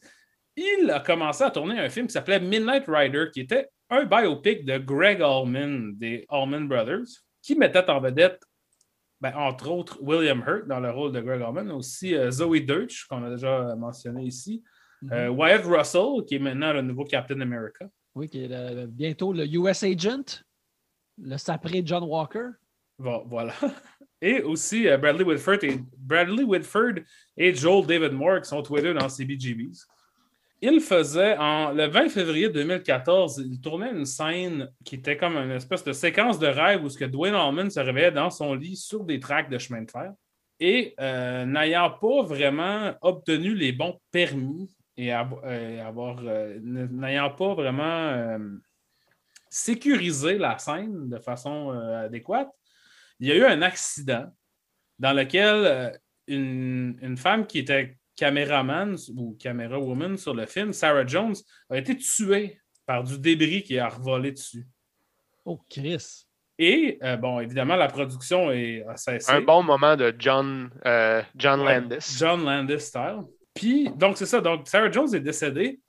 [0.55, 4.65] il a commencé à tourner un film qui s'appelait Midnight Rider, qui était un biopic
[4.65, 7.05] de Greg Allman, des Allman Brothers,
[7.41, 8.41] qui mettait en vedette,
[9.21, 13.05] ben, entre autres, William Hurt dans le rôle de Greg Allman, aussi euh, Zoe Deutsch,
[13.07, 14.63] qu'on a déjà mentionné ici,
[15.01, 15.11] mhm.
[15.13, 17.87] euh, Wyatt Russell, qui est maintenant le nouveau Captain America.
[18.15, 20.43] Oui, qui est bientôt le US Agent,
[21.21, 22.49] le sapré John Walker.
[22.97, 23.53] voilà.
[24.21, 27.03] Et aussi euh, Bradley Whitford et Bradley Whitford
[27.35, 29.85] et Joel David Moore qui sont tous les deux dans CBGBs
[30.61, 35.51] il faisait, en, le 20 février 2014, il tournait une scène qui était comme une
[35.51, 38.75] espèce de séquence de rêve où ce que Dwayne Allman se réveillait dans son lit
[38.75, 40.13] sur des tracks de chemin de fer.
[40.59, 47.53] Et euh, n'ayant pas vraiment obtenu les bons permis et euh, avoir euh, n'ayant pas
[47.53, 48.39] vraiment
[49.49, 52.49] sécurisé la scène de façon adéquate,
[53.19, 54.31] il y a eu un accident
[54.99, 61.35] dans lequel une femme qui était caméraman ou caméra woman sur le film, Sarah Jones,
[61.69, 64.67] a été tuée par du débris qui a revolé dessus.
[65.43, 66.25] Oh, Chris.
[66.57, 69.31] Et, euh, bon, évidemment, la production est, a cessé.
[69.31, 72.15] Un bon moment de John, euh, John Landis.
[72.17, 73.23] John Landis style.
[73.53, 74.39] Puis, donc, c'est ça.
[74.39, 75.79] Donc, Sarah Jones est décédée.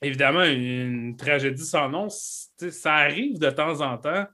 [0.00, 2.08] Évidemment, une tragédie sans nom.
[2.08, 4.26] Ça arrive de temps en temps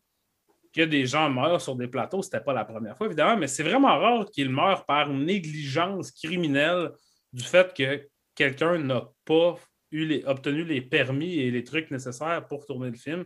[0.73, 3.49] que des gens meurent sur des plateaux, ce n'était pas la première fois, évidemment, mais
[3.49, 6.91] c'est vraiment rare qu'ils meurent par négligence criminelle
[7.33, 9.57] du fait que quelqu'un n'a pas
[9.91, 13.25] eu les, obtenu les permis et les trucs nécessaires pour tourner le film.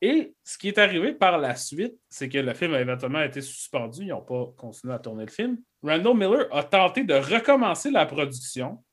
[0.00, 3.40] Et ce qui est arrivé par la suite, c'est que le film a éventuellement été
[3.40, 4.02] suspendu.
[4.02, 5.58] Ils n'ont pas continué à tourner le film.
[5.82, 8.84] Randall Miller a tenté de recommencer la production.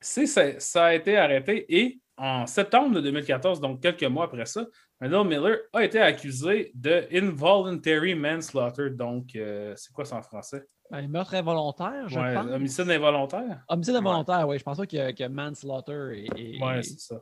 [0.00, 0.26] Ça,
[0.60, 4.66] ça a été arrêté et en septembre de 2014, donc quelques mois après ça,
[5.00, 8.90] Randall Miller a été accusé de involuntary manslaughter.
[8.90, 10.64] Donc, euh, c'est quoi ça en français?
[10.90, 12.46] Un meurtre involontaire, je ouais, pense.
[12.50, 13.62] Homicide involontaire?
[13.68, 14.58] Homicide involontaire, oui.
[14.58, 16.62] Je pense pas que, manslaughter est.
[16.62, 17.20] Oui, c'est ça.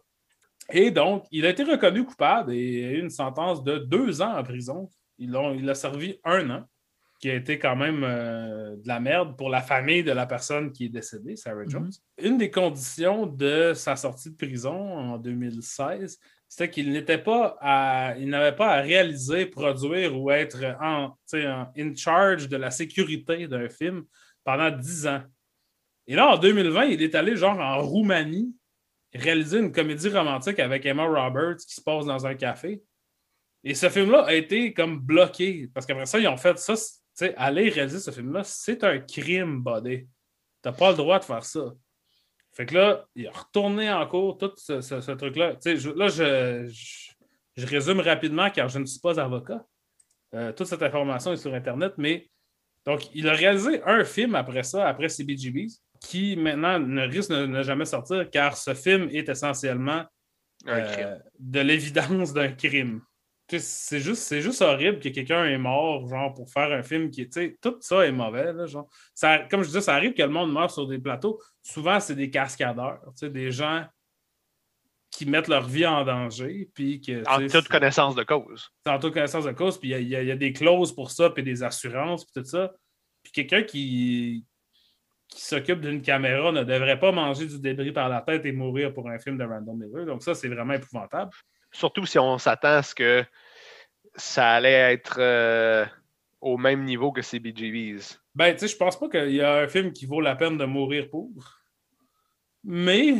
[0.70, 4.36] Et donc, il a été reconnu coupable et a eu une sentence de deux ans
[4.36, 4.88] en prison.
[5.18, 6.64] Il il a servi un an
[7.20, 10.70] qui a été quand même euh, de la merde pour la famille de la personne
[10.72, 11.70] qui est décédée, Sarah mhm.
[11.70, 11.90] Jones.
[12.22, 18.28] Une des conditions de sa sortie de prison en 2016, c'était qu'il n'était pas il
[18.28, 21.16] n'avait pas à réaliser, produire ou être en,
[21.76, 24.04] in charge de la sécurité d'un film
[24.44, 25.22] pendant dix ans.
[26.06, 28.54] Et là, en 2020, il est allé genre en Roumanie
[29.12, 32.82] réaliser une comédie romantique avec Emma Roberts qui se passe dans un café.
[33.64, 36.74] Et ce film-là a été comme bloqué parce qu'après ça, ils ont fait ça
[37.36, 40.06] aller réaliser ce film-là, c'est un crime, buddy.
[40.62, 41.72] T'as pas le droit de faire ça.
[42.56, 45.56] Fait que là, il a retourné en cours tout ce, truc-là.
[45.62, 46.66] Je, là, je,
[47.54, 49.62] je, résume rapidement car je ne suis pas avocat.
[50.34, 52.30] Euh, toute cette information est sur Internet, mais
[52.86, 57.44] donc, il a réalisé un film après ça, après CBGBs, qui maintenant ne risque de
[57.44, 60.04] ne jamais sortir car ce film est essentiellement
[60.66, 63.02] euh, de l'évidence d'un crime
[63.48, 67.28] c'est juste, c'est juste horrible que quelqu'un est mort, genre, pour faire un film qui,
[67.28, 68.88] tu tout ça est mauvais, genre.
[69.14, 71.40] Ça, comme je disais, ça arrive que le monde meurt sur des plateaux.
[71.62, 73.86] Souvent, c'est des cascadeurs, des gens
[75.12, 76.68] qui mettent leur vie en danger.
[76.74, 78.68] Puis que, en toute connaissance de cause.
[78.84, 81.62] En toute connaissance de cause, puis il y, a des clauses pour ça, puis des
[81.62, 82.72] assurances, puis tout ça.
[83.22, 84.44] Puis quelqu'un qui,
[85.28, 88.92] qui s'occupe d'une caméra ne devrait pas manger du débris par la tête et mourir
[88.92, 90.04] pour un film de Random Miller.
[90.04, 91.30] Donc ça, c'est vraiment épouvantable.
[91.76, 93.22] Surtout si on s'attend à ce que
[94.14, 95.84] ça allait être euh,
[96.40, 98.16] au même niveau que CBGBs.
[98.34, 100.56] Ben, tu sais, je pense pas qu'il y a un film qui vaut la peine
[100.56, 101.30] de mourir pour.
[102.64, 103.16] Mais.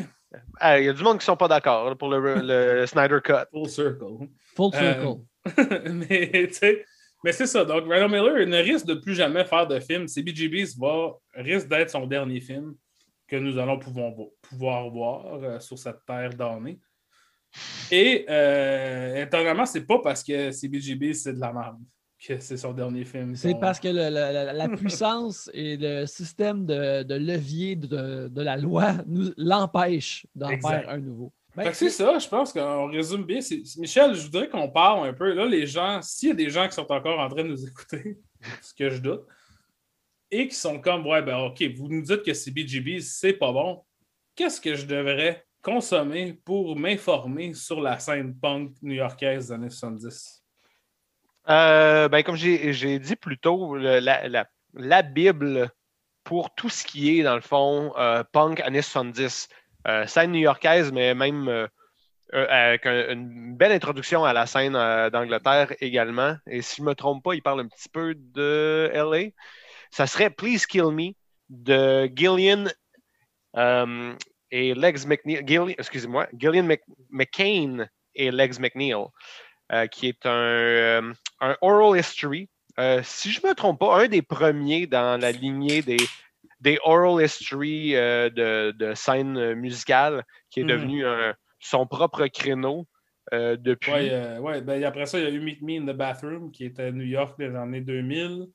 [0.63, 3.45] Il y a du monde qui sont pas d'accord pour le, Snyder Cut.
[3.53, 4.29] Full circle.
[4.55, 5.21] Full circle.
[5.59, 6.85] Euh, mais, tu sais.
[7.25, 7.63] Mais c'est ça.
[7.63, 10.09] Donc, Randall Miller ne risque de plus jamais faire de film.
[10.09, 12.75] CBGBs va, risque d'être son dernier film
[13.29, 16.79] que nous allons pouvoir, pouvoir voir euh, sur cette terre d'année.
[17.91, 21.79] Et euh, étonnamment, c'est pas parce que CBGB, c'est de la merde
[22.27, 23.35] que c'est son dernier film.
[23.37, 30.27] C'est parce que la, puissance et le système de, levier de, la loi nous l'empêche
[30.35, 31.33] d'en faire un nouveau.
[31.55, 33.39] Ben, c'est ça, je pense qu'on résume bien.
[33.79, 35.33] Michel, je voudrais qu'on parle un peu.
[35.33, 37.67] Là, les gens, s'il y a des gens qui sont encore en train de nous
[37.67, 38.19] écouter,
[38.63, 39.23] ce que je doute,
[40.31, 43.83] et qui sont comme, ouais, ben OK, vous nous dites que CBGB, c'est pas bon.
[44.35, 50.45] Qu'est-ce que je devrais consommer pour m'informer sur la scène punk new-yorkaise des années 70?
[51.49, 55.69] Euh, ben, comme j'ai dit plus tôt, la, Bible
[56.23, 59.49] pour tout ce qui est, dans le fond, euh, punk années 70.
[59.89, 61.67] Euh, scène new-yorkaise, mais même euh,
[62.33, 64.75] avec un- une belle introduction à la scène
[65.11, 66.37] d'Angleterre également.
[66.47, 69.31] Et si je ne me trompe pas, il parle un petit peu de LA.
[69.91, 71.13] Ça serait Please Kill Me
[71.49, 72.67] de Gillian
[74.57, 75.43] et Legs McNeil.
[75.47, 78.95] Gillian- Excusez-moi, Gillian Mc- McCain et Legs McNeil,
[79.73, 82.49] euh, qui est un, euh, un oral history.
[82.79, 85.99] Euh, si je ne me trompe pas, un des premiers dans la lignée des,
[86.61, 90.69] des oral history euh, de, de scène musicale, qui est Mhm.
[90.71, 92.87] devenu un- son propre créneau
[93.33, 93.91] depuis.
[93.93, 96.65] Ouais, ouais, ben, après ça, il y a eu Meet Me in the Bathroom, qui
[96.65, 98.47] était à New York dans les années 2000.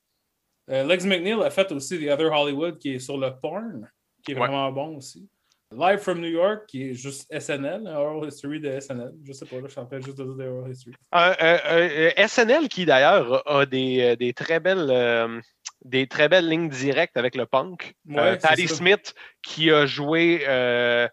[0.70, 3.90] Euh, Lex McNeil a fait aussi The Other Hollywood, qui est sur le porn,
[4.24, 4.40] qui est Ouais.
[4.48, 5.28] vraiment bon aussi.
[5.74, 9.12] Live from New York, qui est juste SNL, Oral History de SNL.
[9.26, 10.96] Je sais pas, là, je suis en train juste de dire des Oral History.
[11.14, 15.40] Un SNL qui d'ailleurs a, des, euh, des très belles euh,
[15.86, 17.94] des très belles lignes directes avec le punk.
[18.08, 18.56] Ouais, Euh, ça.
[18.68, 21.08] Smith qui a joué euh,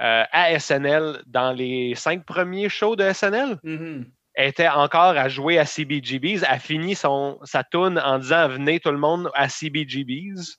[0.00, 4.06] euh, à SNL dans les cinq premiers shows de SNL Mhm.
[4.38, 8.90] était encore à jouer à CBGBs, a fini son, sa tune en disant Venez tout
[8.92, 10.56] le monde à CBGBs.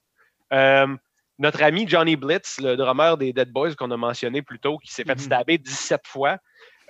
[1.38, 4.92] Notre ami Johnny Blitz, le drummer des Dead Boys qu'on a mentionné plus tôt, qui
[4.94, 5.20] s'est fait Mhm.
[5.20, 6.38] stabber 17 fois.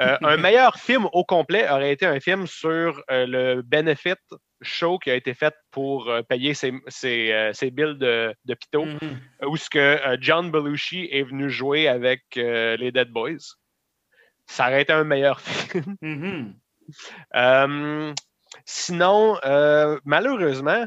[0.02, 4.16] Euh, un meilleur film au complet aurait été un film sur euh, le benefit
[4.62, 8.86] show qui a été fait pour euh, payer ses, ses, ses billes de, de pito,
[8.86, 9.20] Mhm.
[9.48, 13.56] où ce que John Belushi est venu jouer avec les Dead Boys.
[14.48, 15.96] Ça aurait été un meilleur film.
[16.02, 16.56] Mhm.
[18.66, 19.38] Sinon,
[20.06, 20.86] malheureusement,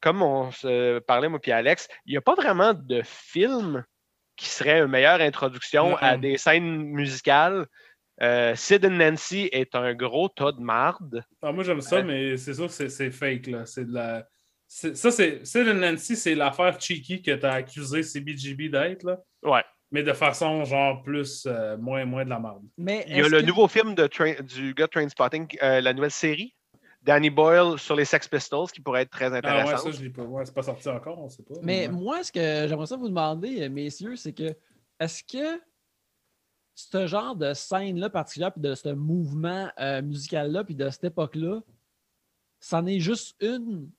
[0.00, 3.84] comme on se parlait, moi et Alex, il n'y a pas vraiment de film
[4.36, 7.66] qui serait une meilleure introduction à des scènes musicales.
[8.20, 11.22] Euh, Sid and Nancy est un gros tas de marde.
[11.42, 12.02] Ah, moi, j'aime ça, Ouais.
[12.04, 13.46] mais c'est sûr que c'est- c'est fake.
[13.48, 13.64] Là.
[13.66, 14.26] C'est de la...
[14.66, 19.04] c'est- Ça, c'est Sid and Nancy, c'est l'affaire cheeky que tu as accusé CBGB d'être.
[19.04, 19.18] là.
[19.44, 19.62] Ouais.
[19.90, 22.62] Mais de façon, genre, plus, euh, moins, moins de la merde.
[22.76, 25.80] Mais Il y a le que- nouveau film de Train- du gars de Trainspotting, euh,
[25.80, 26.54] la nouvelle série,
[27.08, 30.10] Danny Boyle sur les Sex Pistols, qui pourrait être très Ah ouais, ça, je l'ai
[30.10, 30.24] pas.
[30.24, 31.54] Ouais, c'est pas sorti encore, on sait pas.
[31.62, 31.88] Mais ouais.
[31.88, 34.54] moi, ce que j'aimerais ça vous demander, euh, messieurs, c'est que
[35.00, 35.58] est-ce que
[36.74, 41.62] ce genre de scène-là particulière, puis de ce mouvement euh, musical-là, puis de cette époque-là,
[42.60, 43.90] c'en est juste une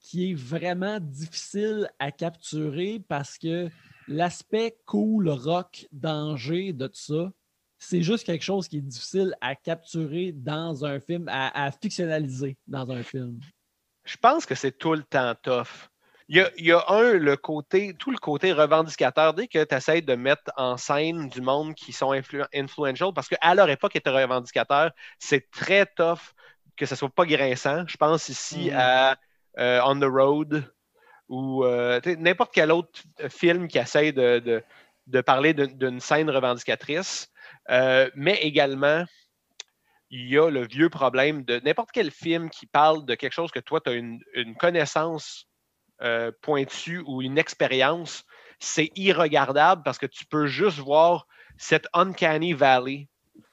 [0.00, 3.70] qui est vraiment difficile à capturer parce que
[4.08, 7.32] l'aspect cool, rock, danger de tout ça,
[7.82, 12.56] c'est juste quelque chose qui est difficile à capturer dans un film, à, à fictionnaliser
[12.66, 13.40] dans un film.
[14.04, 15.88] Je pense que c'est tout le temps tough.
[16.28, 19.34] Il y a, il y a un, le côté, tout le côté revendicateur.
[19.34, 23.28] Dès que tu essaies de mettre en scène du monde qui sont influ- influential, parce
[23.28, 26.20] qu'à leur époque, ils étaient revendicateurs, c'est très tough
[26.76, 27.84] que ce soit pas grinçant.
[27.86, 28.76] Je pense ici Mm.
[28.76, 29.16] à
[29.58, 30.64] euh, On the Road
[31.28, 34.62] ou euh, n'importe quel autre film qui essaie de, de-
[35.08, 37.28] de parler d'une scène revendicatrice.
[37.70, 39.04] Euh, mais également,
[40.10, 43.50] il y a le vieux problème de n'importe quel film qui parle de quelque chose
[43.50, 45.46] que toi, tu as une, une connaissance
[46.02, 48.24] euh, pointue ou une expérience,
[48.58, 51.26] c'est irregardable parce que tu peux juste voir
[51.56, 53.08] cette uncanny valley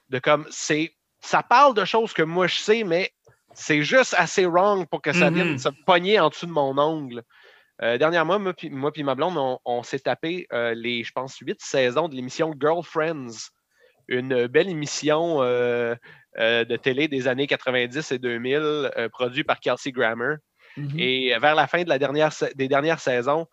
[0.08, 3.12] de comme c'est ça parle de choses que moi je sais, mais
[3.54, 5.34] c'est juste assez wrong pour que ça Mhm.
[5.34, 7.22] vienne se pogner en dessous de mon ongle.
[7.82, 11.38] Euh, dernièrement, moi puis moi ma blonde, on, on s'est tapé euh, les, je pense,
[11.38, 13.50] huit saisons de l'émission Girlfriends,
[14.10, 15.94] une belle émission euh,
[16.38, 20.34] euh, de télé des années 90 et 2000, euh, produite par Kelsey Grammer.
[20.76, 20.98] Mhm.
[20.98, 23.46] Et vers la fin de la dernière, des dernières saisons,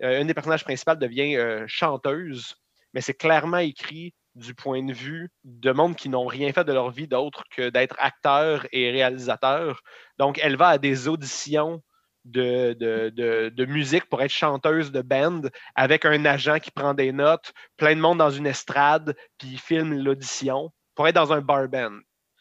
[0.00, 2.56] une des personnages principales devient chanteuse,
[2.92, 6.72] mais c'est clairement écrit du point de vue de monde qui n'ont rien fait de
[6.72, 9.80] leur vie d'autre que d'être acteur et réalisateur.
[10.18, 11.82] Donc, elle va à des auditions
[12.24, 15.42] de, de, de- de musique pour être chanteuse de band
[15.74, 19.58] avec un agent qui prend des notes, plein de monde dans une estrade, puis il
[19.58, 21.98] filme l'audition pour être dans un bar band.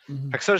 [0.08, 0.32] Mhm.
[0.32, 0.56] Fait que ça,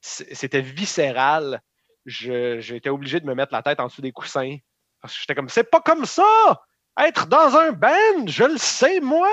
[0.00, 1.60] c'était viscéral.
[2.06, 4.56] Je- J'étais obligé de me mettre la tête en dessous des coussins.
[5.00, 6.62] Parce que j'étais comme, c'est pas comme ça!
[6.98, 9.28] Être dans un band, je le sais, moi!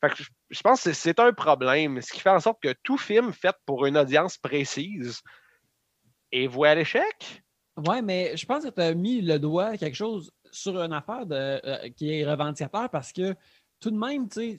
[0.00, 2.00] Fait que je, pense que c'est- c'est un problème.
[2.00, 5.20] Ce qui fait en sorte que tout film fait pour une audience précise
[6.32, 7.42] est voué à l'échec.
[7.76, 11.24] Ouais, mais je pense que tu as mis le doigt quelque chose sur une affaire
[11.26, 13.34] de, euh, qui est revendicateur parce que
[13.78, 14.58] tout de même, tu sais,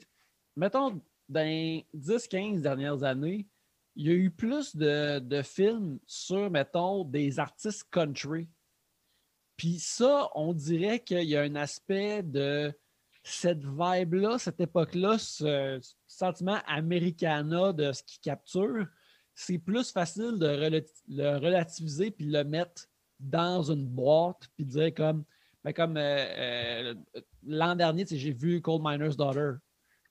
[0.56, 3.46] mettons, dans les 10-15 dernières années,
[3.94, 8.48] il y a eu plus de, de films sur, mettons, des artistes country.
[9.56, 12.72] Puis ça, on dirait qu'il y a un aspect de
[13.22, 15.78] cette vibe-là, cette époque-là, ce
[16.08, 18.86] sentiment americana de ce qui capture,
[19.34, 22.88] c'est plus facile de le relativiser puis le mettre
[23.22, 25.24] dans une boîte puis dire comme,
[25.64, 26.94] ben comme euh, euh,
[27.44, 29.52] l'an dernier, j'ai vu Coal Miner's Daughter.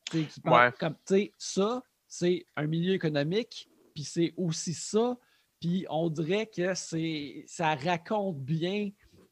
[0.09, 0.73] qui parle Ouais.
[0.79, 0.95] comme,
[1.37, 5.17] ça, c'est un milieu économique, puis c'est aussi ça,
[5.59, 8.89] puis on dirait que c'est ça raconte bien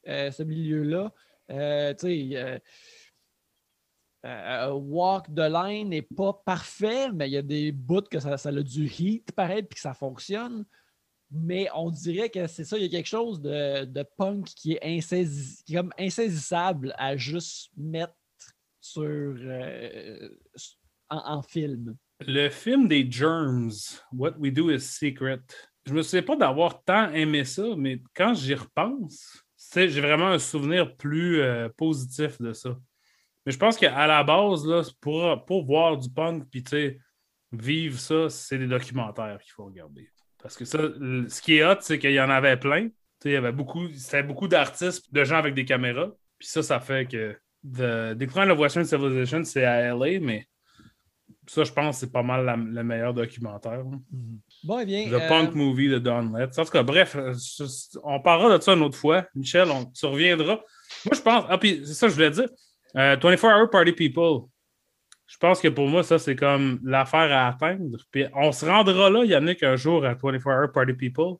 [0.07, 1.11] euh, ce milieu-là.
[1.49, 2.59] Tu sais,
[4.25, 8.37] euh, Walk the Line n'est pas parfait, mais il y a des bouts que ça,
[8.37, 10.65] ça a du heat pareil, puis que ça fonctionne.
[11.31, 14.73] Mais on dirait que c'est ça, il y a quelque chose de, de punk qui
[14.73, 15.13] est,
[15.99, 18.15] insaisissable à juste mettre
[18.81, 20.29] sur, euh,
[21.09, 21.95] en, film.
[22.19, 23.71] Le film des Germs,
[24.11, 25.41] What We Do is Secret.
[25.85, 29.43] Je me souviens pas d'avoir tant aimé ça, mais quand j'y repense,
[29.75, 32.75] j'ai vraiment un souvenir plus euh, positif de ça.
[33.45, 36.63] Mais je pense qu'à la base, là, pour, pour voir du punk puis
[37.51, 40.09] vivre ça, c'est des documentaires qu'il faut regarder.
[40.41, 42.89] Parce que ça, ce qui est hot, c'est qu'il y en avait plein.
[43.25, 46.09] Il y avait beaucoup, c'était beaucoup d'artistes, de gens avec des caméras.
[46.37, 50.47] Puis ça, ça fait que de, Decline of Western Civilization, c'est à LA, mais
[51.45, 53.83] ça, je pense c'est pas mal la- le meilleur documentaire.
[53.83, 53.97] là.
[54.63, 55.09] Bon, eh bien.
[55.09, 56.57] The euh, Punk Movie de Don Letts.
[56.57, 57.33] En tout cas, bref, euh,
[58.03, 59.25] on parlera de ça une autre fois.
[59.35, 60.59] Michel, on, tu reviendras.
[61.05, 61.45] Moi, je pense.
[61.49, 62.49] Ah, puis c'est ça que je voulais dire.
[62.95, 64.47] Euh, 24 Hour Party People.
[65.29, 67.97] Je pense que pour moi, ça, c'est comme l'affaire à atteindre.
[68.11, 71.35] Puis on se rendra là, Yannick, un jour à 24 Hour Party People.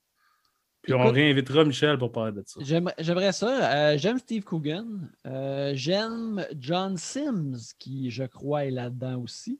[0.83, 2.59] Puis on réinvitera Michel pour parler de ça.
[2.99, 3.73] J'aimerais ça.
[3.73, 5.09] Euh, j'aime Steve Coogan.
[5.25, 9.59] Euh, J'aime John Sims, qui, je crois, est là-dedans aussi.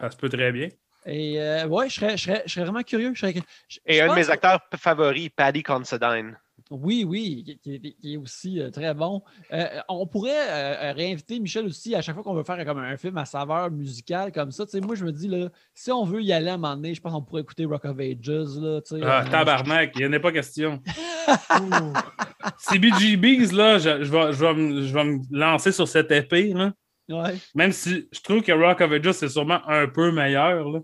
[0.00, 0.68] Ça se peut très bien.
[1.06, 3.12] Et euh, ouais, je serais, je, serais, je serais vraiment curieux.
[3.14, 3.34] Je serais-
[3.68, 6.36] je- Et un de mes que- acteurs favoris, Paddy Considine.
[6.70, 9.22] Oui, oui, qui, est aussi euh, très bon.
[9.52, 12.96] Euh, on pourrait euh, réinviter Michel aussi à chaque fois qu'on veut faire comme un
[12.96, 14.64] film à saveur musicale comme ça.
[14.82, 17.00] Moi, je me dis, là, si on veut y aller à un moment donné, je
[17.00, 18.28] pense qu'on pourrait écouter Rock of Ages.
[18.28, 18.80] Là.
[19.02, 20.82] Ah, Euh, tabarnak, il n'y en a pas question.
[22.58, 26.52] CBGBs, là, je, je vais, je, vais me, je vais me lancer sur cette épée.
[26.52, 26.72] Là.
[27.08, 27.34] Ouais.
[27.54, 30.68] Même si je trouve que Rock of Ages, c'est sûrement un peu meilleur.
[30.68, 30.80] là.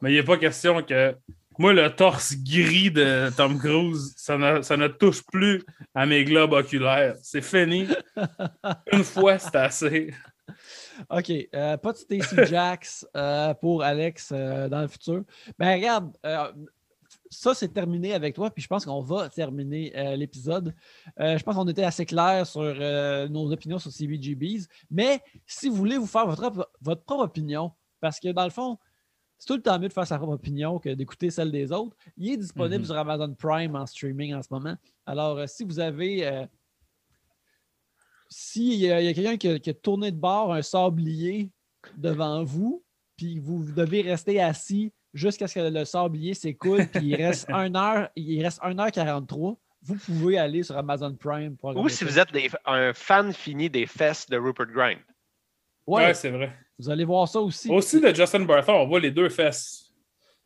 [0.00, 1.14] Mais il n'est pas question que.
[1.58, 6.24] Moi, le torse gris de Tom Cruise, ça ne, ça ne touche plus à mes
[6.24, 7.16] globes oculaires.
[7.20, 7.88] C'est fini.
[8.92, 10.14] Une fois, c'est assez.
[11.10, 11.32] OK.
[11.54, 15.24] euh, pas de Stacy Jacks euh, pour Alex euh, dans le futur.
[15.58, 16.52] Ben regarde, euh,
[17.28, 20.74] ça c'est terminé avec toi, puis je pense qu'on va terminer l'épisode.
[21.18, 22.62] Je pense qu'on était assez clair sur
[23.28, 24.66] nos opinions sur CBGBs.
[24.90, 28.78] Mais si vous voulez vous faire votre, votre propre opinion, parce que dans le fond,
[29.38, 31.96] c'est tout le temps mieux de faire sa propre opinion que d'écouter celle des autres.
[32.16, 32.86] Il est disponible Mhm.
[32.86, 34.76] sur Amazon Prime en streaming en ce moment.
[35.06, 36.26] Alors, euh, si vous avez.
[36.26, 36.44] euh,
[38.30, 41.50] s'il y a, quelqu'un qui, a- qui a tourné de bord un sablier
[41.96, 42.84] devant vous,
[43.16, 47.74] puis vous devez rester assis jusqu'à ce que le sablier s'écoule, puis il reste 1
[47.74, 52.04] heure, il reste 1h43, vous pouvez aller sur Amazon Prime pour Ou si ça.
[52.06, 55.00] vous êtes des- un fan fini des fesses de Rupert Grind.
[55.88, 56.52] Ouais, Ouais, c'est vrai.
[56.78, 57.70] vous allez voir ça aussi.
[57.70, 59.84] Aussi, de Justin Barthon, on voit les deux fesses.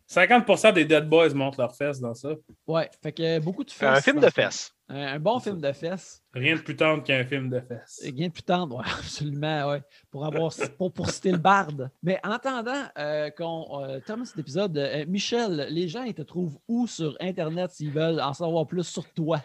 [0.09, 2.31] 50% des Dead Boys montrent leurs fesses dans ça.
[2.67, 3.99] Ouais, fait que beaucoup de fesses.
[3.99, 4.73] Un film de fesses.
[4.89, 6.23] Un, un bon film de fesses.
[6.35, 7.99] Rien de plus tendre qu'un film de fesses.
[8.03, 9.83] C'est bien plus tendre, ouais, absolument, ouais.
[10.11, 11.91] Pour, avoir, pour, pour citer le barde.
[12.03, 16.23] Mais en attendant euh, qu'on euh, termine cet épisode, euh, Michel, les gens, ils te
[16.23, 19.41] trouvent où sur Internet s'ils veulent en savoir plus sur toi?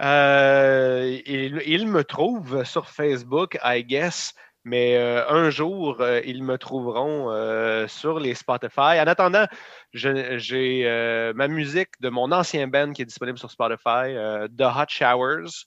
[0.00, 4.32] Euh, il, il me trouve sur Facebook, I guess,
[4.64, 9.00] mais euh, un jour, euh, ils me trouveront euh, sur les Spotify.
[9.00, 9.46] En attendant,
[9.92, 14.14] j'ai ma musique de mon ancien band qui est disponible sur Spotify,
[14.56, 15.66] The Hot Showers.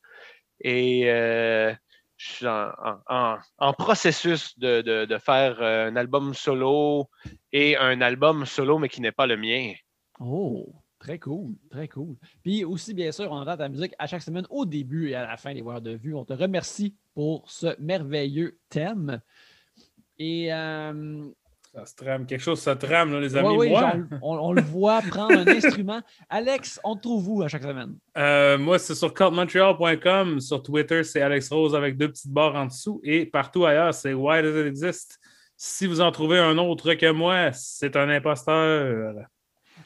[0.61, 1.76] Et je
[2.17, 7.09] suis en, processus de, de- faire un album solo
[7.51, 9.73] et un album solo, mais qui n'est pas le mien.
[10.22, 10.73] Oh,
[11.06, 12.15] très cool, très cool.
[12.44, 15.27] Puis aussi, bien sûr, on entend ta musique à chaque semaine, au début et à
[15.27, 16.15] la fin des voix de vue.
[16.15, 19.22] On te remercie pour ce merveilleux thème.
[20.18, 21.26] Et euh,
[21.73, 22.26] Ça se trame.
[22.26, 23.56] Quelque chose, ça trame, là, les amis.
[23.56, 26.02] ouais, Moi, genre, on, on le voit prendre un instrument.
[26.30, 27.95] Alex, on te trouve où à chaque semaine?
[28.18, 30.40] euh, moi, c'est sur cultmontreal.com.
[30.40, 32.99] Sur Twitter, c'est Alex Rose avec deux petites barres en dessous.
[33.03, 35.19] Et partout ailleurs, c'est Why Does It Exist?
[35.57, 39.15] Si vous en trouvez un autre que moi, c'est un imposteur.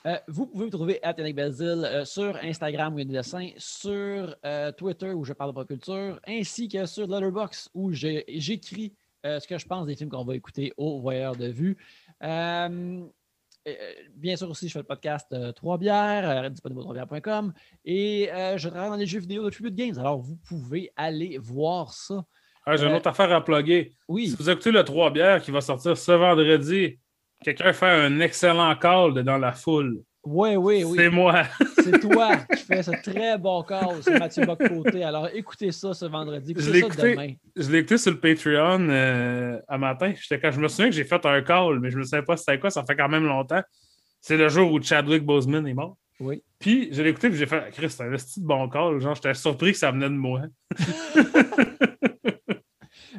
[0.05, 3.11] Euh, vous pouvez me trouver à Yannick Belzile euh, sur Instagram où il y a
[3.11, 7.69] des dessins, sur euh, Twitter où je parle de pop culture, ainsi que sur Letterboxd
[7.73, 8.93] où j'écris
[9.23, 11.76] ce que je pense des films qu'on va écouter au Voyeur de vue.
[12.21, 13.09] bien
[14.38, 17.51] sûr aussi, je fais le podcast Trois bières, disponible au bières.com
[17.84, 19.97] et je travaille dans les jeux vidéo de Tribute Games.
[19.97, 22.23] Alors, vous pouvez aller voir ça.
[22.65, 23.91] Ah, j'ai une autre affaire à plugger.
[24.07, 24.30] Oui.
[24.30, 26.97] Si vous écoutez le Trois bières qui va sortir ce vendredi,
[27.44, 30.02] quelqu'un fait un excellent call dans la foule.
[30.26, 30.98] Oui, oui, oui.
[30.98, 31.44] C'est moi.
[31.78, 35.03] C'est toi qui fais ce très bon call c'est Mathieu Boccoté.
[35.03, 36.53] Alors, écoutez ça ce vendredi.
[36.57, 40.14] je l'ai écouté, je l'ai écouté sur le Patreon euh, à matin.
[40.30, 42.60] Quand je me souviens que j'ai fait un call, mais je ne sais pas c'était
[42.60, 42.70] quoi.
[42.70, 43.61] Ça fait quand même longtemps.
[44.20, 45.95] C'est le jour où Chadwick Boseman est mort.
[46.20, 46.44] Oui.
[46.60, 48.99] Puis, je l'ai écouté et j'ai fait Chris, c'est un petit bon call.
[48.99, 50.41] Genre, j'étais surpris que ça venait de moi.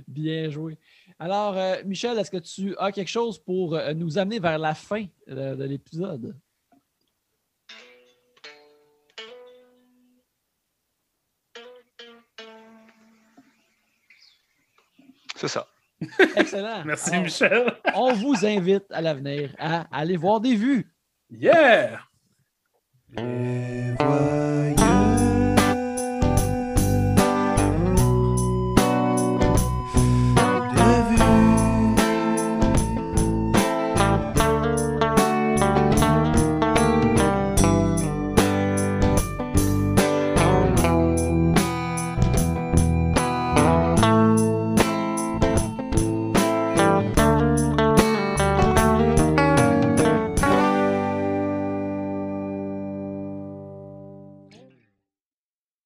[0.07, 0.77] Bien joué.
[1.23, 4.75] Alors, euh, Michel, est-ce que tu as quelque chose pour euh, nous amener vers la
[4.75, 6.35] fin de l'épisode?
[15.37, 15.67] C'est ça.
[16.37, 16.83] Excellent.
[16.87, 17.71] Merci, Michel.
[17.95, 20.91] on vous invite à l'avenir à aller voir des vues.
[21.31, 22.01] Yeah!